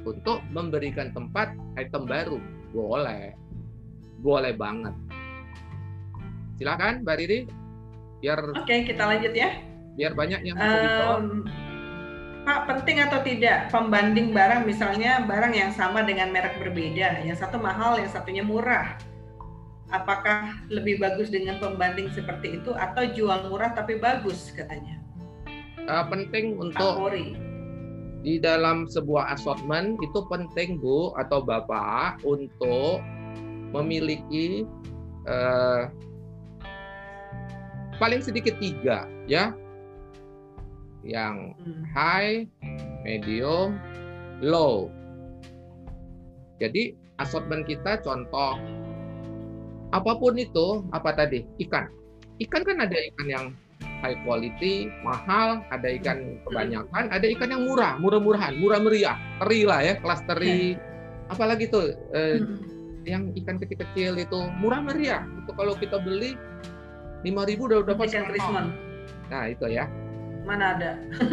untuk 0.09 0.41
memberikan 0.49 1.13
tempat 1.13 1.53
item 1.77 2.09
baru. 2.09 2.37
Boleh. 2.73 3.37
Boleh 4.19 4.53
banget. 4.57 4.95
Silakan 6.59 7.05
Mbak 7.05 7.15
Riri. 7.21 7.39
Biar 8.19 8.39
Oke, 8.51 8.83
kita 8.83 9.03
lanjut 9.07 9.31
ya. 9.31 9.55
Biar 9.95 10.11
banyak 10.11 10.43
yang 10.43 10.55
um, 10.59 11.47
Pak, 12.43 12.67
penting 12.67 13.03
atau 13.03 13.19
tidak 13.23 13.71
pembanding 13.71 14.31
barang 14.31 14.63
misalnya 14.67 15.23
barang 15.23 15.53
yang 15.55 15.71
sama 15.75 16.03
dengan 16.03 16.31
merek 16.31 16.59
berbeda, 16.59 17.23
yang 17.23 17.37
satu 17.37 17.59
mahal, 17.59 17.99
yang 17.99 18.11
satunya 18.11 18.43
murah. 18.43 18.95
Apakah 19.89 20.57
lebih 20.69 21.01
bagus 21.01 21.33
dengan 21.33 21.57
pembanding 21.57 22.11
seperti 22.13 22.61
itu 22.61 22.75
atau 22.75 23.05
jual 23.09 23.49
murah 23.49 23.73
tapi 23.73 23.97
bagus 23.97 24.51
katanya? 24.53 25.01
Uh, 25.89 26.05
penting 26.11 26.59
untuk. 26.59 26.95
Di 28.19 28.35
dalam 28.35 28.83
sebuah 28.83 29.31
assortment 29.31 29.95
itu 30.03 30.19
penting 30.27 30.79
Bu 30.83 31.15
atau 31.15 31.39
Bapak 31.39 32.19
untuk 32.27 32.99
memiliki 33.71 34.67
uh, 35.29 35.87
paling 37.99 38.19
sedikit 38.19 38.55
tiga 38.59 39.07
ya 39.29 39.55
yang 41.03 41.55
hmm. 41.63 41.83
high, 41.95 42.43
medium, 43.07 43.79
low. 44.43 44.91
Jadi 46.59 46.91
assortment 47.23 47.63
kita 47.63 48.03
contoh 48.03 48.59
apa 49.95 50.11
pun 50.19 50.35
itu 50.35 50.83
apa 50.91 51.15
tadi 51.15 51.47
ikan. 51.67 51.87
Ikan 52.39 52.61
kan 52.67 52.83
ada 52.83 52.97
ikan 53.15 53.27
yang 53.27 53.45
high 53.99 54.17
quality, 54.23 54.87
mahal, 55.03 55.61
ada 55.69 55.87
ikan 55.99 56.17
hmm. 56.19 56.39
kebanyakan, 56.47 57.03
ada 57.11 57.25
ikan 57.35 57.49
yang 57.51 57.63
murah, 57.67 57.99
murah-murahan, 57.99 58.55
murah 58.57 58.79
meriah, 58.79 59.15
teri 59.43 59.61
lah 59.67 59.79
ya, 59.83 59.93
kelas 59.99 60.21
teri. 60.25 60.79
Apalagi 61.29 61.69
tuh 61.69 61.93
eh, 62.15 62.41
hmm. 62.41 63.05
yang 63.05 63.23
ikan 63.43 63.59
kecil-kecil 63.59 64.17
itu 64.17 64.39
murah 64.57 64.81
meriah. 64.81 65.21
Itu 65.43 65.51
kalau 65.53 65.75
kita 65.77 65.99
beli 66.01 66.39
lima 67.27 67.43
ribu 67.43 67.67
udah 67.67 67.83
dapat 67.83 68.15
ikan 68.15 68.25
krismon. 68.31 68.65
Nah 69.29 69.43
itu 69.51 69.67
ya. 69.67 69.85
Mana 70.47 70.73
ada? 70.73 70.91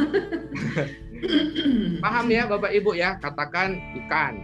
Paham 2.05 2.27
ya 2.29 2.45
Bapak 2.45 2.75
Ibu 2.75 2.93
ya, 2.99 3.17
katakan 3.23 3.79
ikan. 4.05 4.37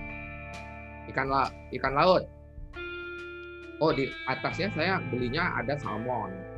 Ikan 1.12 1.28
la 1.28 1.50
ikan 1.76 1.92
laut. 1.92 2.24
Oh 3.82 3.90
di 3.90 4.08
atasnya 4.30 4.70
saya 4.72 5.02
belinya 5.10 5.58
ada 5.58 5.76
salmon. 5.76 6.51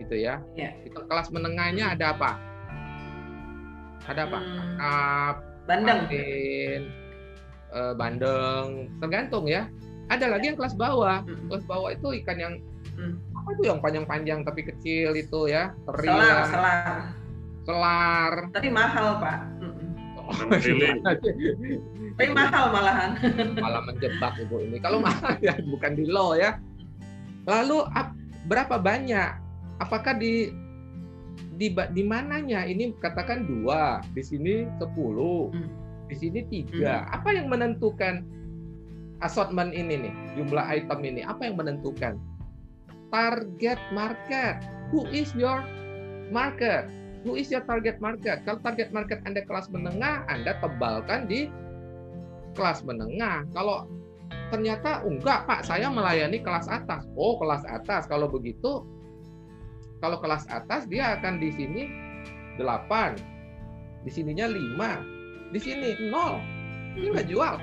Gitu 0.00 0.16
ya. 0.16 0.40
ya. 0.56 0.72
Itu 0.82 1.04
kelas 1.04 1.28
menengahnya 1.28 1.92
ada 1.94 2.16
apa? 2.16 2.40
Ada 4.08 4.24
apa? 4.26 4.38
Hmm. 4.40 4.76
Kap, 4.80 5.36
bandeng. 5.68 6.00
Patin, 6.08 6.80
uh, 7.76 7.92
bandeng, 7.94 8.66
tergantung 8.98 9.44
ya. 9.46 9.68
Ada 10.10 10.26
lagi 10.26 10.50
yang 10.50 10.58
kelas 10.58 10.74
bawah. 10.74 11.22
Hmm. 11.22 11.46
Kelas 11.52 11.64
bawah 11.68 11.92
itu 11.92 12.08
ikan 12.24 12.38
yang 12.40 12.54
hmm 12.96 13.30
apa 13.40 13.56
itu 13.56 13.62
yang 13.72 13.80
panjang-panjang 13.80 14.40
tapi 14.44 14.60
kecil 14.68 15.16
itu 15.16 15.40
ya 15.48 15.72
teri 15.88 16.06
selar 16.12 16.44
selar 16.44 16.96
selar 17.64 18.32
tapi 18.52 18.68
mahal 18.68 19.16
pak 19.16 19.38
oh, 20.20 20.28
tapi 22.20 22.30
mahal 22.36 22.64
malahan 22.68 23.10
malah 23.56 23.82
menjebak 23.88 24.36
ibu 24.44 24.56
ini 24.60 24.76
kalau 24.76 25.00
mahal 25.00 25.32
ya 25.40 25.56
bukan 25.64 25.92
di 25.96 26.04
low 26.04 26.36
ya 26.36 26.60
lalu 27.48 27.80
berapa 28.44 28.76
banyak 28.76 29.32
apakah 29.80 30.16
di 30.16 30.52
di 31.56 31.72
di 31.72 32.02
mananya 32.04 32.64
ini 32.64 32.92
katakan 33.00 33.44
dua 33.44 34.00
di 34.16 34.22
sini 34.24 34.68
sepuluh 34.80 35.52
hmm. 35.52 35.70
di 36.08 36.16
sini 36.16 36.40
tiga 36.48 37.04
hmm. 37.04 37.16
apa 37.16 37.28
yang 37.36 37.46
menentukan 37.48 38.24
assortment 39.20 39.76
ini 39.76 40.08
nih 40.08 40.14
jumlah 40.40 40.64
item 40.64 41.00
ini 41.04 41.20
apa 41.20 41.48
yang 41.48 41.60
menentukan 41.60 42.16
target 43.12 43.78
market. 43.92 44.62
Who 44.90 45.06
is 45.10 45.30
your 45.36 45.62
market? 46.30 46.86
Who 47.26 47.36
is 47.36 47.52
your 47.52 47.62
target 47.68 48.00
market? 48.00 48.42
Kalau 48.48 48.62
target 48.64 48.94
market 48.94 49.20
Anda 49.28 49.44
kelas 49.44 49.68
menengah, 49.68 50.24
Anda 50.30 50.56
tebalkan 50.62 51.28
di 51.28 51.50
kelas 52.56 52.82
menengah. 52.86 53.44
Kalau 53.52 53.86
ternyata 54.50 55.04
oh, 55.04 55.12
enggak 55.14 55.46
Pak, 55.46 55.66
saya 55.68 55.92
melayani 55.92 56.40
kelas 56.40 56.66
atas. 56.70 57.04
Oh, 57.14 57.36
kelas 57.38 57.62
atas. 57.68 58.08
Kalau 58.08 58.30
begitu 58.30 58.82
kalau 60.00 60.16
kelas 60.20 60.48
atas 60.48 60.88
dia 60.88 61.16
akan 61.20 61.36
di 61.36 61.52
sini 61.52 61.88
8. 62.56 64.04
Di 64.04 64.10
sininya 64.10 64.48
5. 64.48 65.52
Di 65.52 65.60
sini 65.60 65.96
0. 66.08 66.96
Ini 66.96 67.06
enggak 67.12 67.28
jual. 67.28 67.54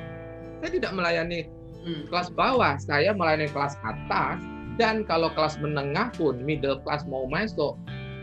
Saya 0.61 0.69
tidak 0.73 0.91
melayani 0.93 1.49
hmm. 1.85 2.09
kelas 2.09 2.29
bawah, 2.33 2.77
saya 2.81 3.13
melayani 3.13 3.49
kelas 3.49 3.77
atas 3.85 4.41
dan 4.77 5.01
kalau 5.09 5.33
kelas 5.33 5.57
menengah 5.57 6.13
pun, 6.13 6.37
middle 6.45 6.77
class 6.85 7.01
mau 7.09 7.25
masuk, 7.25 7.73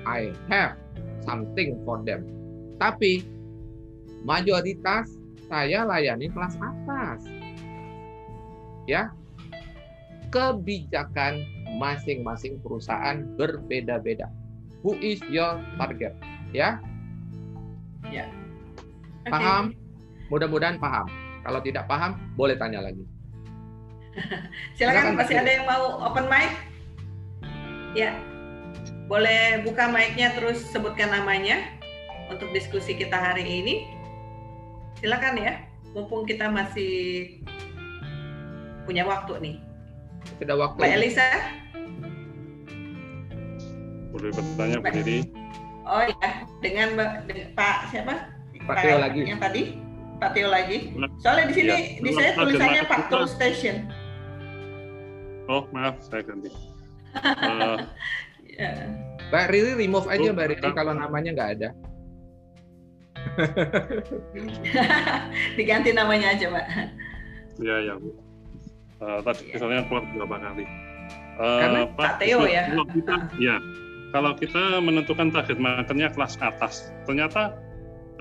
I 0.06 0.30
have 0.46 0.78
something 1.26 1.82
for 1.82 1.98
them. 2.06 2.30
Tapi 2.78 3.26
mayoritas 4.22 5.10
saya 5.50 5.82
layani 5.82 6.30
kelas 6.30 6.54
atas. 6.62 7.26
Ya, 8.86 9.10
kebijakan 10.30 11.42
masing-masing 11.76 12.62
perusahaan 12.62 13.26
berbeda-beda. 13.34 14.30
Who 14.84 14.96
is 15.00 15.18
your 15.32 15.58
target? 15.80 16.14
Ya, 16.54 16.78
ya. 18.12 18.28
Okay. 19.24 19.32
Paham? 19.32 19.72
Mudah-mudahan 20.28 20.76
paham. 20.76 21.08
Kalau 21.44 21.60
tidak 21.60 21.84
paham, 21.88 22.16
boleh 22.36 22.56
tanya 22.56 22.80
lagi. 22.84 23.04
Silakan 24.78 25.18
masih 25.18 25.36
ada 25.40 25.50
yang 25.50 25.66
mau 25.68 26.00
open 26.04 26.26
mic? 26.28 26.52
Ya. 27.96 28.16
Boleh 29.04 29.60
buka 29.60 29.92
mic-nya 29.92 30.32
terus 30.32 30.64
sebutkan 30.72 31.12
namanya 31.12 31.60
untuk 32.32 32.48
diskusi 32.56 32.96
kita 32.96 33.16
hari 33.16 33.44
ini. 33.44 33.74
Silakan 35.00 35.36
ya. 35.36 35.60
Mumpung 35.92 36.24
kita 36.24 36.48
masih 36.50 37.38
punya 38.88 39.04
waktu 39.04 39.40
nih. 39.40 39.56
Sudah 40.40 40.56
waktu. 40.56 40.80
Mbak 40.80 40.92
Elisa? 40.96 41.28
Boleh 44.14 44.30
bertanya 44.30 44.78
Mbak 44.78 44.92
Didi? 45.02 45.18
Oh 45.84 46.02
ya, 46.06 46.46
dengan 46.62 46.88
Pak 47.58 47.90
siapa? 47.90 48.30
Pak 48.62 48.76
Tio 48.78 48.96
lagi. 49.02 49.20
Yang 49.26 49.40
tadi? 49.42 49.62
Pak 50.22 50.30
Tio 50.38 50.48
lagi. 50.48 50.94
Soalnya 51.18 51.44
di 51.50 51.54
sini 51.58 51.68
ya, 51.68 51.78
di 51.98 52.10
saya 52.14 52.30
tulisannya 52.38 52.82
Pak 52.86 53.00
Tool 53.10 53.26
Station. 53.26 53.90
Oh 55.50 55.66
maaf, 55.74 55.98
saya 56.06 56.22
ganti. 56.22 56.48
Uh, 57.18 57.82
yeah. 58.46 58.86
Mbak 59.34 59.46
Riri 59.50 59.72
remove 59.76 60.06
aja 60.06 60.30
Mbak 60.30 60.46
Riri 60.56 60.70
kalau 60.72 60.94
namanya 60.94 61.30
nggak 61.34 61.50
ada. 61.58 61.68
Diganti 65.58 65.90
namanya 65.90 66.38
aja 66.38 66.46
Mbak. 66.54 66.66
Iya 67.60 67.76
ya 67.82 67.94
Bu. 67.98 68.08
Uh, 69.02 69.18
tadi 69.26 69.42
yeah. 69.42 69.58
misalnya 69.58 69.82
keluar 69.90 70.04
berapa 70.06 70.36
kali. 70.38 70.64
Uh, 71.34 71.60
Karena 71.60 71.80
Pak 71.98 72.12
Teo 72.22 72.40
ya. 72.46 72.62
Kita, 72.94 73.14
ya. 73.42 73.56
Kalau 74.14 74.38
kita 74.38 74.78
menentukan 74.78 75.34
target 75.34 75.58
marketnya 75.58 76.06
kelas 76.14 76.38
atas, 76.38 76.94
ternyata 77.02 77.58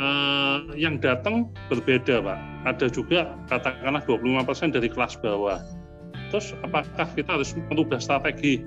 uh, 0.02 0.74
yang 0.74 0.98
datang 0.98 1.54
berbeda 1.70 2.18
Pak. 2.18 2.40
Ada 2.66 2.90
juga 2.90 3.38
katakanlah 3.46 4.02
25% 4.10 4.74
dari 4.74 4.90
kelas 4.90 5.22
bawah 5.22 5.62
Terus 6.34 6.58
apakah 6.66 7.06
kita 7.14 7.38
harus 7.38 7.54
merubah 7.70 8.02
strategi 8.02 8.58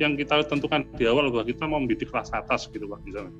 yang 0.00 0.16
kita 0.16 0.40
tentukan 0.48 0.88
di 0.96 1.04
awal 1.04 1.28
bahwa 1.28 1.44
kita 1.44 1.68
mau 1.68 1.76
membidik 1.76 2.08
kelas 2.08 2.32
atas 2.32 2.64
gitu 2.72 2.88
Pak 2.88 3.00
misalnya? 3.04 3.36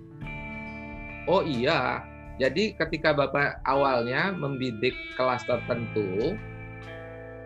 Oh 1.24 1.41
iya, 1.41 2.05
jadi 2.36 2.76
ketika 2.76 3.16
Bapak 3.16 3.64
awalnya 3.64 4.36
membidik 4.36 4.93
kelas 5.16 5.49
tertentu, 5.49 6.36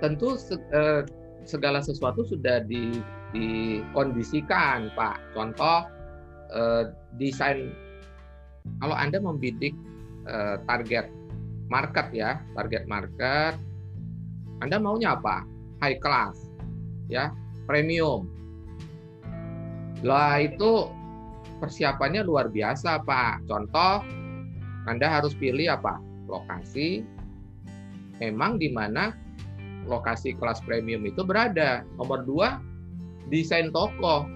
tentu 0.03 0.34
eh, 0.74 1.07
segala 1.47 1.78
sesuatu 1.78 2.26
sudah 2.26 2.66
di, 2.66 2.99
dikondisikan 3.35 4.95
Pak. 4.95 5.18
Contoh 5.35 5.85
eh, 6.55 6.95
desain 7.18 7.74
kalau 8.80 8.97
Anda 8.97 9.18
membidik 9.20 9.74
eh, 10.30 10.57
target 10.64 11.11
market 11.68 12.07
ya, 12.14 12.41
target 12.55 12.87
market, 12.87 13.59
Anda 14.62 14.78
maunya 14.78 15.18
apa? 15.18 15.45
high 15.82 16.01
class, 16.01 16.49
ya, 17.12 17.28
premium. 17.68 18.24
Lah 20.01 20.41
itu 20.41 20.89
persiapannya 21.61 22.24
luar 22.24 22.49
biasa, 22.49 23.05
Pak. 23.05 23.45
Contoh, 23.45 24.01
Anda 24.89 25.12
harus 25.12 25.37
pilih 25.37 25.76
apa? 25.76 26.01
Lokasi. 26.24 27.05
Memang 28.22 28.57
di 28.57 28.72
mana 28.72 29.12
lokasi 29.85 30.32
kelas 30.41 30.64
premium 30.64 31.05
itu 31.05 31.20
berada. 31.20 31.85
Nomor 32.01 32.24
dua, 32.24 32.57
desain 33.29 33.72
toko. 33.72 34.29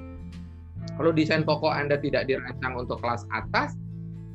Kalau 0.96 1.12
desain 1.14 1.44
toko 1.46 1.68
Anda 1.70 2.00
tidak 2.00 2.26
dirancang 2.26 2.74
untuk 2.74 2.98
kelas 3.04 3.22
atas, 3.30 3.78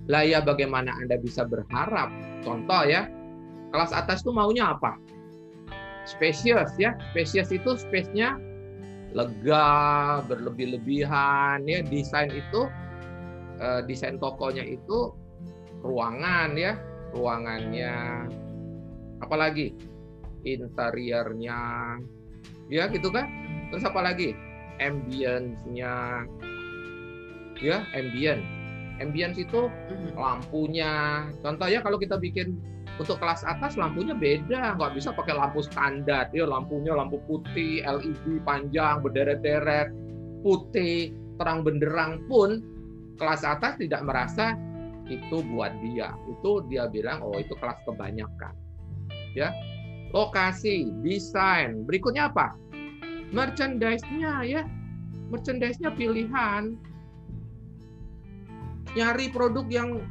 lah 0.08 0.24
ya 0.24 0.40
bagaimana 0.40 0.94
Anda 1.00 1.20
bisa 1.20 1.44
berharap? 1.44 2.12
Contoh 2.46 2.84
ya, 2.88 3.10
kelas 3.74 3.92
atas 3.92 4.22
itu 4.24 4.32
maunya 4.32 4.76
apa? 4.76 4.96
spesies 6.04 6.72
ya 6.76 6.96
spesies 7.12 7.50
itu 7.52 7.80
space-nya 7.80 8.36
lega 9.16 10.20
berlebih-lebihan 10.28 11.64
ya 11.64 11.80
desain 11.88 12.32
itu 12.34 12.68
uh, 13.62 13.82
desain 13.88 14.20
tokonya 14.20 14.66
itu 14.66 15.14
ruangan 15.84 16.58
ya 16.58 16.76
ruangannya 17.14 18.28
apalagi 19.22 19.72
interiornya 20.44 21.60
ya 22.68 22.90
gitu 22.92 23.08
kan 23.14 23.30
terus 23.74 23.90
apalagi 23.90 24.38
ambience-nya 24.78 26.30
ya 27.58 27.82
ambient 27.98 28.46
ambience 29.02 29.42
itu 29.42 29.66
mm-hmm. 29.66 30.14
lampunya 30.14 31.26
contoh 31.42 31.66
ya 31.66 31.82
kalau 31.82 31.98
kita 31.98 32.22
bikin 32.22 32.62
untuk 33.02 33.18
kelas 33.18 33.42
atas 33.42 33.74
lampunya 33.74 34.14
beda, 34.14 34.78
nggak 34.78 34.94
bisa 34.94 35.10
pakai 35.18 35.34
lampu 35.34 35.66
standar. 35.66 36.30
Ya 36.30 36.46
lampunya 36.46 36.94
lampu 36.94 37.18
putih, 37.26 37.82
LED 37.82 38.46
panjang, 38.46 39.02
berderet-deret, 39.02 39.90
putih, 40.46 41.10
terang 41.42 41.66
benderang 41.66 42.22
pun 42.30 42.62
kelas 43.18 43.42
atas 43.42 43.82
tidak 43.82 44.06
merasa 44.06 44.54
itu 45.10 45.42
buat 45.50 45.74
dia. 45.82 46.14
Itu 46.38 46.70
dia 46.70 46.86
bilang, 46.86 47.26
oh 47.26 47.38
itu 47.42 47.58
kelas 47.58 47.82
kebanyakan. 47.90 48.54
Ya, 49.34 49.50
lokasi, 50.14 50.94
desain. 51.02 51.90
Berikutnya 51.90 52.30
apa? 52.30 52.54
Merchandise-nya 53.34 54.46
ya. 54.46 54.62
Merchandise-nya 55.34 55.90
pilihan. 55.98 56.78
Nyari 58.94 59.26
produk 59.34 59.66
yang 59.74 60.06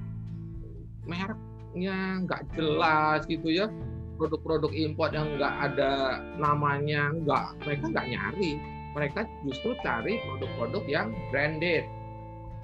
merek 1.07 1.39
nya 1.79 2.19
nggak 2.27 2.53
jelas 2.59 3.23
gitu 3.31 3.47
ya. 3.47 3.71
Produk-produk 4.19 4.75
import 4.75 5.15
yang 5.15 5.39
nggak 5.39 5.55
ada 5.73 6.21
namanya 6.37 7.15
nggak 7.15 7.63
mereka 7.63 7.85
nggak 7.95 8.09
nyari. 8.11 8.51
Mereka 8.93 9.21
justru 9.47 9.73
cari 9.81 10.19
produk-produk 10.27 10.85
yang 10.91 11.09
branded. 11.31 11.87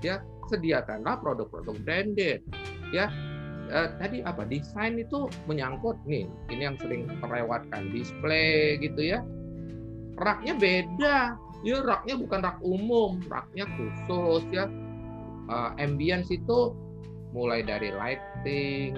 Ya 0.03 0.21
sediakanlah 0.51 1.23
produk-produk 1.23 1.79
branded. 1.87 2.43
Ya 2.91 3.07
eh, 3.71 3.89
tadi 4.03 4.27
apa? 4.27 4.43
Desain 4.43 4.99
itu 4.99 5.31
menyangkut 5.47 5.97
nih 6.03 6.27
ini 6.51 6.63
yang 6.67 6.77
sering 6.83 7.07
terlewatkan 7.23 7.95
display 7.95 8.75
gitu 8.83 9.15
ya 9.17 9.23
raknya 10.19 10.55
beda 10.59 11.19
ya 11.67 11.77
raknya 11.83 12.15
bukan 12.19 12.41
rak 12.43 12.59
umum 12.63 13.19
raknya 13.27 13.67
khusus 13.75 14.47
ya 14.55 14.71
uh, 15.49 15.73
ambience 15.81 16.31
itu 16.31 16.77
mulai 17.33 17.61
dari 17.65 17.93
lighting, 17.93 18.97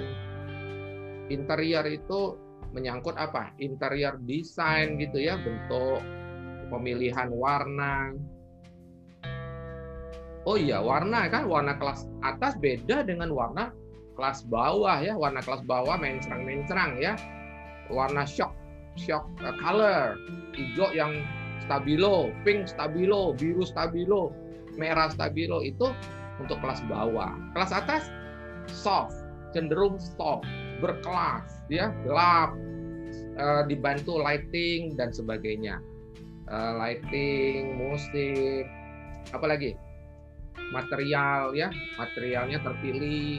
interior 1.31 1.87
itu 1.87 2.39
menyangkut 2.71 3.19
apa? 3.19 3.51
Interior 3.59 4.19
desain 4.23 4.99
gitu 5.03 5.19
ya, 5.19 5.39
bentuk, 5.41 6.03
pemilihan 6.71 7.31
warna. 7.35 8.15
Oh 10.49 10.57
iya, 10.57 10.81
warna 10.81 11.29
kan 11.29 11.45
warna 11.45 11.77
kelas 11.77 12.09
atas 12.25 12.57
beda 12.57 13.05
dengan 13.05 13.29
warna 13.35 13.75
kelas 14.17 14.47
bawah 14.49 14.97
ya. 15.03 15.13
Warna 15.13 15.45
kelas 15.45 15.67
bawah 15.69 16.01
mencrang-mencrang 16.01 16.97
ya. 16.97 17.19
Warna 17.91 18.23
shock, 18.25 18.55
shock 19.01 19.25
uh, 19.41 19.57
color. 19.57 20.21
Hijau 20.53 20.93
yang 20.93 21.25
stabilo, 21.65 22.35
pink 22.45 22.69
stabilo, 22.69 23.33
biru 23.33 23.65
stabilo, 23.65 24.35
merah 24.77 25.09
stabilo 25.09 25.65
itu 25.65 25.95
untuk 26.43 26.59
kelas 26.61 26.83
bawah. 26.91 27.33
Kelas 27.57 27.71
atas 27.73 28.13
soft, 28.69 29.15
cenderung 29.57 29.97
soft, 29.97 30.45
berkelas, 30.83 31.47
ya, 31.73 31.95
gelap, 32.05 32.53
uh, 33.39 33.63
dibantu 33.71 34.19
lighting 34.19 34.99
dan 34.99 35.15
sebagainya. 35.15 35.79
Uh, 36.51 36.75
lighting, 36.83 37.79
musik, 37.79 38.67
apalagi 39.31 39.79
material 40.75 41.55
ya, 41.55 41.71
materialnya 41.95 42.59
terpilih. 42.59 43.39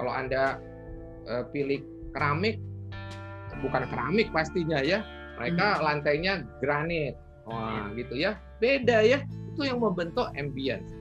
Kalau 0.00 0.12
anda 0.16 0.56
uh, 1.28 1.44
pilih 1.52 1.84
keramik, 2.16 2.56
bukan 3.60 3.86
keramik 3.88 4.28
pastinya 4.32 4.80
ya, 4.80 5.04
mereka 5.36 5.78
hmm. 5.78 5.82
lantainya 5.84 6.32
granit, 6.60 7.14
wah 7.48 7.88
gitu 7.96 8.16
ya, 8.16 8.36
beda 8.60 9.04
ya, 9.04 9.18
itu 9.54 9.62
yang 9.64 9.80
membentuk 9.80 10.28
ambience. 10.36 10.92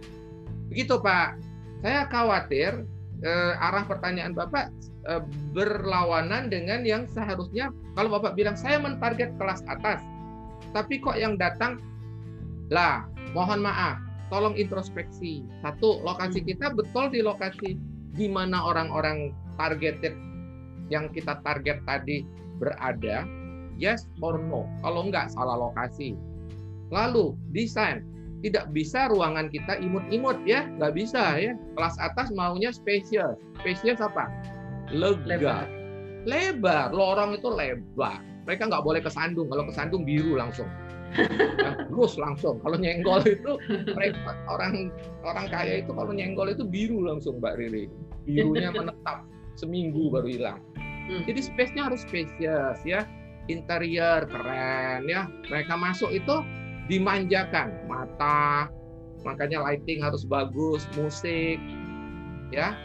Begitu 0.70 1.02
Pak, 1.02 1.40
saya 1.82 2.06
khawatir 2.08 2.86
eh, 3.24 3.54
arah 3.58 3.84
pertanyaan 3.84 4.36
Bapak 4.36 4.72
eh, 5.10 5.24
berlawanan 5.56 6.48
dengan 6.48 6.86
yang 6.86 7.04
seharusnya 7.10 7.74
kalau 7.98 8.14
Bapak 8.16 8.38
bilang 8.38 8.56
saya 8.56 8.80
mentarget 8.80 9.34
kelas 9.40 9.66
atas, 9.68 10.00
tapi 10.72 11.02
kok 11.02 11.18
yang 11.18 11.36
datang 11.36 11.82
lah, 12.70 13.10
mohon 13.34 13.66
maaf, 13.66 13.98
tolong 14.30 14.54
introspeksi. 14.54 15.42
Satu, 15.66 16.06
lokasi 16.06 16.46
hmm. 16.46 16.48
kita 16.54 16.66
betul 16.78 17.10
di 17.10 17.20
lokasi 17.26 17.76
di 18.14 18.28
mana 18.30 18.62
orang-orang 18.62 19.34
targeted 19.58 20.14
yang 20.90 21.10
kita 21.14 21.38
target 21.46 21.82
tadi 21.86 22.26
berada, 22.60 23.24
yes 23.80 24.06
or 24.20 24.38
no. 24.38 24.68
Kalau 24.84 25.08
enggak, 25.08 25.32
salah 25.32 25.56
lokasi. 25.56 26.20
Lalu, 26.92 27.34
desain 27.56 28.06
tidak 28.40 28.72
bisa 28.72 29.12
ruangan 29.12 29.52
kita 29.52 29.80
imut-imut 29.84 30.40
ya, 30.48 30.64
nggak 30.80 30.96
bisa 30.96 31.40
ya. 31.40 31.54
Kelas 31.76 31.96
atas 32.00 32.32
maunya 32.32 32.72
spacious. 32.72 33.36
Spacious 33.60 34.00
apa? 34.00 34.32
Lega. 34.92 35.28
Lebar. 35.28 35.66
lebar. 36.24 36.88
Lorong 36.96 37.36
itu 37.36 37.52
lebar. 37.52 38.24
Mereka 38.48 38.72
nggak 38.72 38.84
boleh 38.84 39.02
kesandung. 39.04 39.52
Kalau 39.52 39.68
kesandung 39.68 40.08
biru 40.08 40.40
langsung. 40.40 40.68
terus 41.90 42.16
langsung. 42.16 42.62
Kalau 42.62 42.78
nyenggol 42.78 43.22
itu 43.26 43.58
mereka 43.92 44.38
orang 44.48 44.94
orang 45.26 45.46
kaya 45.50 45.82
itu 45.82 45.92
kalau 45.92 46.14
nyenggol 46.14 46.48
itu 46.48 46.64
biru 46.64 47.04
langsung 47.06 47.42
Mbak 47.42 47.56
Riri. 47.60 47.86
Birunya 48.30 48.70
menetap 48.72 49.26
seminggu 49.58 50.14
baru 50.14 50.28
hilang. 50.30 50.62
Hmm. 51.10 51.26
Jadi 51.26 51.42
space-nya 51.42 51.90
harus 51.90 52.06
spacious 52.06 52.78
ya. 52.86 53.02
Interior 53.50 54.30
keren 54.30 55.10
ya. 55.10 55.26
Mereka 55.50 55.74
masuk 55.74 56.14
itu 56.14 56.46
dimanjakan. 56.86 57.90
Mata 57.90 58.70
makanya 59.26 59.66
lighting 59.66 60.06
harus 60.06 60.22
bagus 60.22 60.86
musik 60.94 61.58
ya. 62.54 62.78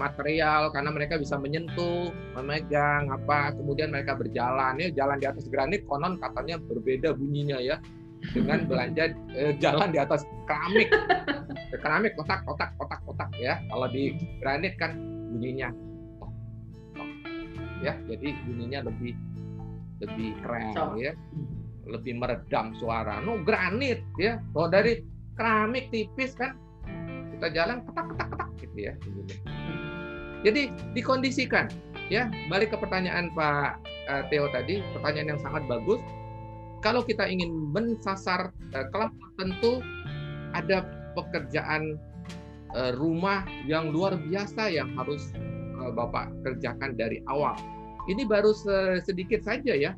Material 0.00 0.74
karena 0.74 0.90
mereka 0.90 1.20
bisa 1.20 1.36
menyentuh 1.36 2.10
memegang 2.32 3.12
apa. 3.12 3.52
Kemudian 3.52 3.92
mereka 3.92 4.16
berjalan 4.16 4.80
ya. 4.80 4.88
Jalan 4.96 5.20
di 5.20 5.28
atas 5.28 5.44
granit 5.52 5.84
konon 5.84 6.16
katanya 6.16 6.56
berbeda 6.56 7.12
bunyinya 7.12 7.60
ya. 7.60 7.76
Dengan 8.32 8.64
belanja 8.72 9.12
eh, 9.36 9.52
jalan 9.60 9.92
di 9.92 10.00
atas 10.00 10.24
keramik. 10.48 10.88
Keramik 11.76 12.16
kotak 12.16 12.40
kotak 12.48 12.72
kotak 12.80 13.04
kotak 13.04 13.28
ya. 13.36 13.60
Kalau 13.68 13.84
di 13.92 14.16
granit 14.40 14.80
kan 14.80 14.96
bunyinya 15.28 15.68
ya 17.84 17.94
jadi 18.08 18.32
bunyinya 18.48 18.88
lebih 18.88 19.12
lebih 20.00 20.32
keren 20.40 20.72
ya 20.96 21.12
lebih 21.88 22.16
meredam 22.16 22.72
suara. 22.80 23.20
No 23.20 23.40
granit 23.40 24.00
ya. 24.16 24.40
Kalau 24.52 24.68
dari 24.72 25.04
keramik 25.36 25.92
tipis 25.92 26.32
kan 26.36 26.56
kita 27.36 27.52
jalan 27.52 27.84
ketak 27.84 28.06
ketak 28.14 28.28
ketak 28.32 28.48
gitu 28.60 28.78
ya. 28.78 28.92
Jadi 30.44 30.62
dikondisikan 30.92 31.68
ya. 32.08 32.28
Balik 32.48 32.72
ke 32.72 32.76
pertanyaan 32.80 33.32
Pak 33.32 33.80
eh, 34.08 34.22
Theo 34.32 34.48
tadi, 34.52 34.80
pertanyaan 34.96 35.36
yang 35.36 35.40
sangat 35.40 35.64
bagus. 35.68 36.00
Kalau 36.84 37.00
kita 37.00 37.24
ingin 37.24 37.72
mensasar 37.72 38.52
uh, 38.76 38.86
kelas 38.92 39.08
tertentu, 39.16 39.80
ada 40.52 40.84
pekerjaan 41.16 41.96
uh, 42.76 42.92
rumah 43.00 43.40
yang 43.64 43.88
luar 43.88 44.20
biasa 44.20 44.68
yang 44.68 44.92
harus 44.92 45.32
Bapak 45.96 46.32
kerjakan 46.44 46.96
dari 46.96 47.24
awal. 47.24 47.56
Ini 48.04 48.28
baru 48.28 48.52
sedikit 49.00 49.40
saja 49.40 49.72
ya 49.72 49.96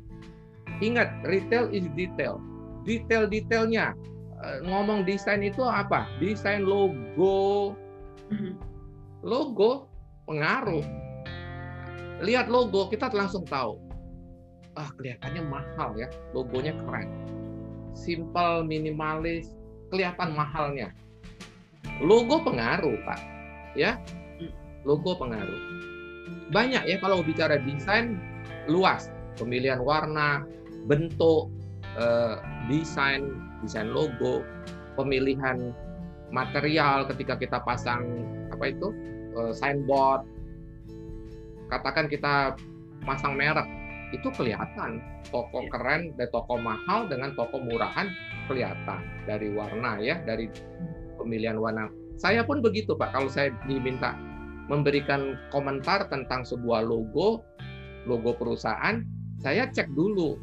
Ingat, 0.79 1.25
retail 1.25 1.73
is 1.73 1.89
detail. 1.97 2.37
Detail-detailnya. 2.85 3.97
Eh, 4.37 4.57
ngomong 4.69 5.09
desain 5.09 5.41
itu 5.41 5.65
apa? 5.65 6.05
Desain 6.21 6.61
logo. 6.61 7.73
Mm-hmm. 8.29 8.53
Logo 9.25 9.89
pengaruh. 10.29 10.85
Lihat 12.21 12.49
logo, 12.49 12.89
kita 12.93 13.09
langsung 13.09 13.45
tahu. 13.49 13.81
Ah, 14.77 14.93
kelihatannya 14.93 15.41
mahal 15.49 15.97
ya. 15.97 16.07
Logonya 16.37 16.77
keren. 16.85 17.09
Simple, 17.97 18.61
minimalis, 18.61 19.57
kelihatan 19.89 20.37
mahalnya. 20.37 20.93
Logo 21.97 22.45
pengaruh, 22.45 22.93
Pak. 23.09 23.21
Ya, 23.73 23.97
mm. 24.37 24.53
logo 24.85 25.17
pengaruh. 25.17 25.61
Banyak 26.51 26.87
ya 26.87 26.97
kalau 27.03 27.19
bicara 27.23 27.59
desain 27.59 28.15
luas, 28.71 29.11
pemilihan 29.35 29.83
warna, 29.83 30.47
bentuk, 30.87 31.51
eh, 31.99 32.35
desain, 32.71 33.35
desain 33.63 33.91
logo, 33.91 34.43
pemilihan 34.95 35.75
material 36.31 37.07
ketika 37.07 37.39
kita 37.39 37.57
pasang 37.63 38.23
apa 38.51 38.71
itu 38.71 38.91
eh, 39.35 39.53
signboard, 39.55 40.23
katakan 41.67 42.07
kita 42.07 42.55
pasang 43.03 43.35
merek, 43.35 43.67
itu 44.15 44.27
kelihatan. 44.35 45.03
Toko 45.27 45.67
iya. 45.67 45.71
keren 45.75 46.01
dan 46.15 46.27
toko 46.31 46.55
mahal 46.55 47.11
dengan 47.11 47.35
toko 47.35 47.59
murahan 47.59 48.07
kelihatan 48.47 49.03
dari 49.27 49.51
warna 49.51 49.99
ya, 49.99 50.23
dari 50.23 50.47
pemilihan 51.19 51.59
warna. 51.59 51.91
Saya 52.15 52.47
pun 52.47 52.63
begitu 52.63 52.95
Pak, 52.95 53.11
kalau 53.11 53.27
saya 53.27 53.51
diminta 53.67 54.15
memberikan 54.67 55.39
komentar 55.51 56.07
tentang 56.11 56.43
sebuah 56.43 56.83
logo, 56.83 57.43
logo 58.07 58.31
perusahaan, 58.35 59.03
saya 59.39 59.67
cek 59.71 59.91
dulu 59.95 60.35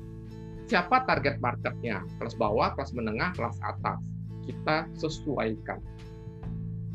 siapa 0.65 1.05
target 1.05 1.41
marketnya 1.45 2.01
kelas 2.17 2.41
bawah 2.41 2.73
kelas 2.73 2.97
menengah 2.97 3.37
kelas 3.37 3.61
atas 3.61 4.01
kita 4.49 4.89
sesuaikan 4.97 5.77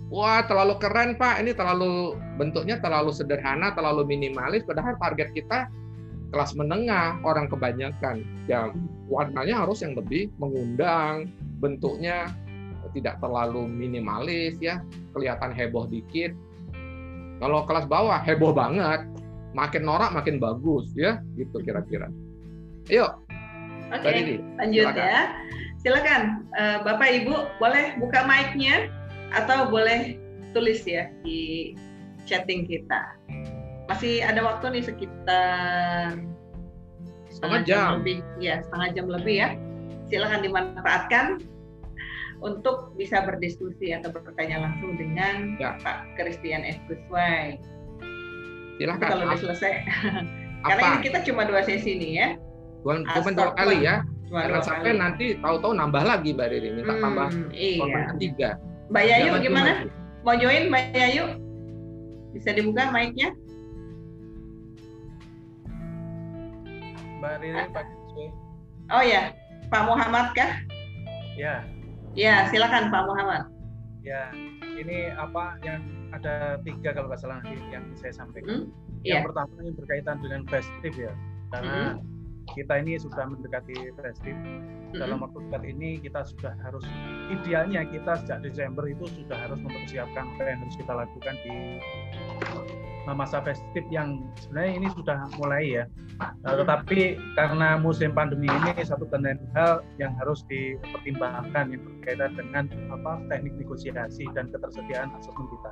wah 0.10 0.42
terlalu 0.44 0.76
keren 0.82 1.16
Pak, 1.16 1.42
ini 1.42 1.54
terlalu 1.54 2.18
bentuknya 2.36 2.82
terlalu 2.82 3.14
sederhana, 3.14 3.72
terlalu 3.78 4.10
minimalis, 4.10 4.66
padahal 4.66 4.98
target 4.98 5.30
kita 5.38 5.70
kelas 6.34 6.54
menengah, 6.58 7.22
orang 7.26 7.50
kebanyakan. 7.50 8.26
Ya 8.50 8.74
warnanya 9.10 9.66
harus 9.66 9.82
yang 9.86 9.94
lebih 9.94 10.34
mengundang, 10.42 11.30
bentuknya 11.62 12.30
tidak 12.98 13.22
terlalu 13.22 13.70
minimalis 13.70 14.58
ya, 14.58 14.82
kelihatan 15.14 15.54
heboh 15.54 15.86
dikit. 15.86 16.34
Kalau 17.40 17.64
kelas 17.64 17.88
bawah 17.88 18.20
heboh 18.20 18.52
banget, 18.52 19.08
makin 19.56 19.88
norak 19.88 20.12
makin 20.12 20.38
bagus 20.38 20.92
ya, 20.94 21.24
gitu 21.40 21.64
kira-kira. 21.64 22.12
Yuk. 22.92 23.12
Oke, 23.90 24.06
okay, 24.06 24.38
lanjut 24.62 24.86
silakan. 24.86 25.02
ya. 25.02 25.22
Silakan 25.80 26.22
uh, 26.54 26.78
Bapak 26.86 27.10
Ibu 27.24 27.36
boleh 27.58 27.98
buka 27.98 28.22
mic-nya 28.28 28.92
atau 29.34 29.72
boleh 29.72 30.20
tulis 30.54 30.84
ya 30.86 31.10
di 31.26 31.74
chatting 32.28 32.70
kita. 32.70 33.18
Masih 33.90 34.22
ada 34.22 34.46
waktu 34.46 34.78
nih 34.78 34.84
sekitar 34.86 36.22
setengah 37.34 37.62
jam. 37.66 37.66
jam 37.66 37.90
lebih, 38.04 38.18
ya 38.38 38.62
setengah 38.62 38.88
jam 38.94 39.06
lebih 39.10 39.36
ya. 39.42 39.50
Silakan 40.10 40.42
dimanfaatkan 40.46 41.26
untuk 42.40 42.96
bisa 42.96 43.24
berdiskusi 43.28 43.92
atau 43.92 44.12
bertanya 44.16 44.64
langsung 44.64 44.96
dengan 44.96 45.60
ya. 45.60 45.76
Pak 45.84 46.16
Christian 46.16 46.64
S. 46.64 46.80
Guswai. 46.88 47.60
Silakan. 48.80 49.08
Kalau 49.08 49.24
sudah 49.36 49.40
selesai. 49.56 49.74
Karena 50.68 50.82
ini 50.96 50.98
kita 51.04 51.20
cuma 51.24 51.48
dua 51.48 51.64
sesi 51.64 51.96
nih 51.96 52.12
ya. 52.16 52.28
Cuma, 52.84 53.04
cuma 53.04 53.30
dua 53.36 53.52
kali 53.56 53.84
ya. 53.84 54.04
Cuma 54.28 54.48
Jangan 54.48 54.64
sampai 54.64 54.92
kali. 54.94 55.02
nanti 55.02 55.26
tahu-tahu 55.40 55.74
nambah 55.76 56.04
lagi 56.04 56.30
Mbak 56.36 56.48
Riri, 56.52 56.70
minta 56.76 56.94
hmm, 56.96 57.04
tambah 57.04 57.28
iya. 57.56 58.02
ketiga. 58.16 58.50
Mbak 58.92 59.04
Yayu 59.08 59.32
gimana? 59.42 59.72
Mau 60.24 60.36
join 60.36 60.64
Mbak 60.68 60.84
Yayu? 60.96 61.26
Bisa 62.36 62.50
dibuka 62.54 62.92
mic-nya? 62.92 63.34
Mbak 67.20 67.34
Riri 67.44 67.64
Pak 67.72 67.86
Oh 68.90 69.04
ya, 69.06 69.34
Pak 69.70 69.84
Muhammad 69.86 70.34
kah? 70.34 70.52
Ya. 71.38 71.62
Ya, 72.18 72.50
silakan 72.50 72.90
Pak 72.90 73.04
Muhammad. 73.06 73.44
Ya, 74.02 74.34
ini 74.80 75.14
apa 75.14 75.60
yang 75.62 75.84
ada 76.16 76.58
tiga 76.66 76.96
kalau 76.96 77.12
nggak 77.12 77.22
salah 77.22 77.44
yang 77.70 77.86
saya 78.00 78.14
sampaikan. 78.16 78.66
Hmm? 78.70 79.04
Yang 79.06 79.22
yeah. 79.22 79.26
pertama 79.28 79.54
yang 79.62 79.76
berkaitan 79.78 80.18
dengan 80.20 80.42
festive 80.50 80.96
ya, 80.98 81.14
karena 81.54 81.96
hmm 81.96 82.20
kita 82.58 82.82
ini 82.82 82.98
sudah 82.98 83.30
mendekati 83.30 83.94
festive 83.98 84.40
dalam 84.96 85.22
waktu 85.22 85.38
dekat 85.50 85.64
ini 85.70 86.02
kita 86.02 86.26
sudah 86.26 86.54
harus 86.66 86.82
idealnya 87.30 87.86
kita 87.86 88.18
sejak 88.26 88.42
Desember 88.42 88.90
itu 88.90 89.06
sudah 89.06 89.38
harus 89.38 89.60
mempersiapkan 89.62 90.26
apa 90.26 90.42
yang 90.50 90.60
harus 90.66 90.76
kita 90.78 90.94
lakukan 90.98 91.36
di 91.46 91.56
masa 93.14 93.42
festif 93.44 93.84
yang 93.90 94.26
sebenarnya 94.40 94.74
ini 94.82 94.88
sudah 94.94 95.18
mulai 95.38 95.64
ya. 95.82 95.84
Nah, 96.20 96.54
tetapi 96.58 97.16
karena 97.40 97.80
musim 97.80 98.12
pandemi 98.12 98.52
ini 98.52 98.76
satu 98.84 99.08
dan 99.08 99.40
hal 99.56 99.82
yang 100.02 100.12
harus 100.20 100.44
dipertimbangkan 100.52 101.72
yang 101.72 101.82
berkaitan 101.84 102.36
dengan 102.36 102.66
apa 102.92 103.24
teknik 103.32 103.56
negosiasi 103.56 104.28
dan 104.36 104.52
ketersediaan 104.52 105.14
asesmen 105.16 105.48
kita. 105.48 105.72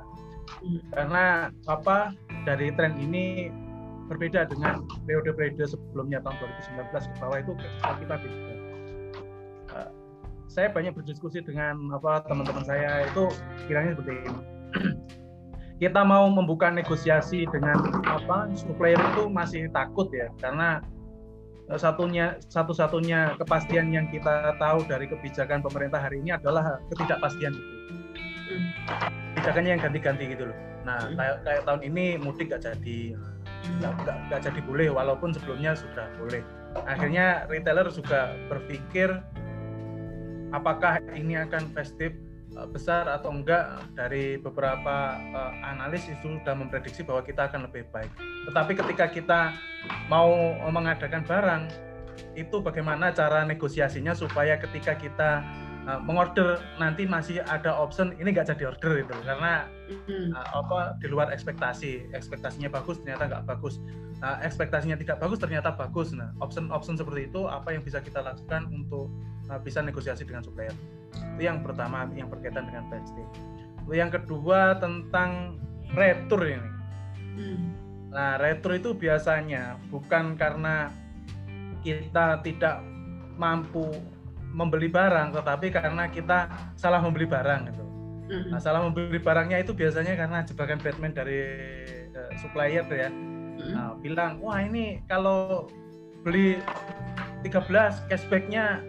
Hmm. 0.64 0.80
Karena 0.96 1.24
apa 1.68 2.16
dari 2.48 2.72
tren 2.72 2.96
ini 2.96 3.52
berbeda 4.08 4.48
dengan 4.48 4.88
periode-periode 5.04 5.68
sebelumnya 5.68 6.24
tahun 6.24 6.36
2019 6.80 7.12
ke 7.12 7.16
bawah 7.20 7.38
itu 7.44 7.52
kita 7.84 8.14
beda. 8.16 8.40
Uh, 9.68 9.90
saya 10.48 10.72
banyak 10.72 10.96
berdiskusi 10.96 11.44
dengan 11.44 11.92
apa 11.92 12.24
teman-teman 12.24 12.64
saya 12.64 13.04
itu 13.04 13.28
kiranya 13.68 13.92
seperti 13.92 14.12
ini. 14.24 14.42
kita 15.78 16.02
mau 16.02 16.26
membuka 16.26 16.68
negosiasi 16.70 17.46
dengan 17.50 17.78
apa 18.02 18.50
supplier 18.58 18.98
itu 18.98 19.30
masih 19.30 19.70
takut 19.70 20.10
ya 20.10 20.26
karena 20.42 20.82
eh, 21.70 21.78
satunya 21.78 22.34
satu-satunya 22.50 23.38
kepastian 23.38 23.94
yang 23.94 24.10
kita 24.10 24.58
tahu 24.58 24.82
dari 24.90 25.06
kebijakan 25.06 25.62
pemerintah 25.62 26.02
hari 26.02 26.18
ini 26.18 26.34
adalah 26.34 26.82
ketidakpastian 26.90 27.54
itu. 27.54 27.72
Kebijakannya 29.38 29.70
yang 29.78 29.82
ganti-ganti 29.82 30.24
gitu 30.34 30.50
loh. 30.50 30.58
Nah 30.82 30.98
hmm. 30.98 31.14
kayak, 31.14 31.36
kayak 31.46 31.62
tahun 31.68 31.80
ini 31.86 32.04
mudik 32.18 32.50
gak 32.50 32.66
jadi 32.66 33.14
nggak, 33.78 33.92
nggak, 34.04 34.16
nggak 34.30 34.40
jadi 34.48 34.60
boleh 34.64 34.88
walaupun 34.94 35.30
sebelumnya 35.34 35.76
sudah 35.76 36.06
boleh 36.16 36.42
akhirnya 36.86 37.48
retailer 37.50 37.88
juga 37.90 38.32
berpikir 38.48 39.12
apakah 40.54 41.02
ini 41.12 41.36
akan 41.36 41.68
festive 41.76 42.14
besar 42.66 43.06
atau 43.06 43.30
enggak 43.30 43.78
dari 43.94 44.34
beberapa 44.40 45.20
uh, 45.34 45.52
analis 45.62 46.10
itu 46.10 46.40
sudah 46.42 46.54
memprediksi 46.58 47.06
bahwa 47.06 47.22
kita 47.22 47.46
akan 47.46 47.70
lebih 47.70 47.86
baik. 47.94 48.10
Tetapi 48.50 48.72
ketika 48.74 49.06
kita 49.06 49.40
mau 50.10 50.34
mengadakan 50.72 51.22
barang 51.22 51.62
itu 52.34 52.58
bagaimana 52.58 53.14
cara 53.14 53.46
negosiasinya 53.46 54.14
supaya 54.14 54.58
ketika 54.58 54.98
kita 54.98 55.46
uh, 55.86 56.00
mengorder 56.02 56.58
nanti 56.82 57.06
masih 57.06 57.42
ada 57.46 57.70
option 57.70 58.14
ini 58.18 58.34
nggak 58.34 58.50
jadi 58.50 58.74
order 58.74 59.06
itu. 59.06 59.14
Karena 59.22 59.70
uh, 60.34 60.46
apa 60.58 60.98
di 60.98 61.06
luar 61.06 61.30
ekspektasi. 61.30 62.10
Ekspektasinya 62.10 62.70
bagus 62.72 62.98
ternyata 63.02 63.30
nggak 63.30 63.44
bagus. 63.46 63.78
Uh, 64.18 64.34
ekspektasinya 64.42 64.98
tidak 64.98 65.22
bagus 65.22 65.38
ternyata 65.38 65.70
bagus. 65.78 66.10
Nah 66.10 66.34
option 66.42 66.74
option 66.74 66.98
seperti 66.98 67.30
itu 67.30 67.46
apa 67.46 67.70
yang 67.70 67.86
bisa 67.86 68.02
kita 68.02 68.18
lakukan 68.18 68.66
untuk 68.74 69.06
uh, 69.46 69.60
bisa 69.62 69.78
negosiasi 69.78 70.26
dengan 70.26 70.42
supplier 70.42 70.74
itu 71.12 71.42
yang 71.46 71.62
pertama 71.62 72.08
yang 72.14 72.28
berkaitan 72.28 72.66
dengan 72.66 72.86
plastik 72.90 73.28
yang 73.88 74.12
kedua 74.12 74.76
tentang 74.76 75.56
retur 75.96 76.44
ini 76.44 76.70
mm. 77.38 77.58
nah 78.12 78.36
retur 78.36 78.76
itu 78.76 78.92
biasanya 78.92 79.80
bukan 79.88 80.36
karena 80.36 80.92
kita 81.80 82.42
tidak 82.44 82.84
mampu 83.38 83.86
membeli 84.52 84.88
barang 84.88 85.36
tetapi 85.36 85.70
karena 85.70 86.08
kita 86.08 86.48
salah 86.74 86.98
membeli 86.98 87.28
barang 87.28 87.60
gitu. 87.70 87.84
Mm-hmm. 88.28 88.50
Nah, 88.52 88.60
salah 88.60 88.80
membeli 88.84 89.20
barangnya 89.20 89.60
itu 89.60 89.72
biasanya 89.72 90.16
karena 90.16 90.44
jebakan 90.44 90.80
Batman 90.80 91.12
dari 91.16 91.42
uh, 92.12 92.32
supplier 92.40 92.84
ya. 92.88 93.08
Mm-hmm. 93.08 93.72
Nah, 93.72 93.94
bilang, 94.00 94.40
"Wah, 94.40 94.60
ini 94.60 95.00
kalau 95.08 95.68
beli 96.24 96.60
13 97.46 98.10
cashbacknya 98.10 98.82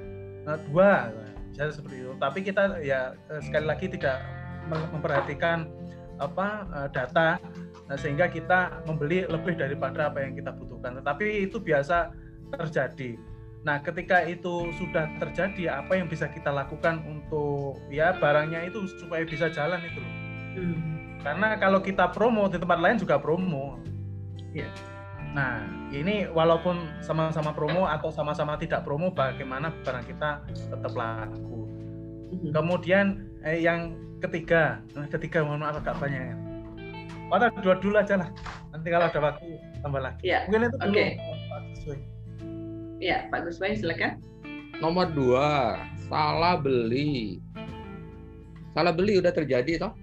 uh, 0.50 0.60
dua 0.68 1.14
bisa 1.54 1.72
seperti 1.76 2.08
itu. 2.08 2.09
Tapi 2.20 2.40
kita 2.44 2.84
ya 2.84 3.16
uh, 3.32 3.42
sekali 3.42 3.66
lagi 3.66 3.88
tidak 3.88 4.22
memperhatikan 4.70 5.72
apa 6.20 6.68
uh, 6.76 6.88
data 6.92 7.40
nah, 7.88 7.98
sehingga 7.98 8.28
kita 8.28 8.84
membeli 8.84 9.24
lebih 9.26 9.56
daripada 9.56 10.12
apa 10.12 10.22
yang 10.22 10.36
kita 10.36 10.52
butuhkan. 10.52 11.00
Tetapi 11.00 11.48
itu 11.48 11.58
biasa 11.64 12.12
terjadi 12.54 13.18
Nah, 13.60 13.84
ketika 13.84 14.24
itu 14.24 14.72
sudah 14.80 15.12
terjadi, 15.20 15.84
apa 15.84 16.00
yang 16.00 16.08
bisa 16.08 16.32
kita 16.32 16.48
lakukan 16.48 17.04
untuk 17.04 17.76
ya 17.92 18.16
barangnya 18.16 18.72
itu 18.72 18.88
supaya 19.04 19.28
bisa 19.28 19.52
jalan 19.52 19.84
itu 19.84 20.00
loh. 20.00 20.14
Hmm. 20.56 20.80
Karena 21.20 21.60
kalau 21.60 21.84
kita 21.84 22.08
promo 22.16 22.48
di 22.48 22.56
tempat 22.56 22.80
lain 22.80 22.96
juga 22.96 23.20
promo. 23.20 23.76
Ya. 24.56 24.72
Nah, 25.36 25.62
ini 25.92 26.26
walaupun 26.32 27.04
sama-sama 27.04 27.52
promo 27.52 27.84
atau 27.84 28.08
sama-sama 28.10 28.56
tidak 28.56 28.88
promo, 28.88 29.12
bagaimana 29.12 29.76
barang 29.84 30.08
kita 30.08 30.42
tetap 30.48 30.94
laku. 30.96 31.68
Hmm. 32.40 32.52
Kemudian 32.56 33.06
eh, 33.44 33.60
yang 33.60 33.96
ketiga, 34.20 34.84
nah, 34.96 35.08
ketiga 35.08 35.44
mohon 35.44 35.64
maaf 35.64 35.80
agak 35.80 35.96
banyak. 36.00 36.36
Oh, 37.30 37.38
dua 37.62 37.78
dulu 37.78 37.96
aja 38.00 38.18
lah. 38.18 38.30
Nanti 38.74 38.88
kalau 38.90 39.06
ada 39.06 39.20
waktu 39.22 39.48
tambah 39.86 40.02
lagi. 40.02 40.22
Ya. 40.26 40.50
Mungkin 40.50 40.72
itu 40.72 40.78
dulu. 40.82 40.98
Okay. 40.98 41.10
Ya, 43.00 43.30
Pak 43.32 43.48
Guswai 43.48 43.78
silakan. 43.80 44.20
Nomor 44.84 45.14
dua, 45.14 45.80
salah 46.10 46.60
beli. 46.60 47.40
Salah 48.76 48.92
beli 48.92 49.22
udah 49.22 49.32
terjadi 49.32 49.88
toh? 49.88 49.94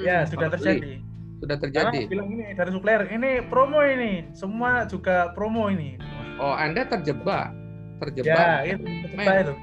Ya, 0.00 0.26
sudah 0.26 0.52
terjadi. 0.52 0.80
Beli. 0.80 0.96
Sudah 1.38 1.56
terjadi. 1.60 1.98
Karena 2.04 2.12
bilang 2.12 2.28
ini 2.32 2.44
dari 2.56 2.70
supplier, 2.72 3.02
ini 3.12 3.30
promo 3.46 3.80
ini, 3.84 4.28
semua 4.32 4.88
juga 4.88 5.30
promo 5.36 5.68
ini. 5.70 6.00
Oh, 6.40 6.56
Anda 6.56 6.88
terjebak. 6.88 7.52
Terjebak. 8.02 8.66
Ya, 8.66 8.74
itu 8.74 8.84
terjebak 8.84 9.36
itu. 9.48 9.54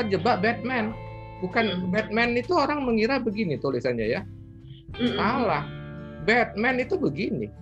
Terjebak 0.00 0.42
Batman. 0.42 0.94
Bukan 1.42 1.64
hmm. 1.66 1.92
Batman 1.92 2.38
itu 2.38 2.52
orang 2.56 2.86
mengira 2.86 3.20
begini 3.20 3.58
tulisannya 3.58 4.06
ya. 4.06 4.20
Hmm. 4.96 5.14
Salah. 5.18 5.64
Batman 6.24 6.80
itu 6.80 6.96
begini. 6.96 7.52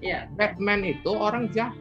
Ya. 0.00 0.30
Batman 0.38 0.84
itu 0.86 1.10
orang 1.12 1.50
jahat 1.52 1.74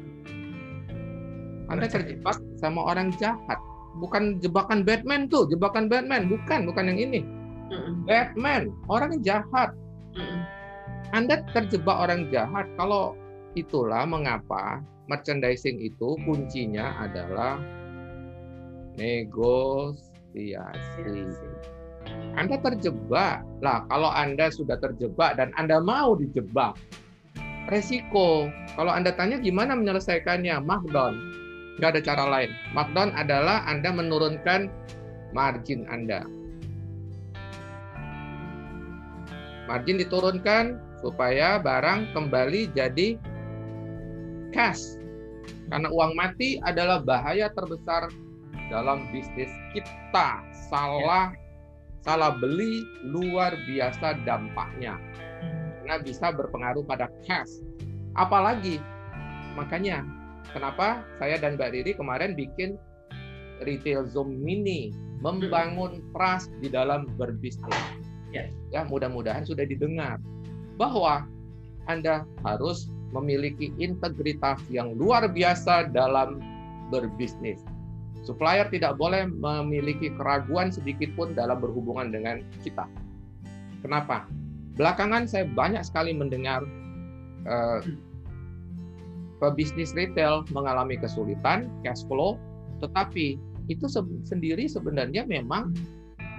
anda 1.69 1.89
terjebak 1.89 2.37
sama 2.61 2.93
orang 2.93 3.09
jahat. 3.17 3.57
Bukan 3.97 4.43
jebakan 4.43 4.83
Batman 4.83 5.31
tuh, 5.31 5.47
jebakan 5.49 5.87
Batman. 5.87 6.27
Bukan, 6.29 6.67
bukan 6.67 6.85
yang 6.93 6.99
ini. 6.99 7.21
Batman, 8.05 8.69
orang 8.91 9.23
jahat. 9.25 9.73
Anda 11.15 11.41
terjebak 11.55 11.95
orang 11.95 12.29
jahat. 12.29 12.69
Kalau 12.77 13.17
itulah 13.55 14.03
mengapa 14.05 14.83
merchandising 15.07 15.79
itu 15.79 16.17
kuncinya 16.27 16.91
adalah 17.01 17.57
negosiasi. 18.97 20.55
Anda 22.35 22.59
terjebak. 22.59 23.43
Lah, 23.63 23.87
kalau 23.87 24.11
Anda 24.11 24.51
sudah 24.51 24.77
terjebak 24.79 25.39
dan 25.39 25.51
Anda 25.55 25.79
mau 25.81 26.15
dijebak, 26.15 26.75
resiko. 27.71 28.51
Kalau 28.75 28.91
Anda 28.91 29.15
tanya 29.15 29.39
gimana 29.39 29.73
menyelesaikannya, 29.75 30.59
markdown. 30.63 31.15
Nggak 31.79 31.89
ada 31.95 32.01
cara 32.03 32.23
lain. 32.31 32.51
Markdown 32.71 33.11
adalah 33.15 33.63
Anda 33.67 33.91
menurunkan 33.91 34.71
margin 35.35 35.83
Anda. 35.91 36.23
Margin 39.65 39.97
diturunkan 39.97 40.77
supaya 41.01 41.57
barang 41.57 42.13
kembali 42.13 42.69
jadi 42.77 43.17
cash. 44.53 45.01
Karena 45.65 45.89
uang 45.89 46.13
mati 46.13 46.61
adalah 46.61 47.01
bahaya 47.01 47.49
terbesar 47.49 48.07
dalam 48.69 49.07
bisnis 49.09 49.51
kita. 49.71 50.41
Salah 50.69 51.31
salah 52.05 52.37
beli 52.37 52.85
luar 53.01 53.57
biasa 53.65 54.21
dampaknya. 54.23 54.97
Karena 55.81 56.01
bisa 56.01 56.33
berpengaruh 56.33 56.85
pada 56.85 57.09
cash. 57.25 57.61
Apalagi 58.17 58.81
makanya 59.57 60.05
kenapa 60.53 61.03
saya 61.17 61.41
dan 61.41 61.57
Mbak 61.57 61.69
Riri 61.73 61.91
kemarin 61.97 62.37
bikin 62.37 62.77
retail 63.65 64.05
zoom 64.05 64.39
mini 64.43 64.91
membangun 65.23 66.03
trust 66.13 66.51
di 66.59 66.69
dalam 66.69 67.09
berbisnis. 67.15 67.81
Ya, 68.35 68.51
ya 68.69 68.83
mudah-mudahan 68.85 69.47
sudah 69.47 69.63
didengar 69.63 70.19
bahwa 70.75 71.23
Anda 71.87 72.27
harus 72.43 72.91
memiliki 73.15 73.71
integritas 73.79 74.59
yang 74.67 74.99
luar 74.99 75.31
biasa 75.31 75.89
dalam 75.95 76.43
berbisnis. 76.91 77.63
Supplier 78.25 78.65
tidak 78.73 78.97
boleh 78.97 79.29
memiliki 79.29 80.09
keraguan 80.17 80.73
sedikit 80.73 81.13
pun 81.13 81.37
dalam 81.37 81.61
berhubungan 81.61 82.09
dengan 82.09 82.41
kita. 82.65 82.89
Kenapa? 83.85 84.25
Belakangan 84.75 85.29
saya 85.29 85.45
banyak 85.45 85.85
sekali 85.85 86.11
mendengar 86.11 86.65
uh, 87.45 87.79
pebisnis 89.37 89.93
retail 89.93 90.41
mengalami 90.49 90.97
kesulitan 90.97 91.69
cash 91.85 92.01
flow, 92.09 92.41
tetapi 92.81 93.37
itu 93.69 93.85
se 93.85 94.01
sendiri 94.25 94.65
sebenarnya 94.65 95.29
memang 95.29 95.69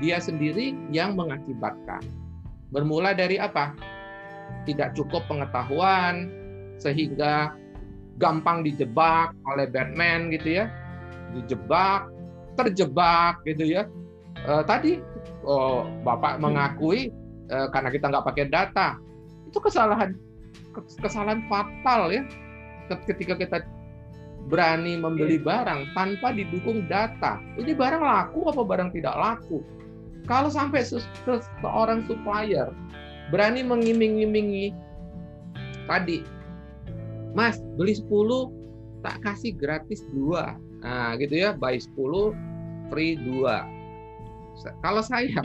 dia 0.03 0.18
sendiri 0.18 0.74
yang 0.91 1.14
mengakibatkan. 1.14 2.03
Bermula 2.74 3.14
dari 3.14 3.39
apa? 3.39 3.72
Tidak 4.66 4.99
cukup 4.99 5.22
pengetahuan, 5.30 6.28
sehingga 6.82 7.55
gampang 8.18 8.66
dijebak 8.66 9.32
oleh 9.49 9.70
Batman 9.70 10.28
gitu 10.34 10.61
ya, 10.61 10.66
dijebak, 11.35 12.07
terjebak 12.55 13.43
gitu 13.49 13.64
ya. 13.66 13.89
Uh, 14.47 14.62
tadi 14.62 15.01
oh, 15.43 15.89
Bapak 16.05 16.39
mengakui 16.39 17.11
uh, 17.49 17.66
karena 17.72 17.89
kita 17.91 18.12
nggak 18.12 18.27
pakai 18.27 18.47
data, 18.53 19.01
itu 19.49 19.59
kesalahan 19.59 20.12
kesalahan 21.01 21.41
fatal 21.49 22.12
ya 22.12 22.22
ketika 23.09 23.35
kita 23.35 23.64
berani 24.47 24.95
membeli 24.95 25.43
barang 25.43 25.91
tanpa 25.97 26.31
didukung 26.31 26.87
data. 26.87 27.43
Ini 27.59 27.74
barang 27.74 28.03
laku 28.03 28.47
apa 28.47 28.62
barang 28.62 28.91
tidak 28.95 29.16
laku? 29.16 29.64
Kalau 30.27 30.51
sampai 30.51 30.87
seorang 30.87 32.07
supplier 32.07 32.70
berani 33.35 33.66
mengiming-imingi 33.66 34.70
tadi 35.91 36.22
Mas, 37.37 37.61
beli 37.77 37.93
10 37.93 38.09
tak 39.05 39.20
kasih 39.20 39.53
gratis 39.53 40.01
dua. 40.09 40.57
Nah, 40.87 41.18
gitu 41.18 41.34
ya, 41.34 41.51
buy 41.51 41.74
10 41.82 41.91
free 42.95 43.18
dua. 43.18 43.66
Kalau 44.80 45.03
saya 45.03 45.43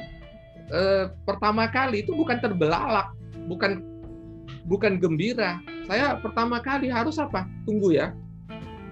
eh, 0.70 1.10
pertama 1.26 1.66
kali 1.66 2.06
itu 2.06 2.14
bukan 2.14 2.38
terbelalak, 2.38 3.10
bukan 3.50 3.82
bukan 4.70 5.02
gembira. 5.02 5.58
Saya 5.90 6.22
pertama 6.22 6.62
kali 6.62 6.94
harus 6.94 7.18
apa? 7.18 7.50
Tunggu 7.66 7.98
ya. 7.98 8.14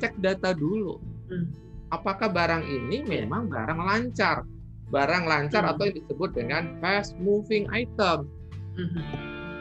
Cek 0.02 0.18
data 0.18 0.58
dulu. 0.58 0.98
Hmm. 1.30 1.54
Apakah 1.94 2.34
barang 2.34 2.66
ini 2.66 3.06
memang 3.06 3.46
barang 3.46 3.80
lancar? 3.80 4.42
Barang 4.90 5.30
lancar 5.30 5.70
hmm. 5.70 5.72
atau 5.78 5.84
yang 5.86 5.96
disebut 6.02 6.30
dengan 6.34 6.64
fast 6.82 7.14
moving 7.22 7.70
item. 7.70 8.26
Hmm. 8.74 9.06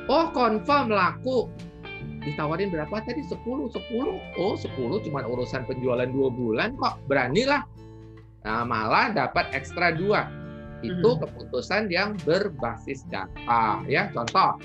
Oh, 0.09 0.32
confirm 0.32 0.89
laku 0.89 1.53
ditawarin 2.23 2.71
berapa 2.71 3.03
tadi 3.03 3.23
10 3.23 3.39
10 3.39 4.39
oh 4.39 4.55
10 4.55 5.05
cuma 5.07 5.21
urusan 5.27 5.62
penjualan 5.66 6.09
dua 6.09 6.29
bulan 6.31 6.75
kok 6.79 6.99
beranilah 7.07 7.62
nah, 8.43 8.64
malah 8.66 9.14
dapat 9.14 9.51
ekstra 9.55 9.95
dua 9.95 10.27
itu 10.87 11.11
hmm. 11.11 11.21
keputusan 11.27 11.91
yang 11.91 12.14
berbasis 12.23 13.03
data 13.11 13.83
ya 13.91 14.11
contoh 14.14 14.59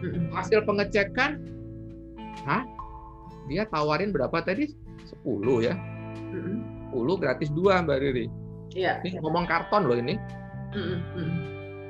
hmm. 0.00 0.32
hasil 0.32 0.64
pengecekan 0.64 1.40
Hah? 2.48 2.64
dia 3.48 3.64
tawarin 3.68 4.12
berapa 4.12 4.40
tadi 4.44 4.72
10 5.24 5.66
ya 5.66 5.74
hmm. 5.74 6.92
10 6.92 7.20
gratis 7.20 7.52
dua 7.52 7.84
Mbak 7.84 8.00
Riri 8.00 8.48
Iya. 8.76 9.00
Ini 9.04 9.20
ngomong 9.24 9.48
karton 9.48 9.88
loh 9.88 9.96
ini. 9.96 10.14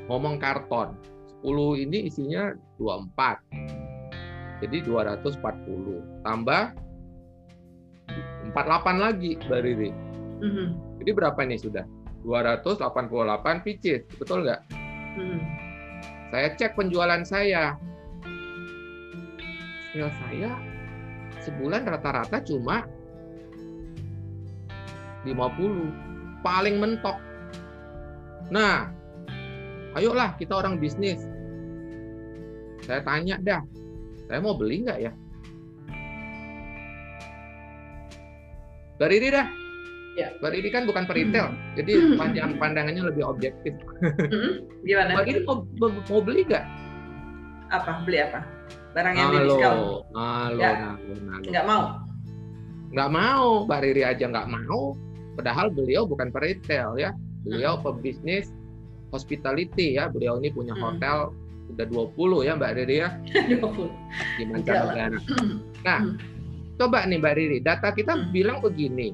Ngomong 0.07 0.39
karton. 0.39 0.95
10 1.43 1.85
ini 1.87 2.11
isinya 2.11 2.55
24 2.83 3.78
jadi 4.59 4.83
240 4.83 6.27
tambah 6.27 6.63
48 8.55 9.05
lagi 9.05 9.37
Mbak 9.47 9.61
Riri. 9.63 9.91
Mm 10.43 10.51
-hmm. 10.51 10.69
Jadi 11.03 11.11
berapa 11.15 11.41
nih 11.45 11.61
sudah? 11.61 11.85
288 12.27 13.65
pieces, 13.65 14.03
betul 14.19 14.43
nggak? 14.43 14.61
Mm 15.15 15.27
-hmm. 15.27 15.41
Saya 16.29 16.49
cek 16.57 16.73
penjualan 16.77 17.23
saya. 17.25 17.77
Sales 19.93 20.15
saya 20.21 20.53
sebulan 21.49 21.89
rata-rata 21.89 22.39
cuma 22.45 22.85
50. 25.25 26.45
Paling 26.45 26.77
mentok. 26.79 27.19
Nah, 28.53 28.93
ayolah 29.99 30.37
kita 30.39 30.55
orang 30.61 30.79
bisnis. 30.79 31.19
Saya 32.87 33.03
tanya 33.05 33.37
dah, 33.43 33.61
saya 34.29 34.45
mau 34.45 34.55
beli 34.55 34.85
nggak 34.85 34.99
ya? 35.01 35.13
Mbak 39.01 39.09
Riri 39.09 39.29
dah. 39.33 39.47
Ya. 40.19 40.29
Mbak 40.43 40.51
Riri 40.53 40.69
kan 40.75 40.85
bukan 40.85 41.07
peritel, 41.09 41.49
hmm. 41.49 41.75
jadi 41.79 41.93
panjang 42.19 42.51
pandangannya 42.61 43.03
lebih 43.09 43.25
objektif. 43.25 43.73
Hmm. 44.05 44.69
Gimana? 44.85 45.17
Mbak 45.17 45.25
Riri 45.25 45.41
mau, 45.49 45.65
mau 45.81 46.21
beli 46.21 46.45
nggak? 46.45 46.67
Apa? 47.73 48.05
Beli 48.05 48.19
apa? 48.21 48.45
Barang 48.93 49.15
yang 49.17 49.31
di 49.33 49.39
diskon? 49.49 49.77
Halo, 50.13 50.59
ya. 50.61 50.73
halo, 50.77 51.15
halo. 51.25 51.47
Nggak 51.49 51.65
mau? 51.65 51.83
Nggak 52.93 53.11
mau. 53.15 53.49
Mbak 53.65 53.81
Riri 53.87 54.03
aja 54.05 54.25
nggak 54.29 54.49
mau. 54.53 54.83
Padahal 55.39 55.71
beliau 55.73 56.03
bukan 56.05 56.29
peritel 56.35 56.99
ya. 56.99 57.15
Beliau 57.47 57.79
hmm. 57.79 57.85
pebisnis 57.87 58.51
hospitality 59.15 59.97
ya. 59.97 60.11
Beliau 60.11 60.37
ini 60.43 60.51
punya 60.51 60.75
hmm. 60.75 60.83
Udah 61.75 61.87
20 61.87 62.47
ya 62.49 62.53
Mbak 62.57 62.73
Riri 62.75 62.97
ya. 63.05 63.09
20. 63.61 64.41
Di 64.41 64.45
mancanegara. 64.49 65.19
Nah, 65.85 66.01
hmm. 66.03 66.17
coba 66.81 67.05
nih 67.05 67.19
Mbak 67.21 67.35
Riri, 67.37 67.59
data 67.61 67.93
kita 67.93 68.13
hmm. 68.17 68.31
bilang 68.33 68.59
begini. 68.65 69.13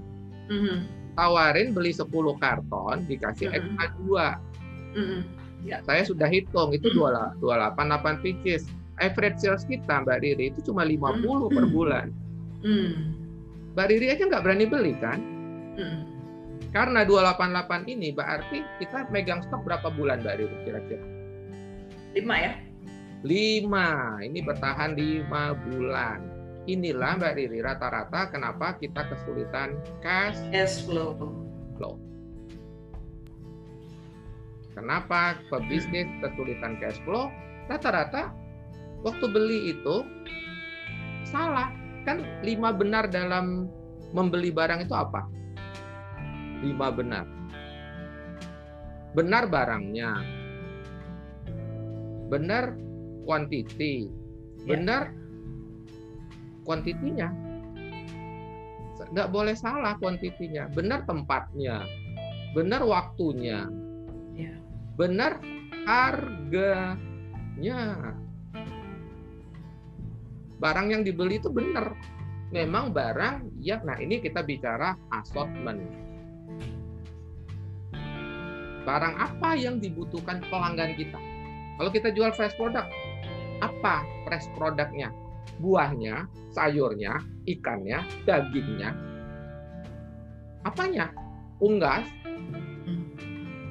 Hmm. 0.48 0.86
Tawarin 1.14 1.70
beli 1.74 1.94
10 1.94 2.10
karton 2.42 2.96
dikasih 3.06 3.50
hmm. 3.50 3.56
ekstra 3.58 3.86
2. 4.02 4.98
Hmm. 4.98 5.20
Ya. 5.64 5.80
Saya 5.82 6.04
sudah 6.04 6.28
hitung 6.28 6.70
itu 6.76 6.92
hmm. 6.92 7.40
288 7.42 8.24
pieces. 8.24 8.68
Average 9.02 9.42
sales 9.42 9.66
kita 9.66 10.06
Mbak 10.06 10.18
Riri 10.22 10.54
itu 10.54 10.70
cuma 10.70 10.86
50 10.86 10.94
hmm. 10.94 11.50
per 11.50 11.64
bulan. 11.70 12.06
Hmm. 12.62 13.14
Mbak 13.74 13.86
Riri 13.90 14.06
aja 14.14 14.22
nggak 14.30 14.42
berani 14.46 14.66
beli 14.70 14.94
kan? 15.02 15.18
Hmm. 15.74 16.00
Karena 16.70 17.06
288 17.06 17.86
ini 17.90 18.10
berarti 18.10 18.62
kita 18.82 19.06
megang 19.10 19.42
stok 19.46 19.62
berapa 19.66 19.90
bulan 19.94 20.22
Mbak 20.22 20.34
Riri 20.38 20.56
kira-kira? 20.66 21.13
Lima 22.14 22.34
ya? 22.38 22.52
Lima. 23.26 24.22
Ini 24.22 24.38
bertahan 24.46 24.94
lima 24.94 25.58
bulan. 25.58 26.22
Inilah 26.64 27.20
Mbak 27.20 27.34
Riri 27.36 27.60
rata-rata 27.60 28.30
kenapa 28.32 28.78
kita 28.80 29.04
kesulitan 29.10 29.76
cash, 30.00 30.38
cash 30.48 30.86
flow. 30.86 31.12
flow. 31.76 32.00
Kenapa 34.72 35.38
pebisnis 35.52 36.08
kesulitan 36.24 36.78
cash 36.80 36.96
flow? 37.04 37.28
Rata-rata 37.68 38.32
waktu 39.02 39.26
beli 39.28 39.76
itu 39.76 40.06
salah. 41.28 41.74
Kan 42.08 42.22
lima 42.46 42.70
benar 42.72 43.10
dalam 43.10 43.66
membeli 44.14 44.54
barang 44.54 44.86
itu 44.86 44.94
apa? 44.94 45.26
Lima 46.62 46.88
benar. 46.94 47.26
Benar 49.14 49.46
barangnya, 49.46 50.10
benar 52.34 52.74
quantity, 53.22 54.10
ya. 54.66 54.74
benar 54.74 55.14
kuantitinya. 56.66 57.30
Nggak 59.14 59.30
boleh 59.30 59.54
salah 59.54 59.94
kuantitinya, 60.02 60.66
benar 60.74 61.06
tempatnya, 61.06 61.86
benar 62.50 62.82
waktunya. 62.82 63.70
Ya. 64.34 64.50
benar 64.98 65.38
harganya. 65.86 67.78
Barang 70.58 70.90
yang 70.90 71.06
dibeli 71.06 71.38
itu 71.38 71.54
benar. 71.54 71.94
Memang 72.50 72.90
barang 72.90 73.62
ya 73.62 73.78
nah 73.86 73.94
ini 73.98 74.18
kita 74.18 74.42
bicara 74.42 74.98
assortment. 75.14 75.82
Barang 78.82 79.14
apa 79.16 79.54
yang 79.54 79.78
dibutuhkan 79.78 80.42
pelanggan 80.50 80.98
kita? 80.98 81.33
Kalau 81.74 81.90
kita 81.90 82.14
jual 82.14 82.30
fresh 82.34 82.54
product, 82.54 82.90
apa 83.62 84.06
fresh 84.26 84.46
produknya? 84.54 85.10
Buahnya, 85.58 86.26
sayurnya, 86.54 87.18
ikannya, 87.46 88.02
dagingnya. 88.26 88.94
Apanya? 90.64 91.12
Unggas, 91.62 92.06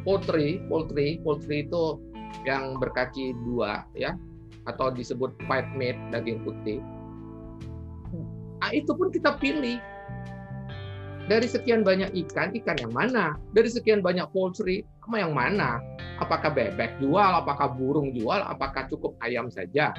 poultry, 0.07 0.63
poultry, 0.71 1.19
poultry 1.23 1.67
itu 1.67 1.99
yang 2.43 2.79
berkaki 2.79 3.35
dua 3.47 3.83
ya, 3.95 4.15
atau 4.67 4.91
disebut 4.91 5.35
white 5.47 5.71
meat 5.75 5.97
daging 6.11 6.43
putih. 6.43 6.79
Nah, 8.63 8.71
itu 8.71 8.95
pun 8.95 9.11
kita 9.11 9.35
pilih. 9.43 9.79
Dari 11.27 11.47
sekian 11.47 11.87
banyak 11.87 12.11
ikan, 12.27 12.51
ikan 12.51 12.79
yang 12.79 12.91
mana? 12.91 13.39
Dari 13.55 13.71
sekian 13.71 14.03
banyak 14.03 14.27
poultry, 14.35 14.83
kamu 15.03 15.15
yang 15.19 15.33
mana? 15.35 15.83
Apakah 16.17 16.55
bebek 16.55 16.97
jual, 17.03 17.31
apakah 17.43 17.71
burung 17.75 18.15
jual, 18.15 18.39
apakah 18.39 18.87
cukup 18.87 19.19
ayam 19.19 19.51
saja? 19.51 19.91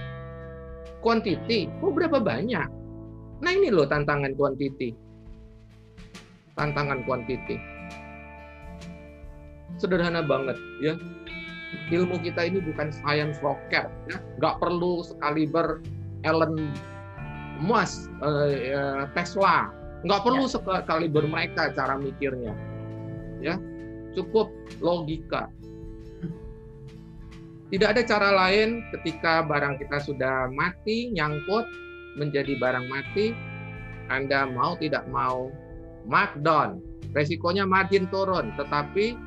Quantity, 1.04 1.68
oh 1.84 1.92
berapa 1.92 2.16
banyak? 2.16 2.68
Nah 3.44 3.50
ini 3.52 3.68
loh 3.68 3.84
tantangan 3.84 4.32
quantity. 4.32 4.96
Tantangan 6.56 7.04
quantity 7.04 7.74
sederhana 9.78 10.22
banget 10.22 10.58
ya 10.78 10.94
ilmu 11.90 12.22
kita 12.22 12.46
ini 12.46 12.62
bukan 12.62 12.94
science 12.94 13.38
rocket 13.42 13.90
ya 14.08 14.16
nggak 14.38 14.56
perlu 14.62 15.02
sekaliber 15.02 15.82
Elon 16.22 16.70
Musk 17.58 18.10
uh, 18.22 19.06
Tesla 19.14 19.70
nggak 20.06 20.22
perlu 20.22 20.46
ya. 20.46 20.52
sekaliber 20.58 21.24
mereka 21.26 21.74
cara 21.74 21.98
mikirnya 21.98 22.54
ya 23.42 23.58
cukup 24.14 24.50
logika 24.80 25.50
tidak 27.72 27.98
ada 27.98 28.02
cara 28.06 28.28
lain 28.32 28.86
ketika 28.94 29.42
barang 29.42 29.82
kita 29.82 29.98
sudah 29.98 30.48
mati 30.54 31.10
nyangkut 31.10 31.66
menjadi 32.14 32.54
barang 32.56 32.86
mati 32.86 33.34
Anda 34.06 34.46
mau 34.46 34.78
tidak 34.78 35.08
mau 35.10 35.50
markdown 36.06 36.78
resikonya 37.16 37.66
margin 37.66 38.06
turun 38.12 38.54
tetapi 38.54 39.18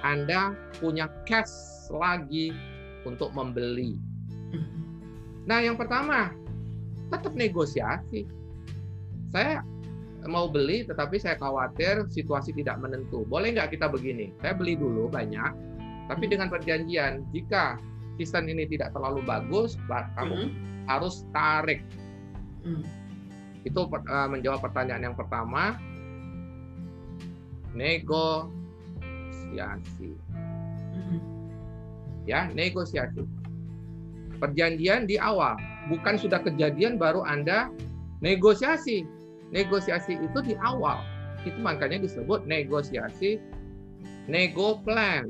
anda 0.00 0.56
punya 0.80 1.12
cash 1.28 1.52
lagi 1.92 2.56
untuk 3.04 3.32
membeli. 3.36 3.96
Nah, 5.44 5.60
yang 5.60 5.76
pertama, 5.76 6.32
tetap 7.12 7.32
negosiasi. 7.36 8.28
Saya 9.32 9.64
mau 10.28 10.50
beli, 10.50 10.84
tetapi 10.84 11.16
saya 11.16 11.38
khawatir 11.40 12.04
situasi 12.12 12.52
tidak 12.52 12.80
menentu. 12.82 13.24
Boleh 13.24 13.56
nggak 13.56 13.72
kita 13.76 13.88
begini? 13.88 14.34
Saya 14.42 14.52
beli 14.52 14.76
dulu 14.76 15.08
banyak, 15.08 15.52
tapi 16.10 16.24
dengan 16.28 16.52
perjanjian, 16.52 17.24
jika 17.32 17.80
season 18.20 18.50
ini 18.50 18.68
tidak 18.68 18.92
terlalu 18.92 19.24
bagus, 19.24 19.80
kamu 19.88 20.36
mm 20.36 20.48
-hmm. 20.50 20.84
harus 20.90 21.24
tarik. 21.32 21.80
Mm. 22.66 22.84
Itu 23.64 23.88
uh, 23.88 24.28
menjawab 24.28 24.60
pertanyaan 24.60 25.12
yang 25.12 25.16
pertama. 25.16 25.76
Nego 27.70 28.50
negosiasi. 29.50 30.10
Mm-hmm. 30.94 31.20
Ya, 32.30 32.46
negosiasi. 32.54 33.26
Perjanjian 34.38 35.04
di 35.04 35.20
awal, 35.20 35.58
bukan 35.92 36.16
sudah 36.16 36.40
kejadian 36.40 36.96
baru 36.96 37.26
Anda 37.26 37.68
negosiasi. 38.24 39.04
Negosiasi 39.50 40.18
itu 40.18 40.38
di 40.42 40.54
awal. 40.62 41.02
Itu 41.42 41.56
makanya 41.58 42.02
disebut 42.02 42.46
negosiasi 42.46 43.42
nego 44.30 44.78
plan. 44.82 45.26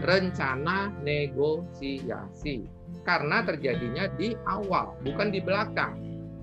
Rencana 0.00 0.94
negosiasi. 1.04 2.64
Karena 3.04 3.44
terjadinya 3.44 4.08
di 4.16 4.32
awal, 4.48 4.96
bukan 5.04 5.32
di 5.32 5.40
belakang. 5.40 5.96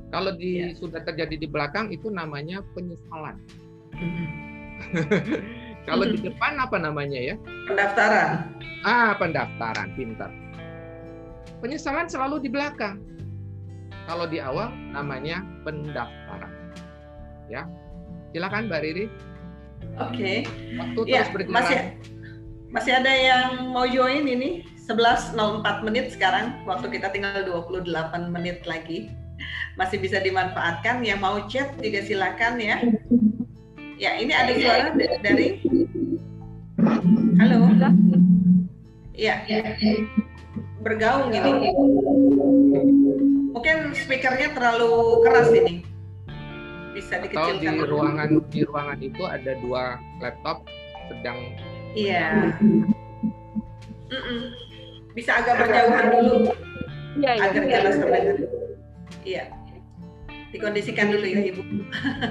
Kalau 0.07 0.33
di, 0.39 0.63
ya. 0.63 0.71
sudah 0.77 1.03
terjadi 1.03 1.35
di 1.35 1.47
belakang 1.49 1.91
itu 1.91 2.07
namanya 2.07 2.63
penyesalan. 2.71 3.35
Mm-hmm. 3.97 4.29
Kalau 5.87 6.03
di 6.03 6.19
hmm. 6.19 6.27
depan 6.27 6.59
apa 6.59 6.77
namanya 6.77 7.15
ya? 7.15 7.35
Pendaftaran. 7.63 8.51
Ah, 8.83 9.15
pendaftaran, 9.15 9.95
pintar. 9.95 10.31
Penyesalan 11.63 12.11
selalu 12.11 12.43
di 12.43 12.49
belakang. 12.51 12.99
Kalau 14.03 14.27
di 14.27 14.43
awal 14.43 14.71
namanya 14.91 15.43
pendaftaran. 15.63 16.46
Ya. 17.47 17.63
Silakan 18.35 18.67
Mbak 18.67 18.81
Riri. 18.83 19.05
Oke. 19.97 20.13
Okay. 20.13 20.37
Waktu 20.77 20.99
ya, 21.07 21.23
berjalan. 21.31 21.55
Masih 21.55 21.79
masih 22.67 22.91
ada 22.99 23.11
yang 23.11 23.71
mau 23.71 23.87
join 23.87 24.27
ini 24.27 24.67
11.04 24.85 25.87
menit 25.87 26.11
sekarang. 26.11 26.63
Waktu 26.67 26.91
kita 26.91 27.11
tinggal 27.15 27.43
28 27.47 27.87
menit 28.29 28.67
lagi. 28.67 29.11
Masih 29.79 29.97
bisa 29.97 30.19
dimanfaatkan. 30.19 31.01
Yang 31.01 31.19
mau 31.23 31.37
chat 31.47 31.71
juga 31.79 32.03
silakan 32.03 32.59
ya. 32.59 32.77
Ya, 33.97 34.13
ini 34.21 34.29
ada 34.29 34.53
suara 34.53 34.93
dari 35.25 35.57
Halo. 37.41 37.73
Iya. 39.17 39.35
Bergaung 40.85 41.33
ini. 41.33 41.73
Mungkin 43.55 43.77
speakernya 43.97 44.53
terlalu 44.53 45.25
keras 45.25 45.49
ini. 45.49 45.96
Bisa 46.97 47.21
dikecilkan. 47.21 47.61
Atau 47.61 47.61
di 47.61 47.85
ruangan 47.85 48.29
di 48.49 48.61
ruangan 48.65 48.99
itu 49.05 49.23
ada 49.29 49.51
dua 49.61 50.01
laptop 50.17 50.65
sedang 51.13 51.37
Iya. 51.93 52.53
Mm 52.61 52.85
-mm. 54.11 54.41
Bisa 55.13 55.31
agak 55.41 55.65
berjauhan 55.65 56.05
dulu. 56.13 56.35
Iya, 57.17 57.31
iya. 57.37 57.45
Agar 57.49 57.63
jelas 57.65 57.95
terdengar. 57.97 58.37
Iya. 59.25 59.43
Dikondisikan 60.53 61.07
dulu 61.09 61.25
ya 61.25 61.41
Ibu. 61.53 61.61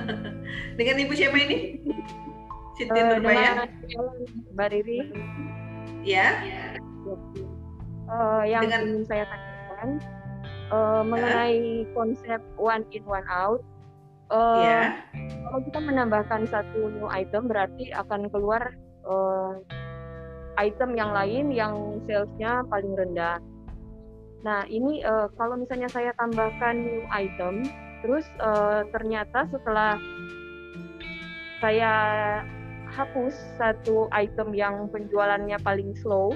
Dengan 0.79 0.97
Ibu 1.03 1.13
siapa 1.15 1.37
ini? 1.37 1.83
Siti 2.79 2.99
uh, 2.99 3.05
Nurbaya. 3.17 3.67
Mbak 4.55 4.69
Riri. 4.73 5.01
Ya. 6.07 6.27
Uh, 8.07 8.47
yang 8.47 8.71
dengan... 8.71 8.83
ingin 8.87 9.03
saya 9.11 9.25
tanyakan 9.27 9.89
uh, 10.71 11.03
mengenai 11.03 11.83
uh. 11.83 11.91
konsep 11.93 12.41
one 12.55 12.87
in 12.95 13.03
one 13.03 13.27
out. 13.27 13.61
Uh, 14.27 14.59
ya. 14.59 14.83
Kalau 15.47 15.61
kita 15.63 15.79
menambahkan 15.79 16.51
satu 16.51 16.91
new 16.91 17.07
item 17.07 17.47
berarti 17.47 17.95
akan 17.95 18.27
keluar 18.35 18.75
uh, 19.07 19.63
item 20.59 20.99
yang 20.99 21.15
lain 21.15 21.55
yang 21.55 22.03
salesnya 22.09 22.67
paling 22.67 22.97
rendah. 22.99 23.39
Nah 24.43 24.67
ini 24.67 25.07
uh, 25.07 25.31
kalau 25.39 25.55
misalnya 25.55 25.87
saya 25.87 26.11
tambahkan 26.19 26.75
new 26.75 27.05
item, 27.15 27.67
terus 28.03 28.27
uh, 28.43 28.83
ternyata 28.91 29.47
setelah 29.51 29.95
saya 31.63 31.93
hapus 32.91 33.35
satu 33.59 34.11
item 34.11 34.55
yang 34.55 34.91
penjualannya 34.91 35.57
paling 35.63 35.95
slow, 36.03 36.35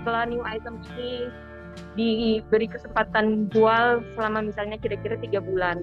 setelah 0.00 0.24
new 0.24 0.42
item 0.44 0.80
ini 0.96 1.28
diberi 1.94 2.66
kesempatan 2.66 3.50
jual 3.54 4.02
selama 4.14 4.50
misalnya 4.50 4.78
kira-kira 4.78 5.18
tiga 5.18 5.38
bulan, 5.42 5.78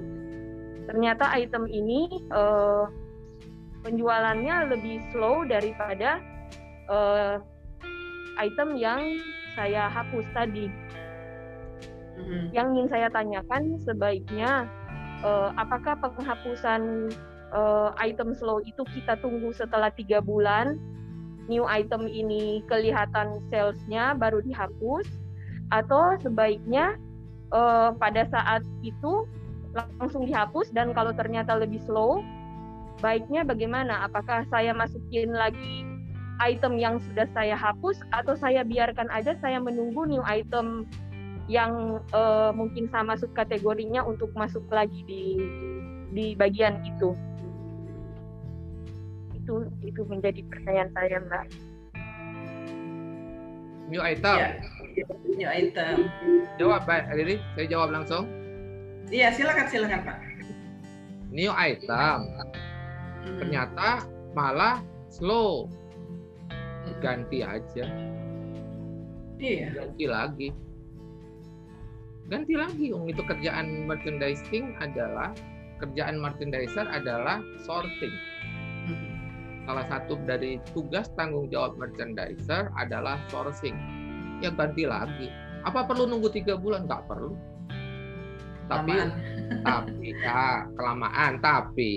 ternyata 0.86 1.30
item 1.34 1.66
ini 1.70 2.08
uh, 2.34 2.90
penjualannya 3.86 4.74
lebih 4.74 5.02
slow 5.14 5.46
daripada 5.46 6.18
uh, 6.90 7.38
item 8.42 8.76
yang 8.76 9.02
saya 9.54 9.88
hapus 9.88 10.26
tadi. 10.34 10.68
Mm-hmm. 12.16 12.44
Yang 12.56 12.68
ingin 12.74 12.88
saya 12.90 13.08
tanyakan 13.12 13.64
sebaiknya 13.84 14.66
uh, 15.22 15.52
apakah 15.60 16.00
penghapusan 16.00 17.12
uh, 17.52 17.92
item 18.00 18.34
slow 18.36 18.60
itu 18.64 18.82
kita 18.96 19.20
tunggu 19.20 19.52
setelah 19.54 19.92
tiga 19.94 20.20
bulan 20.20 20.80
new 21.46 21.64
item 21.70 22.10
ini 22.10 22.66
kelihatan 22.66 23.38
salesnya 23.54 24.18
baru 24.18 24.42
dihapus 24.42 25.06
atau 25.70 26.18
sebaiknya 26.22 26.98
uh, 27.54 27.94
pada 27.98 28.26
saat 28.30 28.62
itu 28.82 29.26
langsung 29.76 30.24
dihapus 30.24 30.72
dan 30.72 30.96
kalau 30.96 31.12
ternyata 31.12 31.60
lebih 31.60 31.84
slow 31.84 32.24
baiknya 33.04 33.44
bagaimana 33.44 34.08
apakah 34.08 34.48
saya 34.48 34.72
masukin 34.72 35.36
lagi 35.36 35.84
item 36.44 36.80
yang 36.80 37.00
sudah 37.12 37.28
saya 37.36 37.56
hapus 37.56 38.00
atau 38.12 38.36
saya 38.36 38.64
biarkan 38.64 39.08
aja 39.12 39.36
saya 39.40 39.60
menunggu 39.60 40.08
new 40.08 40.24
item 40.24 40.88
yang 41.46 42.02
uh, 42.10 42.50
mungkin 42.56 42.90
sama 42.90 43.14
masuk 43.14 43.30
kategorinya 43.38 44.02
untuk 44.02 44.34
masuk 44.34 44.66
lagi 44.74 45.06
di 45.06 45.38
di 46.10 46.34
bagian 46.34 46.82
itu. 46.82 47.14
Itu 49.38 49.70
itu 49.86 50.02
menjadi 50.10 50.42
pertanyaan 50.50 50.90
saya, 50.98 51.18
Mbak. 51.22 51.46
New 53.94 54.02
item. 54.02 54.38
Ya. 54.42 54.50
New 55.38 55.50
item. 55.50 56.10
Jawab 56.58 56.90
Pak 56.90 57.14
Riri, 57.14 57.38
saya 57.54 57.68
jawab 57.70 57.94
langsung. 57.94 58.26
Iya, 59.14 59.30
silakan 59.38 59.68
silakan 59.70 60.02
Pak. 60.02 60.18
New 61.30 61.52
item. 61.54 62.20
Hmm. 62.26 63.38
Ternyata 63.42 64.06
malah 64.34 64.82
slow. 65.14 65.70
Ganti 67.02 67.46
aja. 67.46 67.86
Iya. 69.38 69.68
Ganti 69.78 70.06
lagi. 70.10 70.50
Ganti 72.26 72.54
lagi, 72.58 72.90
Om. 72.90 73.06
Itu 73.06 73.22
kerjaan 73.30 73.86
merchandising 73.86 74.74
adalah 74.82 75.30
kerjaan 75.78 76.18
merchandiser 76.18 76.88
adalah 76.90 77.44
sorting. 77.62 78.16
Hmm. 78.90 79.14
Salah 79.70 79.86
satu 79.90 80.18
dari 80.26 80.58
tugas 80.74 81.10
tanggung 81.14 81.50
jawab 81.54 81.78
merchandiser 81.78 82.74
adalah 82.74 83.22
sourcing. 83.30 83.78
Ya 84.42 84.50
ganti 84.50 84.90
lagi. 84.90 85.30
Apa 85.66 85.86
perlu 85.86 86.10
nunggu 86.10 86.30
tiga 86.34 86.58
bulan? 86.58 86.90
Nggak 86.90 87.06
perlu. 87.06 87.34
Tapi, 88.66 88.94
tapi 89.62 90.08
ya 90.22 90.66
kelamaan. 90.74 91.38
Tapi 91.40 91.96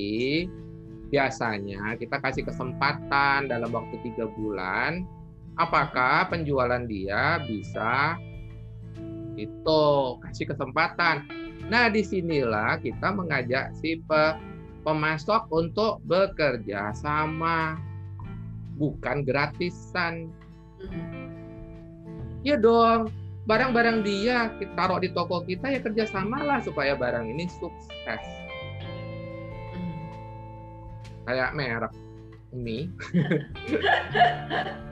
biasanya 1.08 1.96
kita 1.96 2.20
kasih 2.20 2.44
kesempatan 2.44 3.48
dalam 3.48 3.72
waktu 3.72 3.96
tiga 4.04 4.28
bulan 4.28 5.08
apakah 5.58 6.28
penjualan 6.30 6.84
dia 6.86 7.42
bisa 7.44 8.16
itu 9.34 9.82
kasih 10.22 10.50
kesempatan? 10.54 11.26
Nah 11.66 11.90
di 11.90 12.02
sinilah 12.02 12.78
kita 12.78 13.10
mengajak 13.14 13.74
si 13.78 13.98
pe, 14.02 14.34
pemasok 14.82 15.50
untuk 15.50 16.02
bekerja 16.06 16.94
sama. 16.94 17.78
Bukan 18.78 19.26
gratisan. 19.26 20.30
Ya 22.46 22.54
dong 22.54 23.10
barang-barang 23.48 24.04
dia 24.04 24.52
kita 24.60 24.76
taruh 24.76 25.00
di 25.00 25.08
toko 25.16 25.40
kita 25.40 25.72
ya 25.72 25.80
kerjasama 25.80 26.44
lah 26.44 26.60
supaya 26.60 26.92
barang 26.92 27.32
ini 27.32 27.48
sukses. 27.48 28.22
Kayak 31.24 31.56
merek 31.56 31.92
mie 32.48 32.88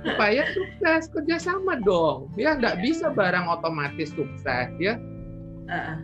supaya 0.05 0.43
sukses 0.57 1.13
kerjasama 1.13 1.85
dong. 1.85 2.33
Ya 2.41 2.57
nggak 2.57 2.81
bisa 2.81 3.13
barang 3.13 3.45
otomatis 3.45 4.17
sukses 4.17 4.73
ya. 4.81 4.97
Uh, 5.69 6.01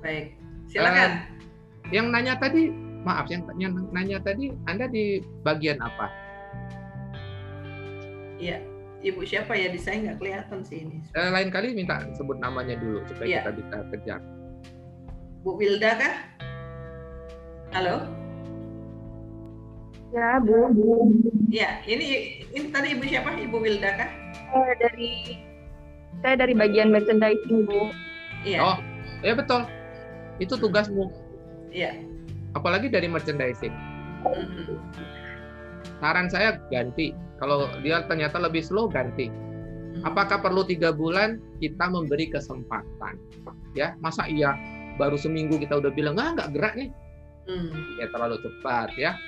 baik 0.00 0.32
silakan. 0.72 1.28
Uh, 1.28 1.92
yang 1.92 2.08
nanya 2.08 2.40
tadi 2.40 2.72
maaf 3.04 3.28
yang, 3.28 3.44
yang 3.60 3.76
nanya 3.92 4.16
tadi 4.24 4.56
anda 4.64 4.88
di 4.88 5.20
bagian 5.44 5.76
apa? 5.84 6.08
Iya 8.40 8.73
ibu 9.04 9.20
siapa 9.22 9.52
ya 9.52 9.68
di 9.68 9.76
saya 9.76 10.00
nggak 10.00 10.18
kelihatan 10.18 10.64
sih 10.64 10.88
ini 10.88 10.98
uh, 11.12 11.30
lain 11.30 11.52
kali 11.52 11.76
minta 11.76 12.00
sebut 12.16 12.40
namanya 12.40 12.80
dulu 12.80 13.04
supaya 13.04 13.28
ya. 13.28 13.40
kita 13.44 13.52
bisa 13.60 13.76
kejar 13.92 14.20
Bu 15.44 15.60
Wilda 15.60 15.92
kah 16.00 16.14
halo 17.76 18.24
Ya, 20.14 20.38
Bu. 20.38 20.70
Ya, 21.50 21.82
ini 21.90 22.38
ini 22.54 22.70
tadi 22.70 22.94
Ibu 22.94 23.02
siapa? 23.02 23.34
Ibu 23.34 23.58
Wilda 23.58 23.98
kah? 23.98 24.10
Oh, 24.54 24.62
dari 24.78 25.42
saya 26.22 26.38
dari 26.38 26.54
bagian 26.54 26.94
merchandising, 26.94 27.66
Bu. 27.66 27.90
Iya. 28.46 28.62
Oh, 28.62 28.76
ya 29.26 29.34
betul. 29.34 29.66
Itu 30.38 30.54
tugasmu. 30.54 31.10
Iya. 31.74 31.98
Apalagi 32.54 32.94
dari 32.94 33.10
merchandising. 33.10 33.74
Mm-hmm. 34.22 34.78
Saran 36.04 36.28
saya 36.28 36.60
ganti. 36.68 37.16
Kalau 37.40 37.72
dia 37.80 38.04
ternyata 38.04 38.36
lebih 38.36 38.60
slow, 38.60 38.92
ganti. 38.92 39.32
Mm-hmm. 39.32 40.04
Apakah 40.04 40.44
perlu 40.44 40.68
tiga 40.68 40.92
bulan? 40.92 41.40
Kita 41.64 41.88
memberi 41.88 42.28
kesempatan. 42.28 43.16
Ya, 43.72 43.96
masa 44.04 44.28
iya 44.28 44.52
baru 45.00 45.18
seminggu 45.18 45.58
kita 45.58 45.82
udah 45.82 45.90
bilang 45.90 46.20
ah 46.20 46.34
nggak 46.34 46.50
gerak 46.54 46.74
nih? 46.78 46.90
Hmm. 47.44 47.98
Ya 48.00 48.08
terlalu 48.08 48.40
cepat 48.40 48.94
ya 48.96 49.18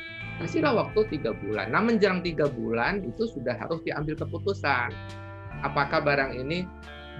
kasihlah 0.40 0.76
waktu 0.76 1.08
tiga 1.16 1.32
bulan. 1.32 1.72
Nah 1.72 1.80
menjelang 1.80 2.20
tiga 2.20 2.48
bulan 2.48 3.04
itu 3.04 3.28
sudah 3.28 3.56
harus 3.56 3.80
diambil 3.84 4.16
keputusan. 4.20 4.92
Apakah 5.64 6.04
barang 6.04 6.36
ini 6.36 6.68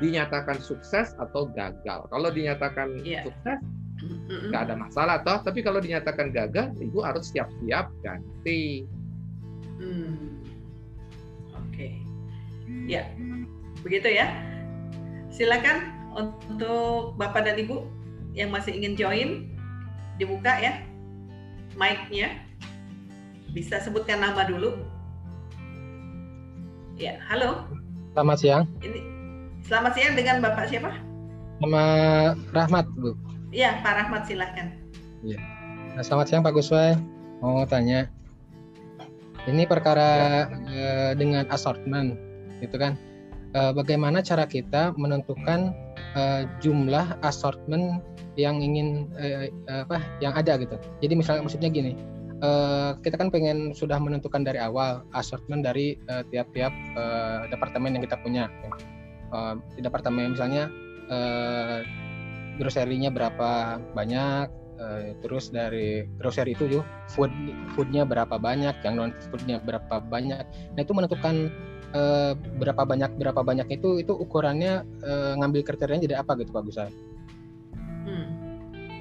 dinyatakan 0.04 0.60
sukses 0.60 1.16
atau 1.16 1.48
gagal? 1.56 2.04
Kalau 2.12 2.28
dinyatakan 2.28 3.00
yeah. 3.00 3.24
sukses, 3.24 3.60
nggak 4.52 4.68
ada 4.68 4.74
masalah 4.76 5.16
toh. 5.24 5.40
Tapi 5.40 5.64
kalau 5.64 5.80
dinyatakan 5.80 6.28
gagal, 6.32 6.76
ibu 6.76 7.00
harus 7.00 7.32
siap-siap 7.32 7.88
ganti. 8.04 8.84
Hmm. 9.86 10.42
Oke, 11.54 11.70
okay. 11.70 11.90
ya 12.90 13.06
begitu 13.86 14.10
ya. 14.10 14.34
Silakan 15.30 15.94
untuk 16.18 17.14
bapak 17.14 17.46
dan 17.46 17.54
ibu 17.54 17.86
yang 18.34 18.50
masih 18.50 18.74
ingin 18.74 18.98
join 18.98 19.30
dibuka 20.18 20.58
ya 20.58 20.82
mic-nya. 21.78 22.42
Bisa 23.52 23.80
sebutkan 23.80 24.20
nama 24.20 24.44
dulu. 24.48 24.76
Ya, 26.96 27.20
halo. 27.28 27.68
Selamat 28.16 28.36
siang. 28.40 28.64
Ini 28.80 29.00
selamat 29.68 29.92
siang 29.92 30.14
dengan 30.16 30.40
Bapak 30.40 30.72
siapa? 30.72 30.96
Nama 31.60 31.84
Rahmat, 32.52 32.88
Bu. 32.96 33.12
Iya, 33.52 33.80
Pak 33.84 33.92
Rahmat 34.00 34.28
silahkan. 34.28 34.72
Iya. 35.20 35.40
Nah, 35.92 36.04
selamat 36.04 36.26
siang 36.28 36.42
Pak 36.44 36.56
Guswai. 36.56 36.96
Mau 37.44 37.64
tanya. 37.68 38.08
Ini 39.46 39.62
perkara 39.70 40.44
eh, 40.66 41.12
dengan 41.14 41.46
assortment, 41.54 42.18
gitu 42.58 42.76
kan? 42.76 42.98
Eh, 43.54 43.72
bagaimana 43.72 44.20
cara 44.20 44.44
kita 44.44 44.92
menentukan 44.98 45.70
eh, 46.18 46.50
jumlah 46.60 47.22
assortment 47.22 48.02
yang 48.34 48.60
ingin 48.60 49.08
eh, 49.16 49.48
apa 49.70 50.02
yang 50.20 50.34
ada 50.34 50.58
gitu. 50.58 50.76
Jadi 51.00 51.14
misalnya 51.14 51.46
maksudnya 51.46 51.70
gini, 51.72 51.96
uh, 52.42 52.96
kita 53.00 53.16
kan 53.16 53.28
pengen 53.32 53.72
sudah 53.72 53.96
menentukan 53.96 54.44
dari 54.44 54.60
awal 54.60 55.04
assortment 55.16 55.64
dari 55.64 55.96
uh, 56.10 56.24
tiap-tiap 56.28 56.72
uh, 56.96 57.48
departemen 57.48 57.96
yang 57.96 58.02
kita 58.04 58.18
punya. 58.20 58.50
Uh, 59.34 59.58
di 59.74 59.82
departemen 59.82 60.38
misalnya 60.38 60.70
uh, 61.10 61.82
groserinya 62.62 63.10
berapa 63.10 63.82
banyak, 63.92 64.46
uh, 64.80 65.12
terus 65.24 65.50
dari 65.52 66.06
grocery 66.20 66.56
itu 66.56 66.68
juga 66.68 66.84
food 67.12 67.32
foodnya 67.76 68.04
berapa 68.04 68.36
banyak, 68.36 68.74
yang 68.84 68.94
non 68.96 69.10
foodnya 69.28 69.60
berapa 69.60 70.00
banyak. 70.08 70.44
Nah 70.46 70.80
itu 70.80 70.92
menentukan 70.92 71.50
uh, 71.92 72.32
berapa 72.60 72.82
banyak 72.84 73.10
berapa 73.20 73.40
banyak 73.42 73.68
itu 73.72 74.00
itu 74.00 74.12
ukurannya 74.12 74.84
uh, 75.04 75.32
ngambil 75.40 75.64
kriterianya 75.66 76.04
jadi 76.08 76.16
apa 76.22 76.36
gitu 76.40 76.50
Pak 76.52 76.62
Gusai? 76.68 76.90
Hmm. 78.06 78.26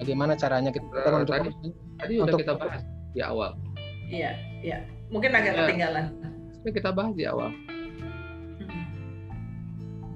Bagaimana 0.01 0.33
caranya 0.35 0.71
kita, 0.75 0.85
kita 0.91 1.09
menentukan? 1.13 1.43
Tadi, 1.47 1.69
tadi 2.01 2.13
untuk 2.19 2.39
kita 2.43 2.53
bahas 2.59 2.83
di 3.15 3.21
awal. 3.23 3.51
Iya, 4.11 4.31
iya. 4.59 4.77
Mungkin 5.09 5.31
agak 5.31 5.53
ya, 5.55 5.59
ketinggalan. 5.63 6.05
Kita 6.65 6.89
bahas 6.91 7.13
di 7.15 7.23
awal. 7.29 7.53
Hmm. 8.59 8.85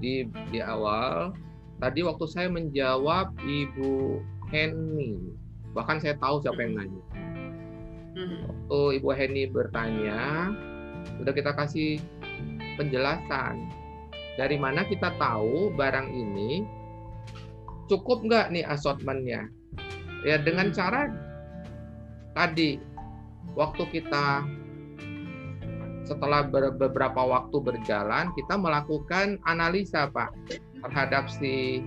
Di 0.03 0.27
di 0.51 0.59
awal 0.59 1.31
tadi 1.79 2.03
waktu 2.03 2.25
saya 2.27 2.47
menjawab 2.51 3.31
Ibu 3.39 4.19
Henny, 4.51 5.15
bahkan 5.73 6.01
saya 6.01 6.17
tahu 6.17 6.41
siapa 6.41 6.59
yang 6.61 6.73
nanya. 6.77 7.03
Hmm. 8.17 8.39
Waktu 8.45 8.79
Ibu 8.99 9.09
Henny 9.13 9.43
bertanya, 9.47 10.51
udah 11.21 11.33
kita 11.33 11.55
kasih 11.55 12.01
penjelasan 12.75 13.69
dari 14.39 14.55
mana 14.55 14.87
kita 14.87 15.11
tahu 15.19 15.75
barang 15.75 16.07
ini 16.15 16.63
cukup 17.91 18.23
nggak 18.23 18.55
nih 18.55 18.63
assortmentnya 18.63 19.51
ya 20.23 20.39
dengan 20.39 20.71
cara 20.71 21.11
tadi 22.37 22.79
waktu 23.57 23.83
kita 23.91 24.47
setelah 26.07 26.47
beberapa 26.49 27.21
waktu 27.21 27.57
berjalan 27.61 28.33
kita 28.33 28.55
melakukan 28.57 29.37
analisa 29.45 30.09
Pak 30.09 30.33
terhadap 30.81 31.29
si 31.29 31.83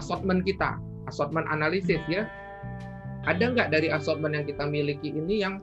assortment 0.00 0.48
kita, 0.48 0.80
assortment 1.10 1.44
analisis 1.52 2.00
ya. 2.08 2.24
Ada 3.22 3.54
nggak 3.54 3.68
dari 3.70 3.88
assortment 3.90 4.34
yang 4.34 4.46
kita 4.46 4.66
miliki 4.66 5.14
ini 5.14 5.46
yang 5.46 5.62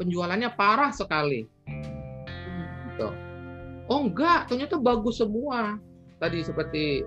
penjualannya 0.00 0.48
parah 0.56 0.92
sekali? 0.92 1.44
Gitu. 2.92 3.08
Oh 3.86 4.00
enggak, 4.08 4.48
ternyata 4.48 4.80
bagus 4.80 5.20
semua. 5.20 5.76
Tadi 6.16 6.40
seperti 6.40 7.04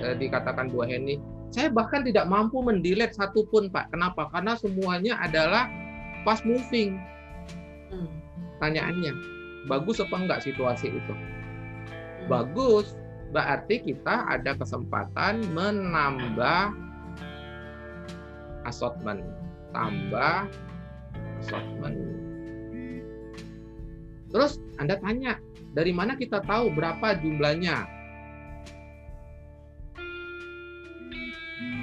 eh, 0.00 0.14
dikatakan 0.16 0.72
Bu 0.72 0.80
Heni, 0.88 1.20
saya 1.52 1.68
bahkan 1.68 2.00
tidak 2.02 2.24
mampu 2.26 2.64
mendelete 2.64 3.12
satupun 3.12 3.68
Pak. 3.68 3.92
Kenapa? 3.92 4.32
Karena 4.32 4.56
semuanya 4.56 5.20
adalah 5.20 5.68
fast 6.24 6.48
moving. 6.48 6.96
Hmm. 7.92 8.08
Tanyaannya, 8.64 9.12
bagus 9.68 10.00
apa 10.00 10.16
enggak 10.16 10.40
situasi 10.40 10.88
itu? 10.88 11.12
Hmm. 11.12 12.26
Bagus, 12.32 12.96
berarti 13.30 13.84
kita 13.84 14.24
ada 14.26 14.56
kesempatan 14.56 15.44
menambah 15.52 16.85
assortment, 18.66 19.22
tambah 19.70 20.50
assortment. 21.40 21.96
Terus 24.34 24.58
Anda 24.82 24.98
tanya, 25.00 25.38
Dari 25.76 25.92
mana 25.92 26.16
kita 26.16 26.40
tahu 26.40 26.72
berapa 26.72 27.20
jumlahnya? 27.20 27.84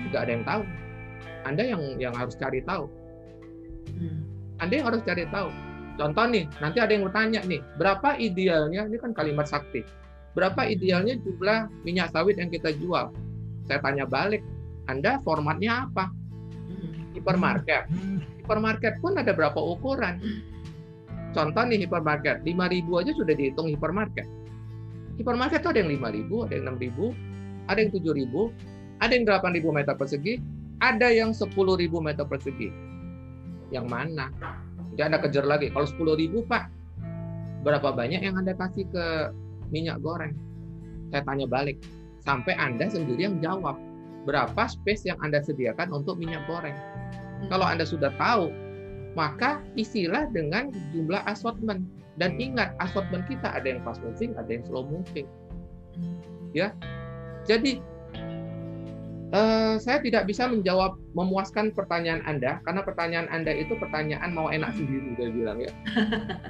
Tidak 0.10 0.18
ada 0.18 0.32
yang 0.34 0.42
tahu. 0.42 0.64
Anda 1.46 1.62
yang 1.62 1.82
yang 2.02 2.14
harus 2.18 2.34
cari 2.34 2.66
tahu. 2.66 2.90
Hmm. 3.94 4.26
Anda 4.58 4.82
yang 4.82 4.88
harus 4.90 5.06
cari 5.06 5.30
tahu. 5.30 5.54
Contoh 5.94 6.26
nih, 6.26 6.50
nanti 6.58 6.82
ada 6.82 6.90
yang 6.90 7.06
bertanya 7.06 7.46
nih, 7.46 7.62
berapa 7.78 8.18
idealnya? 8.18 8.90
Ini 8.90 8.98
kan 8.98 9.14
kalimat 9.14 9.46
sakti. 9.46 9.86
Berapa 10.34 10.66
idealnya 10.66 11.14
jumlah 11.22 11.70
minyak 11.86 12.10
sawit 12.10 12.42
yang 12.42 12.50
kita 12.50 12.74
jual? 12.82 13.14
Saya 13.70 13.78
tanya 13.78 14.10
balik, 14.10 14.42
Anda 14.90 15.22
formatnya 15.22 15.86
apa? 15.86 16.10
Hipermarket. 17.24 17.88
Hipermarket 18.44 19.00
pun 19.00 19.16
ada 19.16 19.32
berapa 19.32 19.56
ukuran? 19.56 20.20
Contoh 21.32 21.64
nih 21.66 21.88
hipermarket, 21.88 22.44
5.000 22.46 23.00
aja 23.00 23.12
sudah 23.16 23.34
dihitung 23.34 23.72
hipermarket. 23.72 24.28
Hipermarket 25.16 25.64
itu 25.64 25.70
ada 25.72 25.80
yang 25.80 25.92
5.000, 25.96 26.46
ada 26.46 26.54
yang 26.54 26.66
6.000, 26.76 27.72
ada 27.72 27.80
yang 27.80 27.92
7.000, 27.96 29.02
ada 29.02 29.12
yang 29.16 29.26
8.000 29.26 29.78
meter 29.80 29.94
persegi, 29.96 30.34
ada 30.84 31.08
yang 31.10 31.32
10.000 31.32 31.56
meter 32.04 32.26
persegi. 32.28 32.70
Yang 33.72 33.86
mana? 33.88 34.30
Jadi 34.94 35.02
Anda 35.10 35.18
kejar 35.24 35.48
lagi. 35.48 35.72
Kalau 35.74 35.88
10.000 35.88 36.44
Pak, 36.46 36.64
berapa 37.64 37.90
banyak 37.96 38.22
yang 38.22 38.36
Anda 38.38 38.54
kasih 38.54 38.86
ke 38.92 39.06
minyak 39.74 40.04
goreng? 40.04 40.36
Saya 41.10 41.24
tanya 41.26 41.48
balik. 41.50 41.82
Sampai 42.22 42.54
Anda 42.60 42.92
sendiri 42.92 43.26
yang 43.26 43.42
jawab. 43.42 43.80
Berapa 44.24 44.68
space 44.72 45.08
yang 45.08 45.20
Anda 45.20 45.44
sediakan 45.44 45.92
untuk 45.92 46.20
minyak 46.20 46.48
goreng? 46.48 46.76
Kalau 47.52 47.68
Anda 47.68 47.84
sudah 47.84 48.12
tahu 48.16 48.64
maka 49.14 49.62
isilah 49.78 50.30
dengan 50.34 50.74
jumlah 50.94 51.22
assortment. 51.30 51.86
Dan 52.14 52.38
ingat 52.38 52.78
assortment 52.78 53.26
kita 53.26 53.50
ada 53.58 53.66
yang 53.66 53.82
fast 53.82 53.98
moving 54.06 54.38
ada 54.38 54.50
yang 54.50 54.64
slow 54.70 54.86
moving. 54.86 55.26
Ya. 56.54 56.78
Jadi 57.50 57.82
uh, 59.34 59.82
saya 59.82 59.98
tidak 60.06 60.30
bisa 60.30 60.46
menjawab 60.46 60.94
memuaskan 61.18 61.74
pertanyaan 61.74 62.22
anda 62.30 62.62
karena 62.70 62.82
pertanyaan 62.86 63.28
anda 63.34 63.50
itu 63.50 63.74
pertanyaan 63.82 64.30
mau 64.30 64.54
enak 64.54 64.78
sendiri 64.78 65.18
saya 65.18 65.30
bilang 65.34 65.58
ya. 65.62 65.74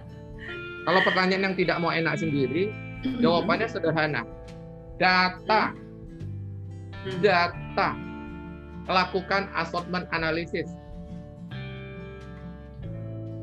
Kalau 0.83 0.99
pertanyaan 1.07 1.43
yang 1.51 1.55
tidak 1.55 1.79
mau 1.79 1.95
enak 1.95 2.19
sendiri 2.19 2.67
jawabannya 3.23 3.67
sederhana. 3.71 4.27
Data 4.99 5.71
data 7.19 7.95
lakukan 8.87 9.47
assortment 9.55 10.07
analysis 10.11 10.67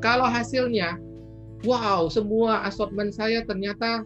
kalau 0.01 0.25
hasilnya, 0.25 0.97
wow, 1.61 2.09
semua 2.09 2.65
assortment 2.65 3.13
saya 3.13 3.45
ternyata 3.45 4.01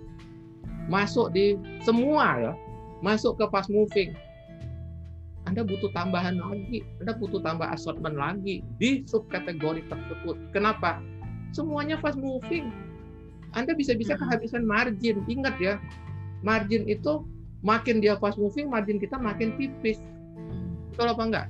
masuk 0.92 1.32
di 1.32 1.56
semua 1.88 2.52
ya, 2.52 2.54
masuk 3.00 3.40
ke 3.40 3.48
fast 3.48 3.72
moving. 3.72 4.12
Anda 5.48 5.64
butuh 5.64 5.88
tambahan 5.96 6.36
lagi, 6.36 6.84
Anda 7.00 7.16
butuh 7.16 7.40
tambah 7.40 7.72
assortment 7.72 8.20
lagi 8.20 8.60
di 8.76 9.08
subkategori 9.08 9.88
tersebut. 9.88 10.36
Kenapa? 10.52 11.00
Semuanya 11.56 11.96
fast 12.04 12.20
moving. 12.20 12.76
Anda 13.56 13.72
bisa-bisa 13.72 14.20
hmm. 14.20 14.22
kehabisan 14.28 14.68
margin. 14.68 15.24
Ingat 15.32 15.56
ya, 15.64 15.80
margin 16.44 16.84
itu 16.92 17.24
makin 17.66 17.98
dia 17.98 18.14
fast 18.22 18.38
moving, 18.38 18.70
margin 18.70 19.02
kita 19.02 19.18
makin 19.18 19.58
tipis. 19.58 19.98
Betul 20.94 21.10
apa 21.12 21.24
enggak? 21.26 21.48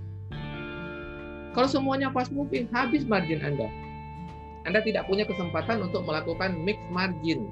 Kalau 1.52 1.68
semuanya 1.68 2.08
fast 2.16 2.32
moving, 2.32 2.72
habis 2.72 3.04
margin 3.04 3.44
Anda. 3.44 3.68
Anda 4.64 4.80
tidak 4.82 5.06
punya 5.12 5.28
kesempatan 5.28 5.84
untuk 5.84 6.08
melakukan 6.08 6.56
mix 6.64 6.80
margin. 6.90 7.52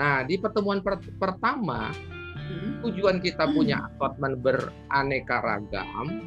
Nah, 0.00 0.24
di 0.24 0.40
pertemuan 0.40 0.80
per 0.80 0.96
pertama, 1.20 1.92
hmm. 2.34 2.80
tujuan 2.88 3.20
kita 3.20 3.52
punya 3.52 3.92
assortment 3.92 4.40
beraneka 4.40 5.44
ragam. 5.44 6.24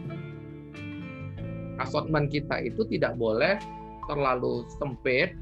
Assortment 1.81 2.29
kita 2.29 2.61
itu 2.61 2.85
tidak 2.85 3.17
boleh 3.17 3.57
terlalu 4.05 4.61
sempit 4.77 5.33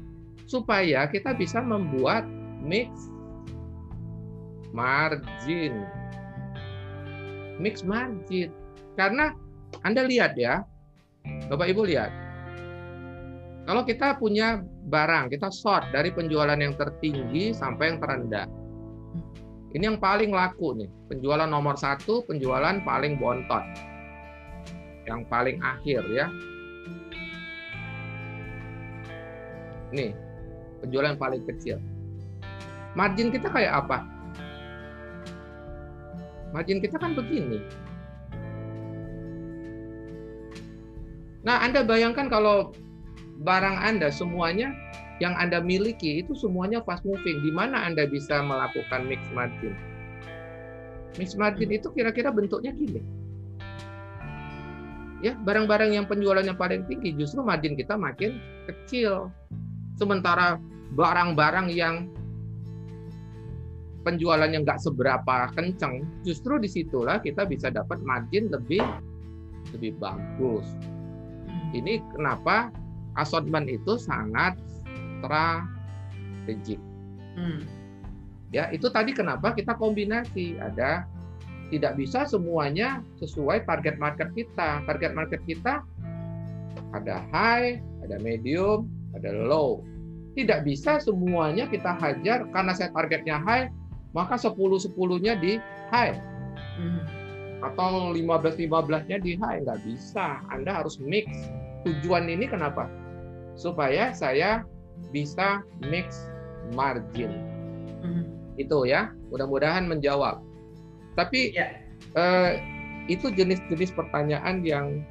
supaya 0.48 1.04
kita 1.06 1.36
bisa 1.36 1.60
membuat 1.60 2.24
mix 2.64 3.11
margin. 4.72 5.84
Mix 7.60 7.84
margin. 7.84 8.50
Karena 8.96 9.36
Anda 9.84 10.04
lihat 10.04 10.36
ya, 10.36 10.64
Bapak 11.48 11.70
Ibu 11.70 11.86
lihat, 11.86 12.10
kalau 13.64 13.86
kita 13.86 14.18
punya 14.18 14.60
barang, 14.90 15.30
kita 15.30 15.48
sort 15.54 15.86
dari 15.94 16.10
penjualan 16.10 16.58
yang 16.58 16.74
tertinggi 16.74 17.54
sampai 17.54 17.94
yang 17.94 17.98
terendah. 18.02 18.48
Ini 19.72 19.94
yang 19.94 19.98
paling 20.02 20.28
laku 20.34 20.76
nih, 20.76 20.90
penjualan 21.08 21.48
nomor 21.48 21.80
satu, 21.80 22.20
penjualan 22.28 22.84
paling 22.84 23.16
bontot, 23.16 23.64
yang 25.08 25.24
paling 25.32 25.56
akhir 25.64 26.04
ya. 26.12 26.28
Nih, 29.96 30.12
penjualan 30.84 31.16
paling 31.16 31.40
kecil. 31.48 31.80
Margin 32.92 33.32
kita 33.32 33.48
kayak 33.48 33.72
apa? 33.86 34.11
Margin 36.52 36.84
kita 36.84 37.00
kan 37.00 37.16
begini. 37.16 37.64
Nah, 41.42 41.58
Anda 41.64 41.82
bayangkan 41.82 42.30
kalau 42.30 42.70
barang 43.42 43.76
Anda 43.82 44.12
semuanya 44.14 44.70
yang 45.18 45.34
Anda 45.34 45.58
miliki 45.58 46.22
itu 46.22 46.36
semuanya 46.38 46.84
fast 46.86 47.02
moving. 47.02 47.42
Di 47.42 47.50
mana 47.50 47.82
Anda 47.82 48.06
bisa 48.06 48.38
melakukan 48.44 49.08
mix 49.10 49.20
margin? 49.34 49.74
Mix 51.18 51.34
margin 51.34 51.72
itu 51.74 51.90
kira-kira 51.90 52.30
bentuknya 52.30 52.70
gini. 52.70 53.02
Ya, 55.22 55.38
barang-barang 55.38 55.94
yang 55.94 56.06
penjualannya 56.10 56.58
paling 56.58 56.82
tinggi 56.90 57.14
justru 57.14 57.46
margin 57.46 57.78
kita 57.78 57.94
makin 57.94 58.38
kecil. 58.66 59.30
Sementara 59.94 60.58
barang-barang 60.98 61.70
yang 61.70 62.10
penjualannya 64.02 64.62
nggak 64.66 64.82
seberapa 64.82 65.50
kenceng, 65.54 66.06
justru 66.26 66.58
di 66.58 66.68
situlah 66.68 67.22
kita 67.22 67.46
bisa 67.46 67.70
dapat 67.70 68.02
margin 68.02 68.50
lebih 68.50 68.82
lebih 69.74 69.94
bagus. 70.02 70.66
Ini 71.72 72.02
kenapa 72.12 72.68
assortment 73.16 73.70
itu 73.70 73.96
sangat 73.96 74.58
strategik. 75.22 76.80
Hmm. 77.38 77.64
Ya, 78.52 78.68
itu 78.68 78.92
tadi 78.92 79.16
kenapa 79.16 79.56
kita 79.56 79.72
kombinasi 79.80 80.60
ada 80.60 81.08
tidak 81.72 81.96
bisa 81.96 82.28
semuanya 82.28 83.00
sesuai 83.16 83.64
target 83.64 83.96
market 83.96 84.28
kita. 84.36 84.84
Target 84.84 85.16
market 85.16 85.40
kita 85.48 85.80
ada 86.92 87.24
high, 87.32 87.80
ada 88.04 88.20
medium, 88.20 88.92
ada 89.16 89.32
low. 89.32 89.80
Tidak 90.36 90.68
bisa 90.68 91.00
semuanya 91.00 91.64
kita 91.68 91.96
hajar 91.96 92.44
karena 92.52 92.72
saya 92.76 92.92
targetnya 92.92 93.40
high, 93.40 93.72
maka 94.12 94.36
10-10-nya 94.36 95.36
di 95.40 95.60
high. 95.92 96.16
Hmm. 96.78 97.02
Atau 97.62 98.12
15-15-nya 98.16 99.18
di 99.20 99.36
high. 99.36 99.64
Nggak 99.64 99.80
bisa. 99.84 100.40
Anda 100.48 100.80
harus 100.82 101.00
mix. 101.00 101.28
Tujuan 101.82 102.30
ini 102.30 102.46
kenapa? 102.46 102.86
supaya 103.56 104.12
saya 104.12 104.64
bisa 105.12 105.60
mix 105.84 106.28
margin. 106.72 107.32
Hmm. 108.00 108.24
Itu 108.56 108.88
ya, 108.88 109.12
mudah-mudahan 109.32 109.88
menjawab. 109.88 110.40
Tapi 111.16 111.52
ya. 111.52 111.76
eh, 112.16 112.50
itu 113.10 113.28
jenis-jenis 113.28 113.92
pertanyaan 113.92 114.64
yang 114.64 115.04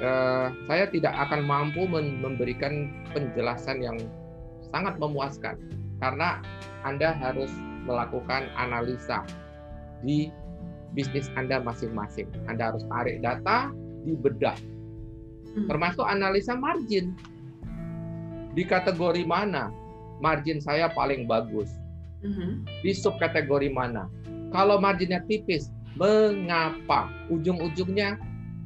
eh, 0.00 0.48
saya 0.68 0.88
tidak 0.88 1.12
akan 1.28 1.44
mampu 1.44 1.84
memberikan 1.92 2.88
penjelasan 3.12 3.84
yang 3.84 3.98
sangat 4.72 4.96
memuaskan 4.96 5.60
karena 6.00 6.40
Anda 6.82 7.12
harus 7.12 7.52
melakukan 7.84 8.48
analisa 8.54 9.26
di 10.02 10.30
bisnis 10.92 11.30
Anda 11.34 11.62
masing-masing. 11.62 12.28
Anda 12.46 12.74
harus 12.74 12.84
tarik 12.86 13.22
data, 13.22 13.72
dibedah. 14.04 14.56
Hmm. 15.52 15.68
Termasuk 15.68 16.04
analisa 16.04 16.56
margin 16.56 17.16
di 18.52 18.64
kategori 18.68 19.24
mana 19.24 19.72
margin 20.22 20.62
saya 20.62 20.86
paling 20.94 21.26
bagus, 21.26 21.68
mm-hmm. 22.22 22.62
di 22.86 22.94
subkategori 22.94 23.74
mana. 23.74 24.06
Kalau 24.54 24.78
marginnya 24.78 25.24
tipis, 25.26 25.74
mengapa? 25.98 27.10
Ujung-ujungnya 27.28 28.16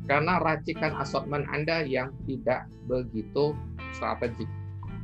karena 0.06 0.38
racikan 0.44 0.93
assortment 1.01 1.48
Anda 1.51 1.82
yang 1.82 2.12
tidak 2.28 2.68
begitu 2.86 3.56
strategik. 3.97 4.47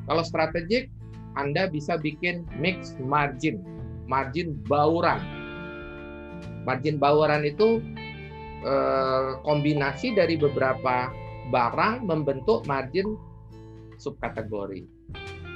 Kalau 0.06 0.22
strategik, 0.22 0.92
Anda 1.34 1.72
bisa 1.72 1.96
bikin 1.96 2.44
mix 2.60 2.92
margin, 3.00 3.64
margin 4.12 4.60
bauran. 4.68 5.24
Margin 6.68 7.00
bauran 7.00 7.48
itu 7.48 7.80
eh, 8.60 9.30
kombinasi 9.40 10.12
dari 10.12 10.36
beberapa 10.36 11.08
barang 11.48 12.04
membentuk 12.04 12.68
margin 12.68 13.16
subkategori. 13.96 14.84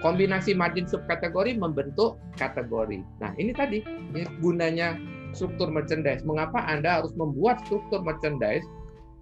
Kombinasi 0.01 0.57
margin 0.57 0.89
subkategori 0.89 1.61
membentuk 1.61 2.17
kategori. 2.41 3.05
Nah, 3.21 3.33
ini 3.37 3.53
tadi 3.53 3.85
ini 3.85 4.25
gunanya 4.41 4.97
struktur 5.37 5.69
merchandise. 5.69 6.25
Mengapa 6.25 6.65
Anda 6.65 7.01
harus 7.01 7.13
membuat 7.17 7.61
struktur 7.69 8.01
merchandise? 8.01 8.65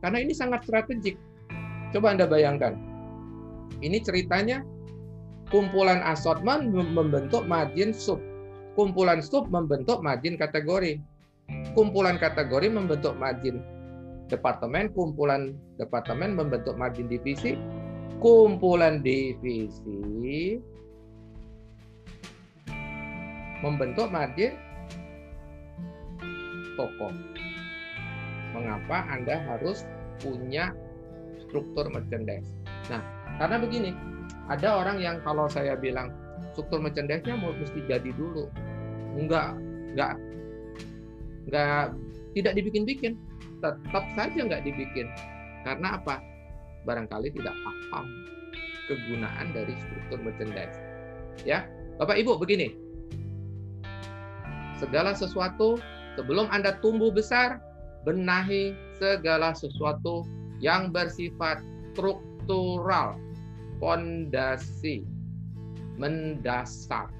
Karena 0.02 0.22
ini 0.22 0.30
sangat 0.36 0.62
strategik. 0.66 1.18
Coba 1.90 2.14
Anda 2.14 2.26
bayangkan. 2.26 2.74
Ini 3.80 4.02
ceritanya 4.02 4.62
kumpulan 5.48 6.02
assortment 6.04 6.70
membentuk 6.72 7.46
margin 7.46 7.94
sub. 7.94 8.18
Kumpulan 8.74 9.22
sub 9.22 9.46
membentuk 9.50 10.02
margin 10.02 10.34
kategori. 10.34 10.98
Kumpulan 11.78 12.18
kategori 12.18 12.70
membentuk 12.70 13.14
margin 13.14 13.62
departemen, 14.26 14.90
kumpulan 14.90 15.54
departemen 15.78 16.34
membentuk 16.34 16.74
margin 16.74 17.06
divisi, 17.06 17.54
kumpulan 18.18 19.04
divisi 19.04 20.58
membentuk 23.60 24.12
margin 24.12 24.56
toko. 26.76 27.08
Mengapa 28.52 29.08
Anda 29.10 29.40
harus 29.50 29.82
punya 30.22 30.70
struktur 31.46 31.90
merchandise? 31.90 32.46
Nah, 32.92 33.02
karena 33.40 33.56
begini, 33.58 33.90
ada 34.46 34.78
orang 34.78 35.02
yang 35.02 35.16
kalau 35.24 35.50
saya 35.50 35.74
bilang 35.74 36.12
struktur 36.54 36.78
merchandise-nya 36.80 37.34
mau 37.34 37.52
mesti 37.52 37.82
jadi 37.90 38.10
dulu. 38.14 38.48
Enggak, 39.18 39.58
enggak, 39.94 40.14
enggak, 41.50 41.86
tidak 42.38 42.52
dibikin-bikin. 42.56 43.18
Tetap 43.60 44.04
saja 44.14 44.38
enggak 44.38 44.62
dibikin. 44.62 45.10
Karena 45.66 45.98
apa? 45.98 46.22
barangkali 46.84 47.32
tidak 47.32 47.56
paham 47.64 48.06
kegunaan 48.86 49.56
dari 49.56 49.72
struktur 49.80 50.20
merchandise. 50.20 50.76
Ya, 51.42 51.64
Bapak 51.96 52.20
Ibu 52.20 52.36
begini. 52.36 52.76
Segala 54.76 55.16
sesuatu 55.16 55.80
sebelum 56.20 56.46
Anda 56.52 56.76
tumbuh 56.84 57.08
besar, 57.08 57.58
benahi 58.04 58.76
segala 59.00 59.56
sesuatu 59.56 60.28
yang 60.60 60.92
bersifat 60.92 61.64
struktural, 61.96 63.16
fondasi, 63.80 65.08
mendasar. 65.98 67.10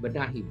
Benahi. 0.00 0.44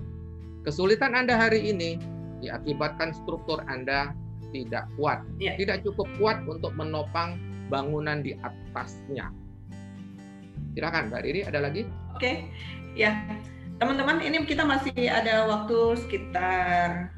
Kesulitan 0.65 1.17
Anda 1.17 1.39
hari 1.39 1.73
ini 1.73 1.97
diakibatkan 2.43 3.15
struktur 3.15 3.63
Anda 3.65 4.13
tidak 4.49 4.89
kuat, 4.97 5.21
ya. 5.37 5.53
tidak 5.57 5.85
cukup 5.85 6.09
kuat 6.17 6.41
untuk 6.49 6.73
menopang 6.73 7.37
bangunan 7.69 8.25
di 8.25 8.33
atasnya. 8.41 9.29
Silakan 10.73 11.13
Mbak 11.13 11.21
Riri, 11.25 11.41
ada 11.45 11.59
lagi? 11.61 11.85
Oke, 12.17 12.49
ya 12.97 13.13
teman-teman 13.79 14.19
ini 14.19 14.43
kita 14.43 14.67
masih 14.67 15.07
ada 15.07 15.47
waktu 15.47 15.77
sekitar 16.03 17.09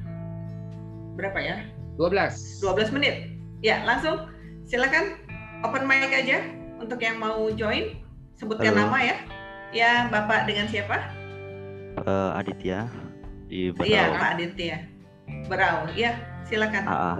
berapa 1.18 1.38
ya? 1.42 1.56
12. 1.98 2.62
12 2.64 2.94
menit. 2.96 3.36
Ya, 3.60 3.82
langsung 3.84 4.30
silakan 4.64 5.18
open 5.66 5.84
mic 5.84 6.08
aja 6.14 6.40
untuk 6.78 7.02
yang 7.02 7.18
mau 7.18 7.50
join. 7.52 7.98
Sebutkan 8.38 8.72
Halo. 8.72 8.88
nama 8.88 8.98
ya. 9.02 9.16
Ya, 9.72 10.04
Bapak 10.12 10.44
dengan 10.44 10.68
siapa? 10.68 11.00
Uh, 12.04 12.36
Aditya 12.36 12.92
di 13.48 13.72
Berau. 13.72 13.88
Iya, 13.88 14.04
Pak 14.20 14.28
Aditya. 14.36 14.76
Berau. 15.48 15.88
Ya, 15.96 16.20
silakan. 16.44 16.84
Uh, 16.84 17.16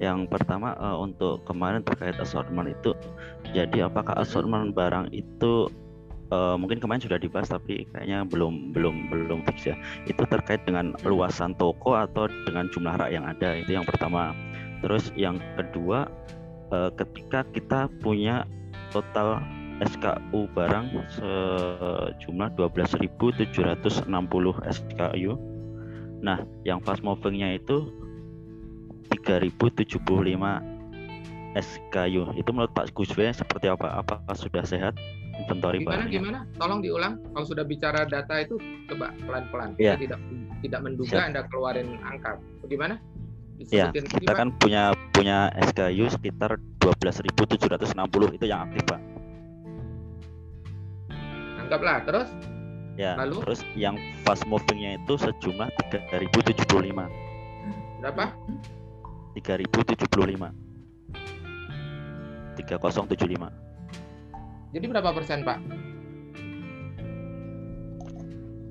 yang 0.00 0.24
pertama 0.24 0.72
uh, 0.80 0.96
untuk 0.96 1.44
kemarin 1.44 1.84
terkait 1.84 2.16
assortment 2.16 2.72
itu, 2.72 2.96
jadi 3.52 3.92
apakah 3.92 4.16
assortment 4.16 4.72
barang 4.72 5.12
itu 5.12 5.68
uh, 6.32 6.56
mungkin 6.56 6.80
kemarin 6.80 7.04
sudah 7.04 7.20
dibahas 7.20 7.52
tapi 7.52 7.84
kayaknya 7.92 8.24
belum 8.24 8.72
belum 8.72 9.12
belum 9.12 9.44
fix 9.52 9.68
ya. 9.68 9.76
Itu 10.08 10.24
terkait 10.24 10.64
dengan 10.64 10.96
luasan 11.04 11.52
toko 11.60 12.00
atau 12.00 12.32
dengan 12.48 12.72
jumlah 12.72 12.96
rak 12.96 13.12
yang 13.12 13.28
ada 13.28 13.60
itu 13.60 13.76
yang 13.76 13.84
pertama. 13.84 14.32
Terus 14.80 15.12
yang 15.20 15.36
kedua, 15.60 16.08
uh, 16.72 16.88
ketika 16.96 17.44
kita 17.52 17.92
punya 18.00 18.48
total 18.88 19.44
SKU 19.80 20.48
barang 20.52 20.86
sejumlah 21.16 22.48
12.760 22.56 24.08
SKU. 24.68 25.32
Nah, 26.20 26.44
yang 26.68 26.84
fast 26.84 27.00
movingnya 27.00 27.56
itu 27.56 27.88
3075 29.24 30.00
SKU. 31.56 32.22
Itu 32.36 32.50
menurut 32.52 32.72
Pak 32.76 32.92
Guswe 32.92 33.32
seperti 33.32 33.66
apa? 33.72 34.04
Apakah 34.04 34.36
sudah 34.36 34.62
sehat 34.62 34.94
inventory 35.40 35.80
Gimana 35.80 36.04
barangnya? 36.04 36.12
gimana? 36.12 36.38
Tolong 36.60 36.80
diulang. 36.84 37.18
Kalau 37.32 37.46
sudah 37.48 37.64
bicara 37.64 38.04
data 38.06 38.36
itu 38.38 38.60
coba 38.86 39.16
pelan-pelan. 39.24 39.74
Ya. 39.80 39.96
tidak 39.96 40.20
tidak 40.60 40.80
menduga 40.84 41.16
Siap. 41.16 41.28
Anda 41.32 41.40
keluarin 41.48 41.96
angka. 42.04 42.36
Bagaimana? 42.62 43.00
Ya, 43.68 43.92
kita 43.92 44.32
kan 44.32 44.56
punya 44.56 44.96
punya 45.12 45.52
SKU 45.72 46.08
sekitar 46.08 46.56
12.760 46.80 48.40
itu 48.40 48.44
yang 48.48 48.64
aktif, 48.64 48.88
Pak. 48.88 49.00
Anggaplah, 51.70 52.02
terus? 52.02 52.28
Ya, 52.98 53.14
Lalu? 53.14 53.46
terus 53.46 53.62
yang 53.78 53.94
fast 54.26 54.42
movingnya 54.50 54.98
itu 54.98 55.14
sejumlah 55.14 55.70
3.075. 55.94 56.66
Berapa? 58.02 58.34
3075 59.38 60.50
3075 62.58 63.50
jadi 64.70 64.84
berapa 64.86 65.10
persen 65.14 65.46
pak 65.46 65.58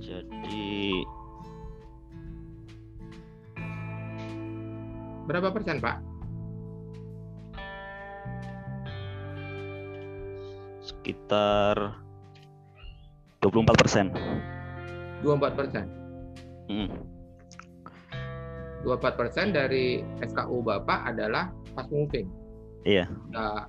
jadi 0.03 1.03
berapa 5.25 5.49
persen 5.53 5.79
pak 5.79 5.97
sekitar 10.83 11.95
24 13.43 13.81
persen 13.81 14.05
24 15.23 15.59
persen 15.59 15.85
hmm. 16.67 17.19
24% 18.83 19.51
dari 19.51 19.99
SKU 20.23 20.63
Bapak 20.63 21.11
adalah 21.11 21.51
fast 21.75 21.91
moving. 21.91 22.27
Iya. 22.87 23.11
Nah, 23.35 23.67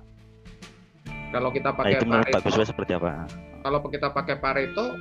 kalau 1.35 1.51
kita 1.51 1.75
pakai 1.75 1.99
nah, 2.07 2.23
itu 2.23 2.39
Pareto, 2.39 2.63
seperti 2.63 2.91
apa? 2.95 3.27
Kalau 3.61 3.79
kita 3.91 4.07
pakai 4.11 4.35
Pareto 4.39 4.95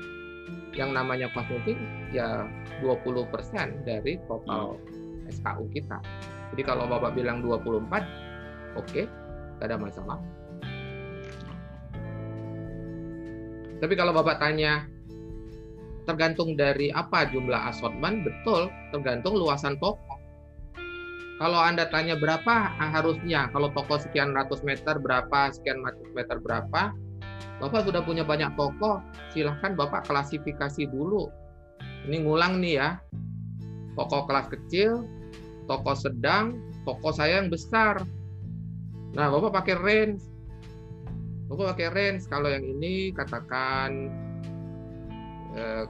yang 0.75 0.95
namanya 0.95 1.31
fast 1.31 1.51
moving 1.51 1.79
ya 2.11 2.47
20% 2.83 3.87
dari 3.87 4.19
total 4.27 4.79
hmm. 4.79 5.31
SKU 5.31 5.65
kita. 5.75 5.99
Jadi 6.55 6.63
kalau 6.67 6.91
Bapak 6.91 7.15
bilang 7.15 7.43
24, 7.47 7.87
oke, 7.87 8.03
okay, 8.75 9.07
tidak 9.07 9.65
ada 9.71 9.77
masalah. 9.79 10.19
Tapi 13.81 13.97
kalau 13.97 14.13
Bapak 14.13 14.39
tanya 14.39 14.85
tergantung 16.05 16.57
dari 16.57 16.93
apa 16.93 17.29
jumlah 17.29 17.73
assortment, 17.73 18.25
betul, 18.25 18.69
tergantung 18.93 19.37
luasan 19.37 19.81
toko. 19.81 20.21
Kalau 21.41 21.57
Anda 21.57 21.89
tanya 21.89 22.21
berapa 22.21 22.77
harusnya, 22.77 23.49
kalau 23.49 23.73
toko 23.73 23.97
sekian 23.97 24.37
ratus 24.37 24.61
meter 24.61 25.01
berapa, 25.01 25.49
sekian 25.57 25.81
ratus 25.81 26.09
meter 26.13 26.37
berapa, 26.37 26.93
Bapak 27.61 27.89
sudah 27.89 28.05
punya 28.05 28.25
banyak 28.25 28.53
toko, 28.61 29.01
silahkan 29.33 29.73
Bapak 29.73 30.05
klasifikasi 30.05 30.85
dulu. 30.93 31.33
Ini 32.05 32.25
ngulang 32.25 32.61
nih 32.61 32.75
ya, 32.77 33.01
toko 33.97 34.29
kelas 34.29 34.53
kecil, 34.53 35.09
toko 35.65 35.97
sedang, 35.97 36.61
toko 36.85 37.09
saya 37.09 37.41
yang 37.41 37.49
besar. 37.49 38.05
Nah, 39.17 39.33
Bapak 39.33 39.65
pakai 39.65 39.77
range. 39.81 40.21
Bapak 41.51 41.75
pakai 41.75 41.89
range. 41.91 42.31
Kalau 42.31 42.47
yang 42.47 42.63
ini 42.63 43.11
katakan 43.11 44.09
Eh, 45.51 45.85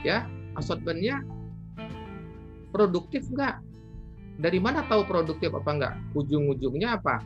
ya 0.03 0.27
assortmentnya 0.59 1.23
produktif 2.75 3.23
nggak? 3.31 3.63
Dari 4.35 4.59
mana 4.59 4.83
tahu 4.91 5.07
produktif 5.07 5.55
apa 5.55 5.71
enggak? 5.71 5.93
Ujung-ujungnya 6.11 6.99
apa? 6.99 7.23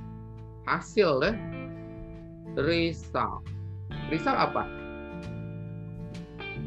Hasil 0.70 1.10
deh. 1.26 1.36
Result. 2.54 3.59
Result 4.10 4.38
apa? 4.38 4.66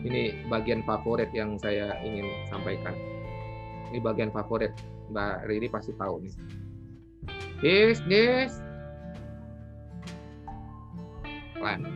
Ini 0.03 0.47
bagian 0.51 0.83
favorit 0.83 1.31
yang 1.35 1.59
saya 1.59 1.95
ingin 2.03 2.27
sampaikan. 2.51 2.95
Ini 3.91 3.99
bagian 4.03 4.31
favorit. 4.31 4.71
Mbak 5.11 5.51
Riri 5.51 5.69
pasti 5.69 5.93
tahu 5.99 6.23
nih. 6.23 6.35
Bisnis 7.63 8.59
plan. 11.59 11.87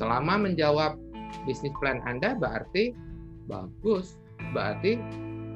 Selama 0.00 0.48
menjawab 0.48 0.96
bisnis 1.44 1.72
plan 1.80 2.00
Anda 2.08 2.32
berarti 2.36 2.96
bagus, 3.44 4.16
berarti 4.56 4.96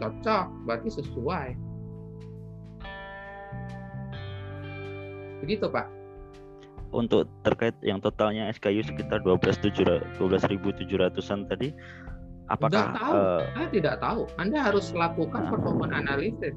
cocok, 0.01 0.47
berarti 0.69 0.89
sesuai. 1.01 1.49
Begitu 5.45 5.65
Pak. 5.69 6.04
Untuk 6.95 7.27
terkait 7.43 7.75
yang 7.83 7.99
totalnya 7.99 8.47
SKU 8.55 8.87
sekitar 8.87 9.19
12.700-an 9.27 11.51
tadi, 11.51 11.75
apakah? 12.47 12.95
Tidak 12.95 13.03
tahu. 13.03 13.19
Uh, 13.19 13.43
Saya 13.51 13.69
tidak 13.75 13.99
tahu. 13.99 14.31
Anda 14.39 14.63
harus 14.63 14.95
lakukan 14.95 15.43
nah. 15.43 15.51
performance 15.51 15.91
analysis. 15.91 16.55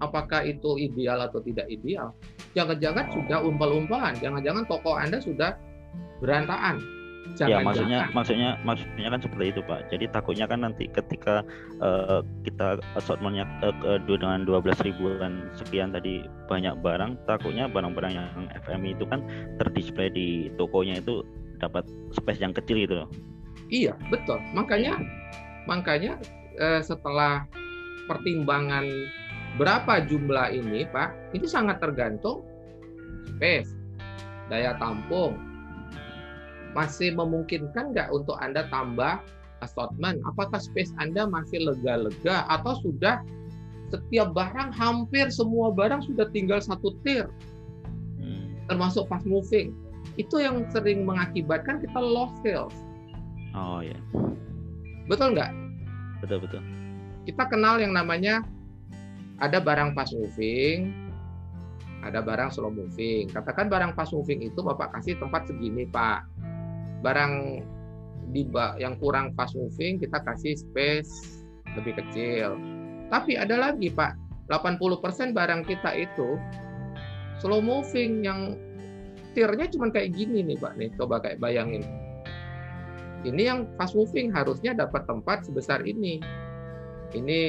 Apakah 0.00 0.48
itu 0.48 0.80
ideal 0.80 1.20
atau 1.24 1.40
tidak 1.44 1.68
ideal? 1.68 2.16
Jangan-jangan 2.56 3.04
oh. 3.04 3.12
sudah 3.20 3.38
umpal-umpalan. 3.44 4.16
Jangan-jangan 4.20 4.64
toko 4.64 4.96
Anda 4.96 5.20
sudah 5.20 5.60
berantakan 6.24 6.80
Jangan, 7.36 7.52
ya 7.52 7.58
maksudnya 7.60 8.00
jangan. 8.00 8.16
maksudnya 8.16 8.50
maksudnya 8.64 9.08
kan 9.12 9.20
seperti 9.20 9.44
itu 9.52 9.60
pak. 9.68 9.80
Jadi 9.92 10.04
takutnya 10.08 10.46
kan 10.48 10.58
nanti 10.64 10.84
ketika 10.88 11.44
uh, 11.84 12.24
kita 12.48 12.80
assortmentnya 12.96 13.44
uh, 13.60 14.00
dengan 14.08 14.48
12 14.48 14.88
ribuan 14.88 15.52
sekian 15.52 15.92
tadi 15.92 16.24
banyak 16.48 16.80
barang, 16.80 17.20
takutnya 17.28 17.68
barang-barang 17.68 18.12
yang 18.16 18.48
FMI 18.64 18.96
itu 18.96 19.04
kan 19.04 19.20
terdisplay 19.60 20.08
di 20.08 20.48
tokonya 20.56 21.04
itu 21.04 21.20
dapat 21.60 21.84
space 22.16 22.40
yang 22.40 22.56
kecil 22.56 22.80
gitu 22.80 23.04
loh. 23.04 23.08
Iya 23.68 23.92
betul. 24.08 24.40
Makanya 24.56 24.96
makanya 25.68 26.16
uh, 26.56 26.80
setelah 26.80 27.44
pertimbangan 28.08 28.88
berapa 29.60 30.08
jumlah 30.08 30.56
ini 30.56 30.88
pak, 30.88 31.12
itu 31.36 31.44
sangat 31.44 31.84
tergantung 31.84 32.44
space, 33.36 33.76
daya 34.48 34.72
tampung, 34.80 35.36
masih 36.72 37.14
memungkinkan 37.14 37.94
nggak 37.94 38.08
untuk 38.10 38.34
Anda 38.40 38.66
tambah 38.72 39.22
assortment? 39.60 40.20
Apakah 40.26 40.58
space 40.58 40.92
Anda 40.98 41.28
masih 41.28 41.68
lega-lega 41.68 42.48
atau 42.50 42.78
sudah 42.82 43.22
setiap 43.94 44.34
barang 44.34 44.74
hampir 44.74 45.30
semua 45.30 45.70
barang 45.70 46.02
sudah 46.02 46.26
tinggal 46.34 46.58
satu 46.58 46.98
tier 47.06 47.30
hmm. 48.18 48.66
termasuk 48.66 49.06
fast 49.06 49.24
moving. 49.28 49.70
Itu 50.18 50.42
yang 50.42 50.66
sering 50.72 51.06
mengakibatkan 51.06 51.78
kita 51.82 51.98
lost 51.98 52.34
sales. 52.42 52.74
Oh 53.54 53.80
ya 53.80 53.96
betul 55.06 55.38
nggak? 55.38 55.54
Betul 56.24 56.42
betul. 56.42 56.62
Kita 57.26 57.46
kenal 57.46 57.78
yang 57.78 57.94
namanya 57.94 58.42
ada 59.38 59.62
barang 59.62 59.94
fast 59.94 60.18
moving 60.18 61.06
ada 62.06 62.22
barang 62.22 62.54
slow 62.54 62.70
moving. 62.70 63.26
Katakan 63.34 63.66
barang 63.66 63.98
fast 63.98 64.14
moving 64.14 64.46
itu 64.46 64.62
bapak 64.62 64.94
kasih 64.94 65.18
tempat 65.18 65.50
segini 65.50 65.90
pak 65.90 66.22
barang 67.06 67.62
di 68.34 68.42
yang 68.82 68.98
kurang 68.98 69.30
fast 69.38 69.54
moving 69.54 70.02
kita 70.02 70.18
kasih 70.26 70.58
space 70.58 71.38
lebih 71.78 71.94
kecil. 72.02 72.58
Tapi 73.06 73.38
ada 73.38 73.70
lagi 73.70 73.86
Pak, 73.94 74.18
80% 74.50 75.30
barang 75.30 75.62
kita 75.62 75.94
itu 75.94 76.34
slow 77.38 77.62
moving 77.62 78.26
yang 78.26 78.58
tiernya 79.38 79.70
cuma 79.70 79.94
kayak 79.94 80.16
gini 80.16 80.42
nih 80.42 80.58
Pak 80.58 80.74
nih, 80.74 80.90
coba 80.98 81.22
kayak 81.22 81.38
bayangin. 81.38 81.86
Ini 83.22 83.42
yang 83.42 83.60
fast 83.78 83.94
moving 83.94 84.34
harusnya 84.34 84.74
dapat 84.74 85.06
tempat 85.06 85.46
sebesar 85.46 85.86
ini. 85.86 86.18
Ini 87.14 87.40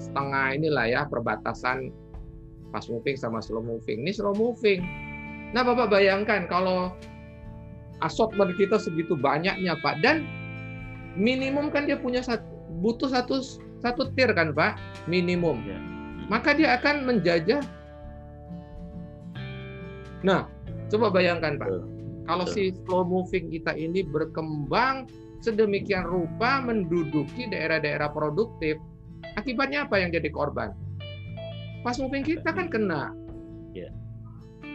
setengah 0.00 0.56
inilah 0.56 0.86
ya 0.88 1.02
perbatasan 1.08 1.92
fast 2.72 2.92
moving 2.92 3.16
sama 3.16 3.40
slow 3.40 3.64
moving. 3.64 4.04
Ini 4.04 4.12
slow 4.12 4.36
moving. 4.36 4.80
Nah 5.56 5.64
Bapak 5.64 5.90
bayangkan 5.92 6.46
kalau 6.46 6.92
assortment 8.00 8.56
kita 8.56 8.76
segitu 8.80 9.16
banyaknya 9.16 9.76
Pak. 9.80 10.00
Dan 10.04 10.24
minimum 11.16 11.68
kan 11.72 11.86
dia 11.86 11.98
punya 11.98 12.24
satu, 12.24 12.44
butuh 12.80 13.10
satu 13.10 13.40
satu 13.80 14.12
tier 14.14 14.32
kan 14.36 14.52
Pak? 14.52 14.76
Minimum. 15.08 15.64
Ya. 15.64 15.78
maka 16.30 16.54
dia 16.54 16.78
akan 16.78 17.10
menjajah. 17.10 17.58
Nah 20.22 20.46
coba 20.86 21.10
bayangkan 21.10 21.58
Pak. 21.58 21.68
Kalau 22.30 22.46
si 22.46 22.70
slow 22.86 23.02
moving 23.02 23.50
kita 23.50 23.74
ini 23.74 24.06
berkembang 24.06 25.10
sedemikian 25.42 26.06
rupa 26.06 26.62
menduduki 26.62 27.50
daerah-daerah 27.50 28.06
produktif 28.14 28.78
akibatnya 29.34 29.90
apa 29.90 29.98
yang 29.98 30.14
jadi 30.14 30.30
korban? 30.30 30.70
Pas 31.82 31.98
moving 31.98 32.22
kita 32.22 32.54
kan 32.54 32.70
kena. 32.70 33.10
Ya. 33.70 33.86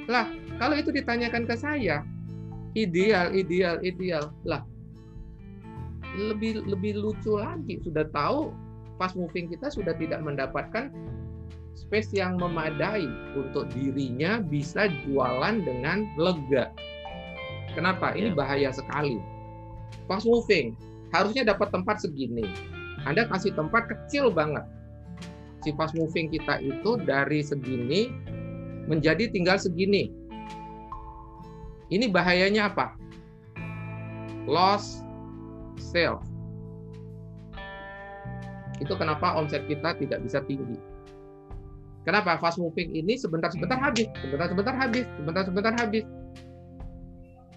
lah 0.07 0.31
kalau 0.56 0.80
itu 0.80 0.88
ditanyakan 0.88 1.43
ke 1.43 1.56
saya 1.60 2.06
ideal 2.76 3.31
ideal 3.31 3.80
ideal 3.81 4.31
lah 4.43 4.61
lebih 6.15 6.64
lebih 6.64 6.95
lucu 6.99 7.35
lagi 7.35 7.80
sudah 7.84 8.07
tahu 8.11 8.52
fast 8.95 9.19
moving 9.19 9.52
kita 9.52 9.68
sudah 9.68 9.91
tidak 9.99 10.23
mendapatkan 10.23 10.91
space 11.76 12.15
yang 12.15 12.39
memadai 12.39 13.06
untuk 13.35 13.68
dirinya 13.76 14.39
bisa 14.39 14.88
jualan 15.03 15.60
dengan 15.61 16.07
lega. 16.15 16.72
Kenapa? 17.76 18.15
Ini 18.15 18.31
ya. 18.31 18.35
bahaya 18.35 18.69
sekali. 18.72 19.19
Fast 20.07 20.23
moving 20.23 20.73
harusnya 21.11 21.43
dapat 21.43 21.76
tempat 21.76 21.99
segini. 21.99 22.47
Anda 23.03 23.27
kasih 23.27 23.53
tempat 23.53 23.91
kecil 23.91 24.31
banget. 24.31 24.64
Si 25.61 25.76
fast 25.76 25.93
moving 25.93 26.31
kita 26.31 26.64
itu 26.64 26.95
dari 27.03 27.43
segini 27.43 28.10
menjadi 28.88 29.27
tinggal 29.30 29.60
segini 29.60 30.10
ini 31.93 32.09
bahayanya 32.09 32.71
apa? 32.71 32.97
Loss 34.49 35.05
sales. 35.77 36.21
Itu 38.81 38.97
kenapa 38.99 39.37
omset 39.37 39.65
kita 39.69 39.95
tidak 39.95 40.19
bisa 40.25 40.43
tinggi. 40.43 40.77
Kenapa 42.05 42.37
fast 42.37 42.61
moving 42.61 42.93
ini 42.93 43.17
sebentar-sebentar 43.17 43.81
habis, 43.81 44.05
sebentar-sebentar 44.21 44.75
habis, 44.77 45.05
sebentar-sebentar 45.17 45.73
habis. 45.73 46.05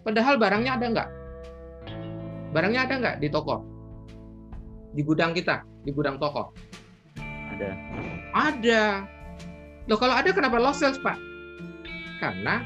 Padahal 0.00 0.40
barangnya 0.40 0.72
ada 0.80 0.86
nggak? 0.88 1.08
Barangnya 2.56 2.80
ada 2.88 2.94
nggak 2.96 3.16
di 3.20 3.28
toko? 3.28 3.60
Di 4.96 5.04
gudang 5.04 5.36
kita, 5.36 5.60
di 5.84 5.92
gudang 5.92 6.16
toko? 6.16 6.48
Ada. 7.52 7.70
Ada. 8.32 8.84
Loh 9.84 9.98
kalau 10.00 10.16
ada 10.16 10.32
kenapa 10.32 10.56
loss 10.56 10.80
sales, 10.80 10.96
Pak? 11.04 11.20
Karena 12.24 12.64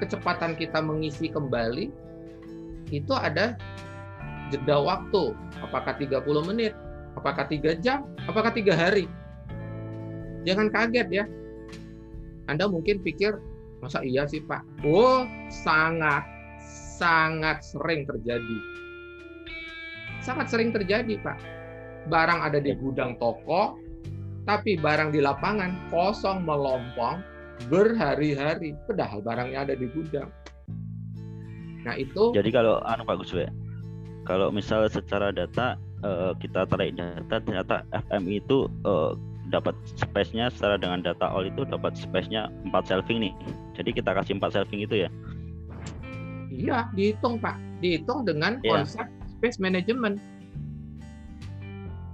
kecepatan 0.00 0.56
kita 0.56 0.80
mengisi 0.80 1.28
kembali 1.28 1.92
itu 2.92 3.12
ada 3.16 3.56
jeda 4.52 4.76
waktu. 4.80 5.32
Apakah 5.64 5.96
30 5.96 6.22
menit? 6.48 6.76
Apakah 7.16 7.48
tiga 7.48 7.72
jam? 7.76 8.08
Apakah 8.28 8.52
tiga 8.52 8.76
hari? 8.76 9.08
Jangan 10.44 10.68
kaget 10.68 11.08
ya. 11.08 11.24
Anda 12.50 12.66
mungkin 12.68 13.00
pikir, 13.00 13.38
masa 13.80 14.04
iya 14.04 14.28
sih 14.28 14.42
Pak? 14.44 14.84
Oh, 14.84 15.24
sangat, 15.48 16.26
sangat 16.98 17.62
sering 17.62 18.04
terjadi. 18.04 18.58
Sangat 20.20 20.50
sering 20.50 20.74
terjadi 20.74 21.16
Pak. 21.22 21.38
Barang 22.10 22.42
ada 22.42 22.58
di 22.58 22.74
gudang 22.74 23.14
toko, 23.22 23.78
tapi 24.42 24.74
barang 24.74 25.14
di 25.14 25.22
lapangan 25.22 25.70
kosong 25.94 26.42
melompong, 26.42 27.22
berhari-hari 27.68 28.74
padahal 28.86 29.20
barangnya 29.22 29.68
ada 29.68 29.74
di 29.76 29.86
gudang. 29.90 30.30
Nah, 31.82 31.98
itu 31.98 32.30
Jadi 32.30 32.50
kalau 32.54 32.78
anu 32.86 33.02
Pak 33.02 33.18
Guswe, 33.22 33.50
kalau 34.22 34.54
misal 34.54 34.86
secara 34.86 35.34
data 35.34 35.74
uh, 36.06 36.30
kita 36.38 36.66
tarik 36.70 36.94
data 36.94 37.42
ternyata 37.42 37.82
FMI 37.90 38.38
itu 38.38 38.70
uh, 38.86 39.18
dapat 39.50 39.74
space-nya 39.98 40.48
secara 40.48 40.78
dengan 40.78 41.02
data 41.02 41.28
all 41.28 41.44
itu 41.44 41.66
dapat 41.66 41.98
space-nya 41.98 42.48
4 42.70 42.88
shelving 42.88 43.28
nih. 43.28 43.34
Jadi 43.76 43.90
kita 43.98 44.14
kasih 44.14 44.38
4 44.38 44.54
shelving 44.54 44.80
itu 44.86 45.04
ya. 45.04 45.10
Iya, 46.52 46.78
dihitung 46.94 47.42
Pak. 47.42 47.58
Dihitung 47.82 48.24
dengan 48.24 48.62
yeah. 48.62 48.80
konsep 48.80 49.06
space 49.38 49.58
management. 49.58 50.22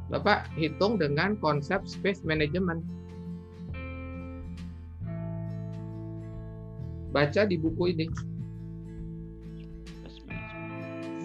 Bapak 0.08 0.48
hitung 0.56 0.96
dengan 0.96 1.36
konsep 1.36 1.84
space 1.84 2.24
management. 2.24 2.80
Baca 7.10 7.44
di 7.48 7.56
buku 7.56 7.96
ini. 7.96 8.06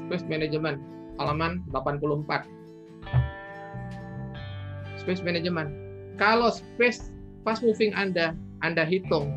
Space 0.04 0.26
management 0.28 0.80
halaman 1.20 1.64
84. 1.72 2.48
Space 5.00 5.22
management 5.24 5.70
kalau 6.16 6.54
space 6.54 7.12
fast 7.42 7.66
moving 7.66 7.92
Anda 7.98 8.38
Anda 8.62 8.86
hitung 8.86 9.34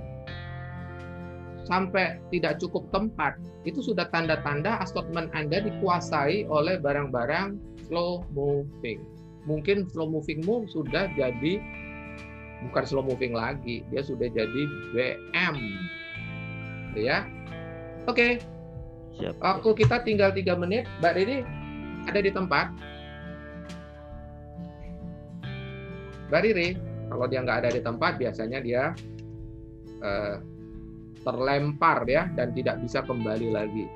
sampai 1.66 2.22
tidak 2.30 2.62
cukup 2.62 2.86
tempat, 2.94 3.42
itu 3.66 3.82
sudah 3.82 4.06
tanda-tanda 4.14 4.78
assortment 4.78 5.34
Anda 5.34 5.66
dikuasai 5.66 6.46
oleh 6.46 6.78
barang-barang 6.78 7.58
slow 7.90 8.22
moving. 8.30 9.02
Mungkin 9.50 9.90
slow 9.90 10.06
movingmu 10.06 10.70
sudah 10.70 11.10
jadi 11.18 11.58
bukan 12.70 12.84
slow 12.86 13.02
moving 13.02 13.34
lagi, 13.34 13.82
dia 13.90 14.02
sudah 14.06 14.30
jadi 14.30 14.62
BM. 14.94 15.56
Ya. 16.96 17.28
Oke. 18.08 18.40
Okay. 18.40 19.34
Waktu 19.40 19.70
kita 19.84 20.04
tinggal 20.04 20.32
tiga 20.32 20.56
menit, 20.56 20.84
Mbak 21.00 21.14
Riri 21.16 21.38
ada 22.04 22.20
di 22.20 22.30
tempat. 22.32 22.68
Mbak 26.28 26.40
Riri, 26.42 26.68
kalau 27.08 27.26
dia 27.30 27.40
nggak 27.40 27.58
ada 27.64 27.70
di 27.72 27.80
tempat, 27.80 28.12
biasanya 28.20 28.58
dia 28.60 28.82
uh, 30.04 30.36
terlempar 31.24 32.04
ya 32.04 32.28
dan 32.36 32.52
tidak 32.52 32.76
bisa 32.84 33.00
kembali 33.02 33.50
lagi. 33.56 33.88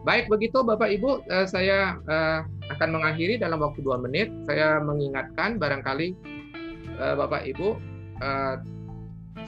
Baik 0.00 0.32
begitu 0.32 0.64
Bapak 0.64 0.88
Ibu, 0.96 1.28
uh, 1.28 1.46
saya 1.50 2.00
uh, 2.08 2.40
akan 2.72 2.88
mengakhiri 2.94 3.36
dalam 3.36 3.60
waktu 3.60 3.84
dua 3.84 4.00
menit. 4.00 4.32
Saya 4.48 4.80
mengingatkan 4.80 5.58
barangkali 5.60 6.14
uh, 6.96 7.14
Bapak 7.20 7.42
Ibu, 7.44 7.76
uh, 8.22 8.54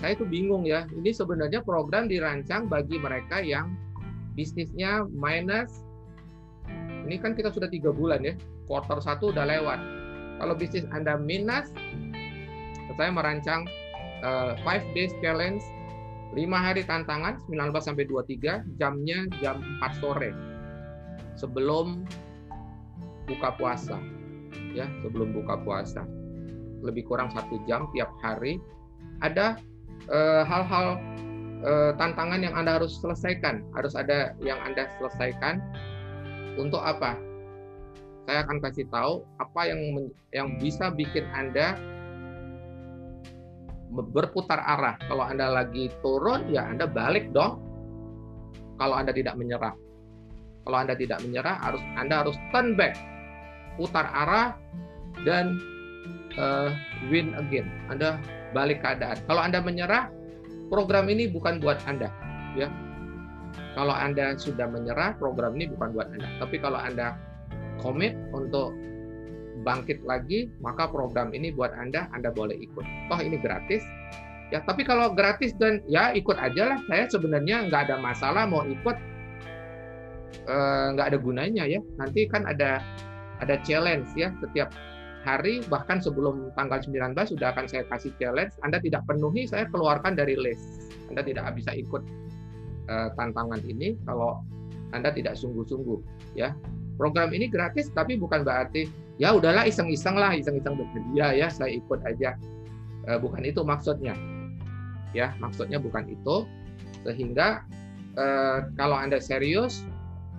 saya 0.03 0.19
itu 0.19 0.27
bingung 0.27 0.67
ya. 0.67 0.83
Ini 0.91 1.15
sebenarnya 1.15 1.63
program 1.63 2.11
dirancang 2.11 2.67
bagi 2.67 2.99
mereka 2.99 3.39
yang 3.39 3.79
bisnisnya 4.35 5.07
minus. 5.15 5.87
Ini 7.07 7.23
kan 7.23 7.39
kita 7.39 7.55
sudah 7.55 7.71
tiga 7.71 7.95
bulan 7.95 8.27
ya, 8.27 8.35
quarter 8.67 8.99
satu 8.99 9.31
udah 9.31 9.47
lewat. 9.47 9.79
Kalau 10.43 10.59
bisnis 10.59 10.91
Anda 10.91 11.15
minus, 11.15 11.71
saya 12.99 13.15
merancang 13.15 13.71
uh, 14.27 14.59
five 14.67 14.83
days 14.91 15.15
challenge 15.23 15.63
lima 16.33 16.57
hari 16.57 16.83
tantangan 16.83 17.37
19 17.47 17.77
sampai 17.77 18.09
23 18.09 18.81
jamnya 18.81 19.29
jam 19.45 19.61
4 19.85 20.01
sore 20.01 20.33
sebelum 21.37 22.09
buka 23.29 23.53
puasa 23.61 24.01
ya 24.73 24.89
sebelum 25.05 25.37
buka 25.37 25.61
puasa 25.61 26.09
lebih 26.81 27.05
kurang 27.05 27.29
satu 27.37 27.61
jam 27.69 27.85
tiap 27.93 28.09
hari 28.25 28.57
ada 29.21 29.61
hal-hal 30.11 30.99
uh, 31.63 31.69
uh, 31.69 31.91
tantangan 32.01 32.41
yang 32.43 32.55
anda 32.59 32.81
harus 32.81 32.99
selesaikan 32.99 33.63
harus 33.77 33.95
ada 33.95 34.35
yang 34.43 34.59
anda 34.67 34.91
selesaikan 34.99 35.63
untuk 36.59 36.83
apa 36.83 37.15
saya 38.27 38.47
akan 38.47 38.59
kasih 38.63 38.87
tahu 38.91 39.27
apa 39.39 39.61
yang 39.67 39.81
yang 40.31 40.49
bisa 40.59 40.91
bikin 40.95 41.27
anda 41.35 41.75
berputar 43.93 44.65
arah. 44.65 44.97
Kalau 45.05 45.25
Anda 45.29 45.53
lagi 45.53 45.93
turun, 46.01 46.49
ya 46.49 46.65
Anda 46.65 46.89
balik 46.89 47.29
dong. 47.37 47.61
Kalau 48.81 48.97
Anda 48.97 49.13
tidak 49.13 49.37
menyerah. 49.37 49.77
Kalau 50.65 50.79
Anda 50.81 50.95
tidak 50.97 51.21
menyerah, 51.21 51.61
harus 51.61 51.83
Anda 52.01 52.25
harus 52.25 52.37
turn 52.51 52.73
back, 52.79 52.97
putar 53.77 54.09
arah 54.09 54.57
dan 55.29 55.61
uh, 56.41 56.73
win 57.13 57.37
again. 57.37 57.69
Anda 57.93 58.17
balik 58.53 58.85
keadaan. 58.85 59.19
Kalau 59.27 59.43
Anda 59.43 59.59
menyerah, 59.61 60.09
program 60.69 61.09
ini 61.09 61.29
bukan 61.29 61.61
buat 61.61 61.81
Anda, 61.89 62.09
ya. 62.57 62.69
Kalau 63.73 63.93
Anda 63.93 64.37
sudah 64.37 64.69
menyerah, 64.69 65.17
program 65.17 65.57
ini 65.57 65.73
bukan 65.73 65.97
buat 65.97 66.09
Anda. 66.13 66.29
Tapi 66.41 66.57
kalau 66.61 66.81
Anda 66.81 67.17
komit 67.81 68.17
untuk 68.33 68.73
bangkit 69.65 70.05
lagi, 70.05 70.53
maka 70.61 70.89
program 70.89 71.33
ini 71.33 71.53
buat 71.53 71.73
Anda, 71.77 72.09
Anda 72.13 72.33
boleh 72.33 72.57
ikut. 72.57 72.85
Toh 73.09 73.21
ini 73.21 73.41
gratis. 73.41 73.85
Ya, 74.53 74.61
tapi 74.69 74.85
kalau 74.85 75.17
gratis 75.17 75.57
dan 75.57 75.81
ya 75.89 76.13
ikut 76.13 76.37
aja 76.37 76.77
lah. 76.77 76.79
Saya 76.85 77.09
sebenarnya 77.09 77.73
nggak 77.73 77.89
ada 77.89 77.97
masalah 77.97 78.45
mau 78.45 78.61
ikut, 78.69 78.97
eh, 80.45 80.87
nggak 80.93 81.07
ada 81.13 81.19
gunanya 81.21 81.65
ya. 81.65 81.81
Nanti 81.97 82.29
kan 82.29 82.45
ada 82.45 82.85
ada 83.41 83.57
challenge 83.65 84.07
ya 84.15 84.31
setiap 84.45 84.69
hari 85.23 85.63
bahkan 85.71 86.03
sebelum 86.03 86.51
tanggal 86.59 86.83
19 86.83 87.15
sudah 87.15 87.55
akan 87.55 87.67
saya 87.71 87.87
kasih 87.89 88.11
challenge. 88.19 88.53
Anda 88.67 88.83
tidak 88.83 89.07
penuhi, 89.07 89.47
saya 89.47 89.71
keluarkan 89.71 90.19
dari 90.19 90.35
list. 90.35 90.91
Anda 91.09 91.23
tidak 91.23 91.55
bisa 91.55 91.73
ikut 91.73 92.03
uh, 92.91 93.09
tantangan 93.15 93.63
ini 93.65 93.95
kalau 94.05 94.43
Anda 94.91 95.15
tidak 95.15 95.39
sungguh-sungguh 95.39 96.01
ya. 96.35 96.53
Program 97.01 97.33
ini 97.33 97.49
gratis 97.49 97.89
tapi 97.95 98.21
bukan 98.21 98.45
berarti 98.45 98.85
ya 99.21 99.35
udahlah 99.37 99.69
iseng-iseng 99.69 100.17
lah 100.17 100.33
iseng-iseng 100.33 100.75
bersedia 100.79 101.37
ya 101.37 101.49
saya 101.53 101.77
ikut 101.77 102.01
aja 102.03 102.37
e, 103.07 103.11
bukan 103.21 103.43
itu 103.45 103.61
maksudnya 103.61 104.17
ya 105.13 105.37
maksudnya 105.39 105.77
bukan 105.77 106.09
itu 106.09 106.49
sehingga 107.05 107.63
e, 108.17 108.25
kalau 108.75 108.97
anda 108.97 109.21
serius 109.21 109.85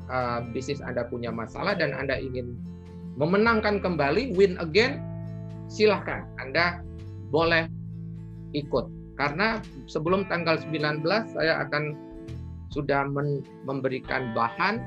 e, 0.10 0.18
bisnis 0.52 0.82
anda 0.82 1.06
punya 1.06 1.30
masalah 1.30 1.78
dan 1.78 1.94
anda 1.94 2.18
ingin 2.18 2.58
memenangkan 3.20 3.80
kembali 3.84 4.34
win 4.38 4.58
again 4.62 5.02
silahkan 5.70 6.26
anda 6.42 6.82
boleh 7.30 7.70
ikut 8.54 8.90
karena 9.18 9.62
sebelum 9.86 10.26
tanggal 10.30 10.58
19 10.58 11.06
saya 11.34 11.66
akan 11.66 11.94
sudah 12.74 13.06
memberikan 13.70 14.34
bahan 14.34 14.82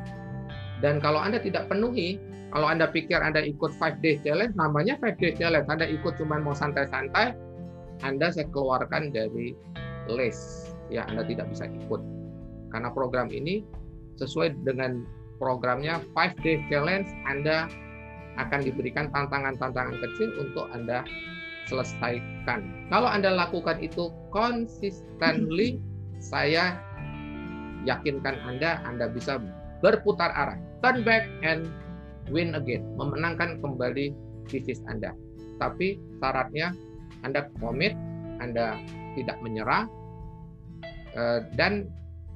dan 0.83 0.99
kalau 0.99 1.23
anda 1.23 1.39
tidak 1.39 1.71
penuhi 1.71 2.19
kalau 2.55 2.73
Anda 2.73 2.89
pikir 2.89 3.19
Anda 3.19 3.43
ikut 3.43 3.75
5 3.77 4.01
day 4.01 4.17
challenge, 4.23 4.55
namanya 4.55 4.97
5 5.03 5.19
day 5.19 5.37
challenge. 5.37 5.67
Anda 5.67 5.87
ikut 5.91 6.17
cuma 6.17 6.39
mau 6.39 6.55
santai-santai, 6.55 7.35
Anda 8.07 8.31
saya 8.31 8.47
keluarkan 8.55 9.11
dari 9.11 9.53
list. 10.07 10.73
Ya, 10.89 11.03
Anda 11.11 11.27
tidak 11.27 11.51
bisa 11.51 11.67
ikut. 11.67 12.01
Karena 12.71 12.89
program 12.95 13.29
ini 13.35 13.67
sesuai 14.17 14.63
dengan 14.63 15.03
programnya 15.43 15.99
5 16.15 16.33
day 16.41 16.63
challenge, 16.71 17.11
Anda 17.27 17.67
akan 18.37 18.61
diberikan 18.65 19.09
tantangan-tantangan 19.13 19.97
kecil 20.01 20.29
untuk 20.41 20.69
Anda 20.73 21.03
selesaikan. 21.67 22.89
Kalau 22.93 23.09
Anda 23.11 23.35
lakukan 23.35 23.83
itu 23.83 24.15
consistently, 24.31 25.83
saya 26.33 26.79
yakinkan 27.87 28.39
Anda, 28.47 28.83
Anda 28.87 29.11
bisa 29.11 29.43
berputar 29.81 30.33
arah, 30.33 30.59
turn 30.81 31.05
back 31.05 31.27
and 31.45 31.69
win 32.31 32.57
again, 32.59 32.83
memenangkan 32.99 33.63
kembali 33.63 34.15
bisnis 34.49 34.83
Anda. 34.91 35.15
Tapi 35.63 35.99
syaratnya 36.23 36.75
Anda 37.23 37.49
komit, 37.63 37.95
Anda 38.43 38.77
tidak 39.15 39.39
menyerah, 39.41 39.89
eh, 41.17 41.41
dan 41.57 41.89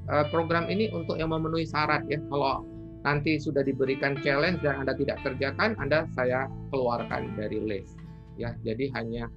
eh, 0.08 0.26
program 0.32 0.66
ini 0.70 0.88
untuk 0.94 1.20
yang 1.20 1.34
memenuhi 1.34 1.66
syarat 1.68 2.06
ya. 2.08 2.18
Kalau 2.30 2.64
nanti 3.02 3.40
sudah 3.40 3.64
diberikan 3.64 4.18
challenge 4.20 4.60
dan 4.60 4.84
Anda 4.84 4.92
tidak 4.96 5.20
kerjakan, 5.24 5.76
Anda 5.80 6.04
saya 6.12 6.46
keluarkan 6.68 7.36
dari 7.36 7.60
list. 7.60 7.96
Ya, 8.36 8.56
jadi 8.64 8.92
hanya 8.96 9.28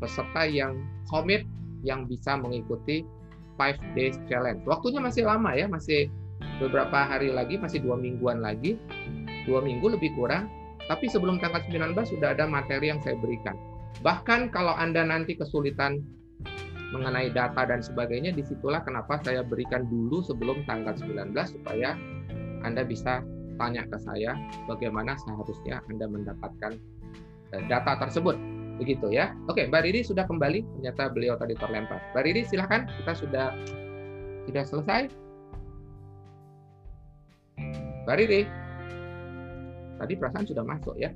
peserta 0.00 0.44
yang 0.44 0.84
komit 1.08 1.48
yang 1.84 2.08
bisa 2.08 2.36
mengikuti 2.36 3.04
5 3.60 3.96
days 3.96 4.16
challenge. 4.28 4.64
Waktunya 4.64 5.00
masih 5.00 5.24
lama 5.28 5.52
ya, 5.52 5.68
masih 5.68 6.08
beberapa 6.60 7.08
hari 7.08 7.32
lagi, 7.32 7.56
masih 7.56 7.80
dua 7.80 7.96
mingguan 7.96 8.44
lagi 8.44 8.76
dua 9.44 9.60
minggu 9.60 9.92
lebih 9.92 10.12
kurang, 10.16 10.48
tapi 10.88 11.08
sebelum 11.08 11.38
tanggal 11.38 11.60
19 11.68 12.16
sudah 12.16 12.32
ada 12.36 12.48
materi 12.48 12.90
yang 12.90 13.00
saya 13.04 13.16
berikan. 13.20 13.54
Bahkan 14.00 14.50
kalau 14.50 14.74
Anda 14.74 15.04
nanti 15.04 15.36
kesulitan 15.36 16.02
mengenai 16.92 17.32
data 17.32 17.64
dan 17.68 17.80
sebagainya, 17.80 18.32
di 18.34 18.42
situlah 18.44 18.82
kenapa 18.82 19.20
saya 19.22 19.44
berikan 19.44 19.86
dulu 19.88 20.24
sebelum 20.24 20.64
tanggal 20.64 20.96
19 20.96 21.32
supaya 21.60 21.96
Anda 22.64 22.82
bisa 22.82 23.20
tanya 23.60 23.86
ke 23.86 23.96
saya 24.02 24.34
bagaimana 24.66 25.14
seharusnya 25.20 25.84
Anda 25.86 26.08
mendapatkan 26.10 26.72
eh, 27.54 27.62
data 27.70 28.00
tersebut. 28.00 28.34
Begitu 28.82 29.14
ya. 29.14 29.30
Oke, 29.46 29.70
Mbak 29.70 29.86
Riri 29.86 30.00
sudah 30.02 30.26
kembali. 30.26 30.66
Ternyata 30.80 31.12
beliau 31.14 31.38
tadi 31.38 31.54
terlempar. 31.54 32.02
Mbak 32.10 32.22
Riri 32.26 32.42
silahkan. 32.42 32.90
Kita 32.90 33.12
sudah 33.14 33.46
sudah 34.50 34.64
selesai. 34.66 35.02
Mbak 38.08 38.16
Riri. 38.18 38.42
Tadi 39.94 40.12
perasaan 40.18 40.46
sudah 40.48 40.64
masuk 40.66 40.96
ya. 40.98 41.14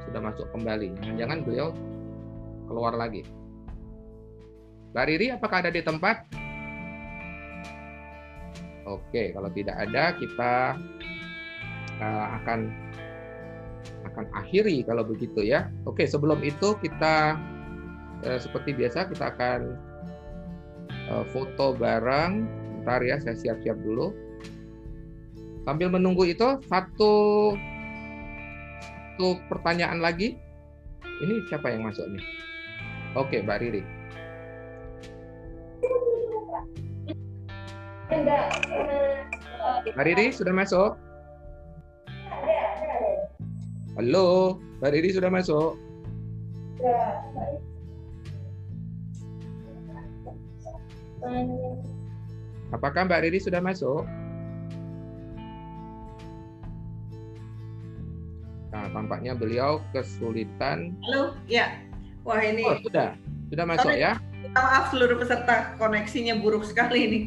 sudah 0.00 0.26
masuk 0.26 0.46
kembali. 0.50 0.90
Jangan-jangan 0.98 1.38
beliau 1.46 1.68
keluar 2.66 2.94
lagi. 2.98 3.22
Mbak 4.90 5.04
Riri, 5.06 5.26
apakah 5.30 5.62
ada 5.62 5.70
di 5.70 5.82
tempat? 5.86 6.26
Oke, 8.88 9.32
kalau 9.36 9.50
tidak 9.52 9.76
ada, 9.76 10.16
kita 10.16 10.52
uh, 12.00 12.26
akan 12.40 12.72
akan 14.10 14.24
akhiri 14.32 14.82
kalau 14.84 15.04
begitu 15.04 15.44
ya. 15.44 15.68
Oke, 15.84 16.08
sebelum 16.08 16.40
itu 16.40 16.76
kita 16.80 17.36
uh, 18.24 18.38
seperti 18.40 18.72
biasa 18.72 19.08
kita 19.12 19.36
akan 19.36 19.60
uh, 21.12 21.24
foto 21.30 21.76
bareng. 21.76 22.48
Bentar 22.80 23.04
ya, 23.04 23.20
saya 23.20 23.36
siap-siap 23.36 23.76
dulu. 23.84 24.16
Sambil 25.68 25.92
menunggu 25.92 26.24
itu 26.24 26.56
satu 26.64 27.52
satu 29.20 29.36
pertanyaan 29.52 30.00
lagi. 30.00 30.40
Ini 31.20 31.44
siapa 31.52 31.68
yang 31.68 31.84
masuk 31.84 32.08
nih? 32.08 32.24
Oke, 33.12 33.44
Mbak 33.44 33.60
Riri. 33.60 33.99
Mbak 38.20 40.04
Riri 40.04 40.26
sudah 40.32 40.52
masuk? 40.52 40.92
Halo, 43.96 44.60
Mbak 44.80 44.90
Riri 44.92 45.10
sudah 45.12 45.30
masuk? 45.32 45.76
Apakah 52.70 53.08
Mbak 53.08 53.20
Riri 53.28 53.40
sudah 53.40 53.60
masuk? 53.64 54.04
Nah, 58.70 58.86
tampaknya 58.94 59.34
beliau 59.34 59.82
kesulitan. 59.90 60.94
Halo, 61.08 61.34
ya. 61.50 61.74
Wah 62.22 62.40
ini. 62.44 62.62
Oh, 62.68 62.78
sudah, 62.84 63.16
sudah 63.48 63.64
masuk 63.66 63.90
Sorry, 63.90 64.04
ya. 64.04 64.12
Maaf 64.54 64.92
seluruh 64.92 65.16
peserta, 65.20 65.74
koneksinya 65.76 66.38
buruk 66.38 66.64
sekali 66.64 66.98
ini. 67.04 67.20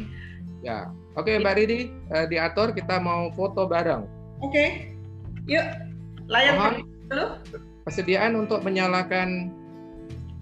Ya, 0.64 0.88
oke 1.20 1.28
okay, 1.28 1.44
Mbak 1.44 1.56
Ridi, 1.60 1.80
uh, 2.16 2.26
diatur 2.26 2.72
kita 2.72 2.98
mau 2.98 3.28
foto 3.36 3.68
bareng. 3.68 4.08
Oke, 4.40 4.50
okay. 4.50 4.70
yuk. 5.46 5.68
Layar 6.32 6.80
dulu. 7.12 7.28
Persediaan 7.84 8.40
untuk 8.40 8.64
menyalakan 8.64 9.52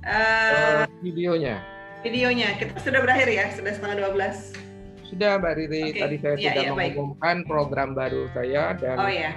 uh, 0.06 0.85
uh, 0.85 1.02
videonya. 1.02 1.57
Videonya, 2.06 2.53
kita 2.61 2.77
sudah 2.85 3.02
berakhir 3.02 3.34
ya, 3.34 3.49
sudah 3.49 3.73
setengah 3.73 4.14
12. 4.14 5.10
Sudah 5.10 5.41
Mbak 5.41 5.53
Riri, 5.57 5.84
okay. 5.89 6.02
tadi 6.06 6.15
saya 6.22 6.35
ya, 6.38 6.53
sudah 6.53 6.64
ya, 6.64 6.72
mengumumkan 6.72 7.35
baik. 7.41 7.49
program 7.49 7.89
baru 7.98 8.30
saya 8.31 8.77
dan 8.77 8.98
oh, 9.02 9.10
ya 9.10 9.34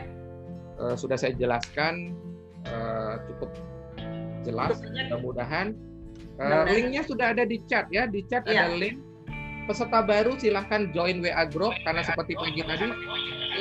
uh, 0.79 0.95
sudah 0.95 1.17
saya 1.19 1.35
jelaskan 1.37 2.15
uh, 2.69 3.21
cukup 3.31 3.51
jelas. 4.45 4.77
Mudah-mudahan 4.83 5.73
uh, 6.39 6.65
linknya 6.69 7.03
sudah 7.07 7.33
ada 7.33 7.45
di 7.47 7.63
chat 7.65 7.89
ya, 7.89 8.05
di 8.09 8.21
chat 8.27 8.45
ya. 8.47 8.69
ada 8.69 8.77
link. 8.77 8.99
Peserta 9.65 10.05
baru 10.05 10.37
silahkan 10.37 10.93
join 10.93 11.25
WA 11.25 11.45
group 11.49 11.73
karena 11.89 12.05
seperti 12.05 12.37
pagi 12.37 12.61
tadi 12.61 12.85
ya. 12.85 12.95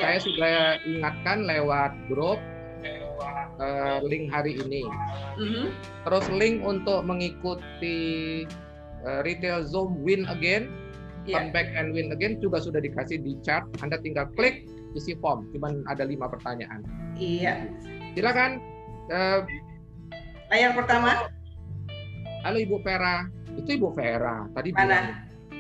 saya 0.03 0.17
sudah 0.19 0.55
ingatkan 0.83 1.47
lewat 1.47 1.95
grup 2.11 2.43
uh, 3.59 4.03
link 4.03 4.27
hari 4.27 4.59
ini. 4.59 4.83
Mm 5.39 5.47
-hmm. 5.47 5.65
Terus 6.03 6.25
link 6.33 6.59
untuk 6.65 7.07
mengikuti 7.07 8.43
uh, 9.07 9.23
retail 9.23 9.63
Zoom 9.63 10.03
Win 10.03 10.27
Again, 10.27 10.67
yeah. 11.23 11.39
come 11.39 11.55
back 11.55 11.71
and 11.75 11.95
win 11.95 12.11
again 12.11 12.39
juga 12.39 12.59
sudah 12.59 12.83
dikasih 12.83 13.23
di 13.23 13.39
chat. 13.43 13.63
Anda 13.79 13.99
tinggal 13.99 14.27
klik 14.35 14.67
isi 14.93 15.17
form, 15.17 15.49
cuman 15.55 15.87
ada 15.89 16.05
lima 16.05 16.29
pertanyaan. 16.29 16.83
Iya. 17.17 17.67
Silakan. 18.13 18.61
Uh, 19.09 19.41
Layar 20.53 20.77
pertama. 20.77 21.31
Halo 22.45 22.59
Ibu 22.61 22.83
Vera. 22.83 23.25
Itu 23.57 23.79
Ibu 23.79 23.89
Vera. 23.95 24.45
Tadi 24.53 24.69
Mana? 24.75 24.83
Bilang, 24.83 25.05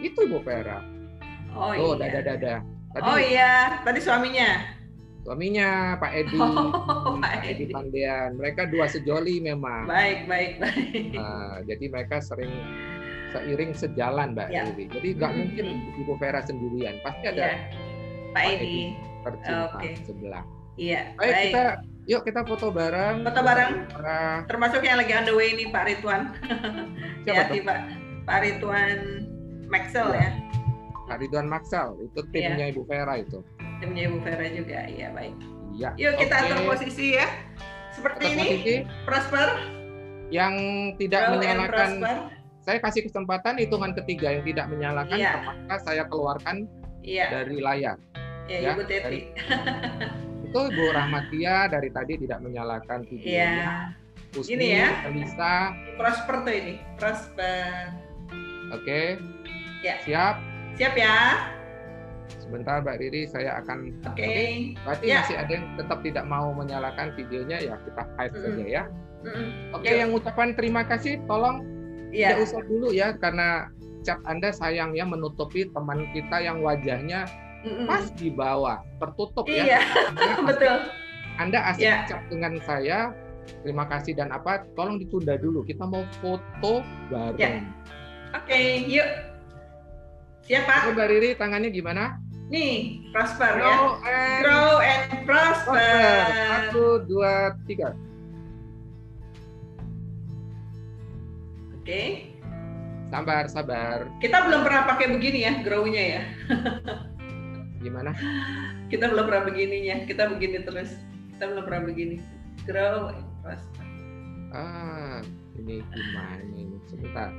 itu 0.03 0.19
Ibu 0.27 0.43
Vera. 0.43 0.83
Oh, 1.55 1.71
oh 1.71 1.93
iya. 1.95 2.11
dada 2.11 2.19
dada. 2.35 2.55
Tadi, 2.93 3.09
oh 3.09 3.17
iya, 3.17 3.53
tadi 3.81 3.99
suaminya. 4.03 4.49
Suaminya 5.23 5.95
Pak 6.03 6.11
Edi, 6.13 6.35
oh, 6.37 7.15
Pak 7.23 7.47
Edi 7.47 7.65
Pandean. 7.71 8.35
Mereka 8.35 8.67
dua 8.69 8.91
sejoli 8.91 9.39
memang. 9.39 9.87
Baik, 9.87 10.27
baik, 10.27 10.59
baik. 10.59 11.15
Nah, 11.15 11.63
jadi 11.63 11.85
mereka 11.87 12.19
sering 12.19 12.51
seiring 13.31 13.71
sejalan 13.73 14.35
Mbak 14.35 14.49
ya. 14.51 14.67
Edi. 14.67 14.85
Jadi 14.91 15.07
nggak 15.15 15.31
mm 15.31 15.39
-hmm. 15.39 15.49
mungkin 15.55 15.65
Ibu 16.03 16.13
Vera 16.19 16.41
sendirian. 16.43 16.99
Pasti 17.01 17.25
ada 17.31 17.55
ya. 17.55 17.57
Pak 18.35 18.43
Edi 18.45 18.77
tercinta 19.23 19.79
okay. 19.79 19.93
sebelah. 20.03 20.43
Iya. 20.75 21.01
Baik, 21.15 21.31
baik, 21.31 21.45
kita 21.49 21.65
yuk 22.09 22.21
kita 22.27 22.41
foto 22.43 22.67
bareng. 22.69 23.15
Foto 23.23 23.41
bareng. 23.41 23.71
Termasuk 24.49 24.81
yang 24.83 24.99
lagi 24.99 25.13
on 25.15 25.25
the 25.25 25.33
way 25.33 25.55
ini 25.55 25.71
Pak 25.71 25.83
Ridwan. 25.87 26.33
Siapa 27.23 27.53
ya, 27.57 27.61
Pak. 27.63 27.79
Pak 28.27 28.37
Ridwan 28.43 28.99
Maxel 29.73 30.07
ya. 30.13 30.21
ya. 30.21 30.29
Pak 31.09 31.17
Ridwan 31.19 31.47
Maxel 31.49 31.87
itu 32.05 32.19
iya. 32.21 32.31
timnya 32.31 32.65
ya. 32.69 32.71
Ibu 32.77 32.81
Vera 32.85 33.13
itu. 33.17 33.39
Timnya 33.81 34.03
Ibu 34.07 34.17
Vera 34.21 34.47
juga, 34.53 34.79
iya 34.85 35.07
baik. 35.11 35.35
Iya. 35.73 35.89
Yuk 35.97 36.13
kita 36.21 36.35
okay. 36.37 36.45
atur 36.53 36.59
posisi 36.69 37.05
ya. 37.17 37.27
Seperti 37.89 38.23
atur 38.23 38.33
ini. 38.37 38.45
Posisi. 38.45 38.75
Prosper. 39.09 39.49
Yang 40.29 40.53
tidak 41.01 41.21
Grow 41.25 41.33
menyalakan. 41.41 41.89
Saya 42.63 42.79
kasih 42.79 43.01
kesempatan 43.11 43.59
hitungan 43.59 43.91
ketiga 43.91 44.31
yang 44.31 44.43
tidak 44.47 44.71
menyalakan, 44.71 45.19
ya. 45.19 45.35
maka 45.43 45.83
saya 45.83 46.07
keluarkan 46.07 46.63
ya. 47.03 47.27
dari 47.27 47.59
layar. 47.59 47.99
Ya, 48.47 48.57
ya 48.63 48.69
Ibu 48.71 48.83
Teti. 48.87 49.35
itu 50.47 50.59
Ibu 50.71 50.85
Rahmatia 50.95 51.67
dari 51.67 51.91
tadi 51.91 52.13
tidak 52.23 52.39
menyalakan 52.39 53.03
videonya. 53.03 53.91
Iya. 54.31 54.47
ini 54.47 54.67
ya. 54.79 54.87
Elisa. 55.11 55.75
Prosper 55.99 56.35
tuh 56.47 56.53
ini. 56.55 56.75
Prosper. 56.95 57.91
Oke. 58.71 59.19
Okay. 59.19 59.32
Ya. 59.83 59.95
Siap. 60.07 60.35
Siap 60.79 60.93
ya. 60.95 61.15
Sebentar 62.39 62.79
Mbak 62.81 62.97
Riri, 63.03 63.27
saya 63.27 63.59
akan. 63.59 63.93
Oke. 64.07 64.23
Okay. 64.23 64.47
Berarti 64.87 65.05
ya. 65.05 65.21
masih 65.21 65.37
ada 65.37 65.51
yang 65.51 65.65
tetap 65.75 65.99
tidak 66.01 66.25
mau 66.25 66.55
menyalakan 66.55 67.11
videonya 67.19 67.57
ya 67.59 67.75
kita 67.83 68.03
hide 68.17 68.31
mm 68.31 68.39
-hmm. 68.39 68.43
saja 68.47 68.65
ya. 68.65 68.83
Mm 68.87 69.27
-hmm. 69.27 69.47
Oke, 69.75 69.83
okay, 69.83 69.93
yang 69.99 70.11
ucapan 70.15 70.49
terima 70.55 70.81
kasih, 70.87 71.19
tolong 71.27 71.67
ya. 72.09 72.33
tidak 72.33 72.39
usah 72.47 72.61
dulu 72.63 72.87
ya 72.95 73.13
karena 73.19 73.67
chat 74.03 74.19
Anda 74.27 74.51
sayangnya 74.51 75.07
menutupi 75.07 75.67
teman 75.71 76.07
kita 76.11 76.43
yang 76.43 76.59
wajahnya 76.63 77.27
mm 77.63 77.87
pas 77.87 78.05
di 78.19 78.27
bawah 78.27 78.83
tertutup 78.99 79.47
ya. 79.47 79.63
iya. 79.63 79.79
ya 80.19 80.35
betul 80.51 80.75
anda 81.39 81.59
asik 81.71 81.87
yeah. 81.87 82.05
chat 82.05 82.21
dengan 82.27 82.59
saya 82.67 83.15
terima 83.63 83.87
kasih 83.87 84.13
dan 84.13 84.29
apa 84.35 84.67
tolong 84.75 84.99
ditunda 84.99 85.39
dulu 85.39 85.63
kita 85.63 85.87
mau 85.87 86.03
foto 86.19 86.83
bareng 87.07 87.39
yeah. 87.39 87.63
oke 88.35 88.45
okay, 88.45 88.83
yuk 88.85 89.07
siapa 90.43 90.91
Mbak 90.91 91.07
Riri 91.07 91.29
tangannya 91.39 91.69
gimana 91.71 92.19
nih 92.51 93.07
prosper 93.15 93.57
ya. 93.57 93.63
grow 93.63 93.85
ya 94.03 94.11
and 94.11 94.41
grow 94.43 94.71
and 94.83 95.03
prosper. 95.23 95.73
prosper 95.73 96.25
satu 96.51 96.85
dua 97.07 97.33
tiga 97.65 97.95
oke 101.71 101.81
okay. 101.81 102.35
sabar 103.09 103.43
sabar 103.49 104.05
kita 104.19 104.37
belum 104.45 104.61
pernah 104.67 104.83
pakai 104.85 105.07
begini 105.11 105.39
ya 105.47 105.53
grow-nya 105.63 106.03
ya 106.03 106.21
Gimana? 107.83 108.15
Kita 108.87 109.11
belum 109.11 109.27
pernah 109.27 109.43
begininya. 109.43 110.07
Kita 110.07 110.31
begini 110.31 110.63
terus. 110.63 110.95
Kita 111.35 111.51
belum 111.51 111.67
pernah 111.67 111.83
begini. 111.83 112.23
Grow 112.63 113.11
prosper. 113.43 113.85
Ah, 114.55 115.19
ini 115.59 115.83
gimana 115.83 116.47
ini? 116.55 116.77
Sebentar. 116.87 117.29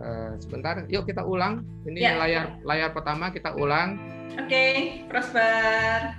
Uh, 0.00 0.32
sebentar, 0.40 0.80
yuk 0.88 1.04
kita 1.04 1.20
ulang. 1.20 1.60
Ini 1.84 2.00
ya. 2.00 2.16
layar 2.16 2.44
layar 2.64 2.90
pertama 2.96 3.28
kita 3.28 3.52
ulang. 3.52 4.00
Oke, 4.32 4.48
okay, 4.48 4.72
prosper. 5.12 6.16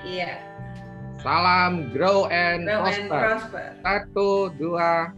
Iya. 0.00 0.40
Salam 1.20 1.92
grow 1.92 2.26
and, 2.32 2.64
grow 2.64 2.82
prosper. 2.82 2.98
and 2.98 3.08
prosper. 3.12 3.66
Satu, 3.84 4.30
dua, 4.56 5.12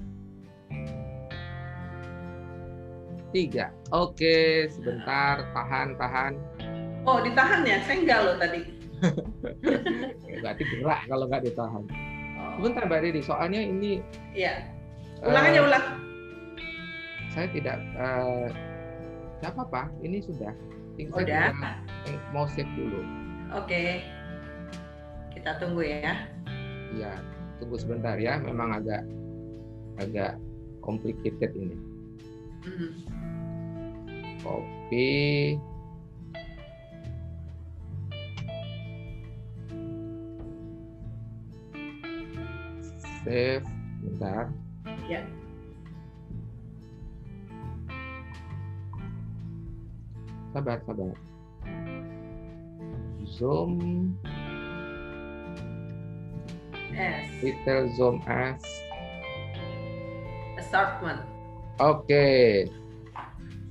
tiga. 3.31 3.71
Oke, 3.95 4.67
sebentar, 4.75 5.47
tahan, 5.55 5.95
tahan. 5.95 6.33
Oh, 7.07 7.23
ditahan 7.23 7.63
ya? 7.63 7.79
Saya 7.87 7.97
enggak 8.03 8.21
loh 8.27 8.37
tadi. 8.43 8.61
Berarti 10.43 10.63
gerak 10.67 11.01
kalau 11.07 11.25
nggak 11.31 11.43
ditahan. 11.47 11.85
Oh. 11.87 12.51
Sebentar 12.59 12.83
Mbak 12.91 13.01
Riri, 13.07 13.21
soalnya 13.23 13.61
ini. 13.61 14.03
Iya. 14.33 14.67
Ulang 15.25 15.45
aja 15.47 15.61
uh, 15.61 15.69
ulang. 15.69 15.87
Saya 17.35 17.51
tidak. 17.51 17.83
Uh, 17.99 18.49
tidak 19.43 19.51
apa-apa, 19.59 19.93
ini 20.01 20.23
sudah. 20.23 20.55
Tinggal 20.95 21.27
Udah. 21.27 21.51
mau 22.31 22.47
save 22.47 22.71
dulu. 22.79 23.03
Oke. 23.51 24.01
Kita 25.35 25.59
tunggu 25.59 25.83
ya. 25.83 26.31
Iya, 26.95 27.19
tunggu 27.59 27.77
sebentar 27.77 28.15
ya. 28.17 28.39
Memang 28.39 28.79
agak 28.79 29.03
agak 29.99 30.39
complicated 30.81 31.51
ini. 31.59 31.77
Hmm 32.63 33.25
copy 34.45 35.57
Save, 43.25 43.65
bentar. 44.05 44.53
Ya. 45.09 45.25
Sabar, 50.55 50.79
sabar. 50.87 51.11
Zoom. 53.27 53.75
S. 56.95 57.27
Retail 57.43 57.91
zoom 57.99 58.23
as. 58.31 58.63
Assortment. 60.55 61.27
Oke. 61.83 62.07
Okay. 62.07 62.47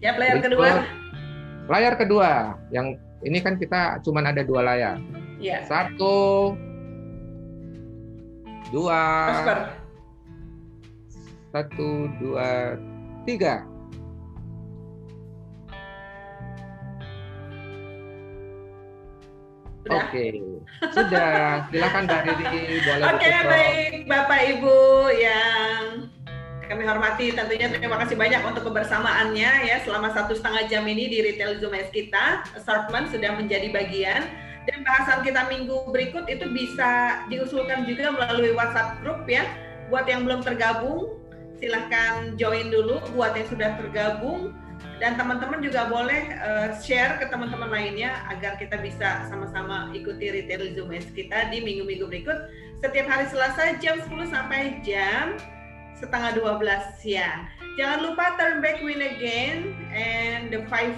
Siap 0.03 0.19
layar 0.19 0.43
kedua. 0.43 0.83
Layar 1.71 1.93
kedua, 1.95 2.59
yang 2.75 2.99
ini 3.23 3.39
kan 3.39 3.55
kita 3.55 4.03
cuma 4.03 4.19
ada 4.19 4.43
dua 4.43 4.67
layar. 4.67 4.99
Iya. 5.39 5.63
Satu, 5.63 6.51
dua, 8.75 8.99
Prosper. 9.31 9.59
satu, 11.55 12.11
dua, 12.19 12.75
tiga. 13.23 13.63
Oke, 19.99 20.07
okay. 20.09 20.29
sudah. 20.93 21.67
Silakan 21.69 22.03
Mbak 22.09 22.21
Riri 22.25 22.77
boleh 22.81 23.03
Oke, 23.05 23.17
okay, 23.21 23.37
baik 23.45 23.93
Bapak 24.09 24.39
Ibu 24.57 24.79
yang 25.17 25.83
kami 26.65 26.83
hormati. 26.89 27.25
Tentunya 27.35 27.69
terima 27.69 28.01
kasih 28.01 28.17
banyak 28.17 28.41
untuk 28.41 28.65
kebersamaannya 28.71 29.51
ya. 29.69 29.77
Selama 29.85 30.09
satu 30.15 30.33
setengah 30.33 30.65
jam 30.71 30.83
ini 30.89 31.05
di 31.11 31.21
retail 31.21 31.61
Zoom 31.61 31.75
kita 31.93 32.41
assortment 32.57 33.13
sudah 33.13 33.37
menjadi 33.37 33.69
bagian. 33.69 34.25
Dan 34.63 34.87
bahasan 34.87 35.27
kita 35.27 35.51
minggu 35.51 35.91
berikut 35.91 36.23
itu 36.31 36.47
bisa 36.55 37.23
diusulkan 37.27 37.83
juga 37.83 38.15
melalui 38.15 38.55
WhatsApp 38.55 39.03
grup 39.03 39.27
ya. 39.27 39.43
Buat 39.91 40.07
yang 40.07 40.23
belum 40.23 40.39
tergabung 40.41 41.19
silahkan 41.59 42.39
join 42.39 42.71
dulu. 42.71 43.03
Buat 43.11 43.35
yang 43.35 43.47
sudah 43.51 43.75
tergabung 43.75 44.55
dan 45.03 45.19
teman-teman 45.19 45.59
juga 45.59 45.91
boleh 45.91 46.31
uh, 46.39 46.79
share 46.79 47.19
ke 47.19 47.27
teman-teman 47.27 47.67
lainnya 47.67 48.23
agar 48.31 48.55
kita 48.55 48.79
bisa 48.79 49.27
sama-sama 49.27 49.91
ikuti 49.91 50.31
retail 50.31 50.71
Zoom 50.71 50.95
kita 51.11 51.51
di 51.51 51.59
minggu-minggu 51.59 52.07
berikut 52.07 52.47
setiap 52.79 53.11
hari 53.11 53.27
Selasa 53.27 53.75
jam 53.83 53.99
10 53.99 54.31
sampai 54.31 54.79
jam 54.79 55.35
setengah 55.99 56.39
12 56.39 57.03
siang. 57.03 57.51
Jangan 57.75 57.99
lupa 57.99 58.39
turn 58.39 58.63
back 58.63 58.79
win 58.79 59.03
again 59.03 59.75
and 59.91 60.47
the 60.55 60.63
5 60.71 60.95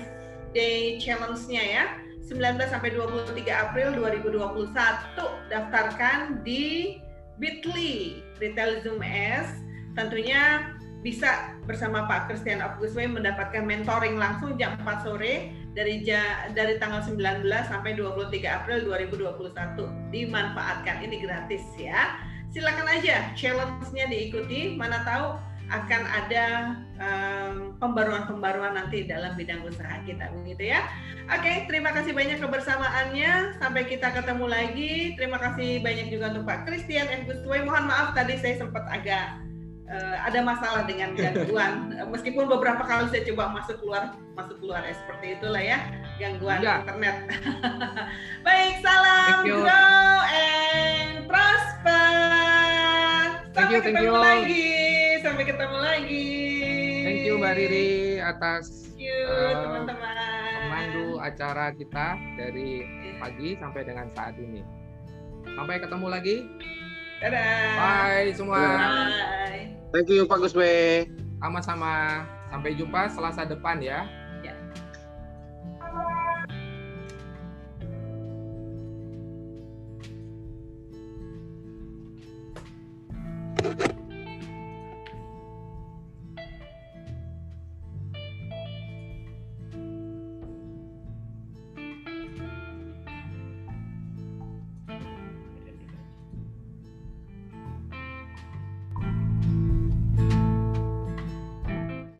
day 0.53 1.01
challenge-nya 1.01 1.65
ya. 1.65 1.85
19 2.29 2.61
sampai 2.69 2.93
23 2.93 3.41
April 3.49 3.89
2021 4.05 4.69
daftarkan 5.49 6.45
di 6.45 7.01
Bitly 7.41 8.21
Retail 8.37 8.85
Zoom 8.85 9.01
S. 9.01 9.49
Tentunya 9.97 10.74
bisa 11.05 11.53
bersama 11.69 12.09
Pak 12.09 12.33
Christian 12.33 12.65
Augustwe 12.65 13.05
mendapatkan 13.05 13.61
mentoring 13.61 14.17
langsung 14.17 14.57
jam 14.57 14.73
4 14.81 15.05
sore 15.05 15.53
dari 15.77 16.01
ja, 16.01 16.49
dari 16.57 16.81
tanggal 16.81 17.05
19 17.05 17.45
sampai 17.69 17.93
23 17.93 18.33
April 18.49 18.89
2021. 18.89 20.09
Dimanfaatkan 20.09 21.05
ini 21.05 21.21
gratis 21.21 21.61
ya 21.77 22.17
silakan 22.55 22.87
aja 22.87 23.35
challenge-nya 23.35 24.07
diikuti. 24.07 24.79
Mana 24.79 25.03
tahu 25.03 25.35
akan 25.65 26.01
ada 26.07 26.45
pembaruan-pembaruan 27.83 28.73
um, 28.73 28.77
nanti 28.79 29.03
dalam 29.03 29.35
bidang 29.35 29.67
usaha 29.67 29.99
kita 30.07 30.31
begitu 30.41 30.71
ya. 30.71 30.87
Oke, 31.27 31.67
terima 31.67 31.91
kasih 31.91 32.15
banyak 32.15 32.39
kebersamaannya. 32.39 33.59
Sampai 33.59 33.83
kita 33.89 34.15
ketemu 34.15 34.45
lagi. 34.47 35.19
Terima 35.19 35.35
kasih 35.35 35.83
banyak 35.83 36.07
juga 36.13 36.31
untuk 36.31 36.47
Pak 36.47 36.63
Christian 36.63 37.11
F. 37.11 37.27
Mohon 37.43 37.91
maaf 37.91 38.15
tadi 38.15 38.39
saya 38.39 38.55
sempat 38.55 38.87
agak 38.87 39.44
uh, 39.89 40.15
ada 40.25 40.39
masalah 40.41 40.83
dengan 40.85 41.13
gangguan. 41.13 41.93
Meskipun 42.09 42.45
beberapa 42.49 42.81
kali 42.85 43.09
saya 43.09 43.23
coba 43.33 43.53
masuk 43.61 43.81
keluar 43.81 44.13
masuk 44.35 44.59
keluar 44.59 44.83
ya 44.83 44.93
seperti 44.93 45.39
itulah 45.39 45.61
ya 45.63 45.79
gangguan 46.19 46.59
ya. 46.61 46.83
internet. 46.83 47.15
Baik, 48.45 48.73
salam 48.83 49.45
grow 49.45 50.15
and 50.31 51.25
prosper. 51.29 52.11
Thank 53.55 53.71
you, 53.71 53.79
thank 53.79 54.03
you. 54.03 54.11
lagi. 54.11 54.67
Sampai 55.23 55.43
ketemu 55.47 55.77
lagi. 55.79 56.29
Thank 57.05 57.21
you 57.23 57.33
Mbak 57.39 57.53
Riri 57.55 58.19
atas 58.19 58.91
uh, 58.99 59.53
teman-teman. 59.63 60.53
Pemandu 60.65 61.07
acara 61.23 61.71
kita 61.71 62.19
dari 62.35 62.83
pagi 63.17 63.55
sampai 63.57 63.81
dengan 63.87 64.11
saat 64.11 64.35
ini. 64.37 64.61
Sampai 65.55 65.79
ketemu 65.79 66.07
lagi. 66.11 66.37
Dadah. 67.25 67.73
Bye 67.73 68.29
semua. 68.37 68.61
Bye. 68.61 69.73
Thank 69.89 70.13
you 70.13 70.29
Pak 70.29 70.45
Guswe. 70.45 71.09
Sama-sama. 71.41 72.21
Sampai 72.53 72.77
jumpa 72.77 73.09
Selasa 73.09 73.49
depan 73.49 73.81
ya. 73.81 74.05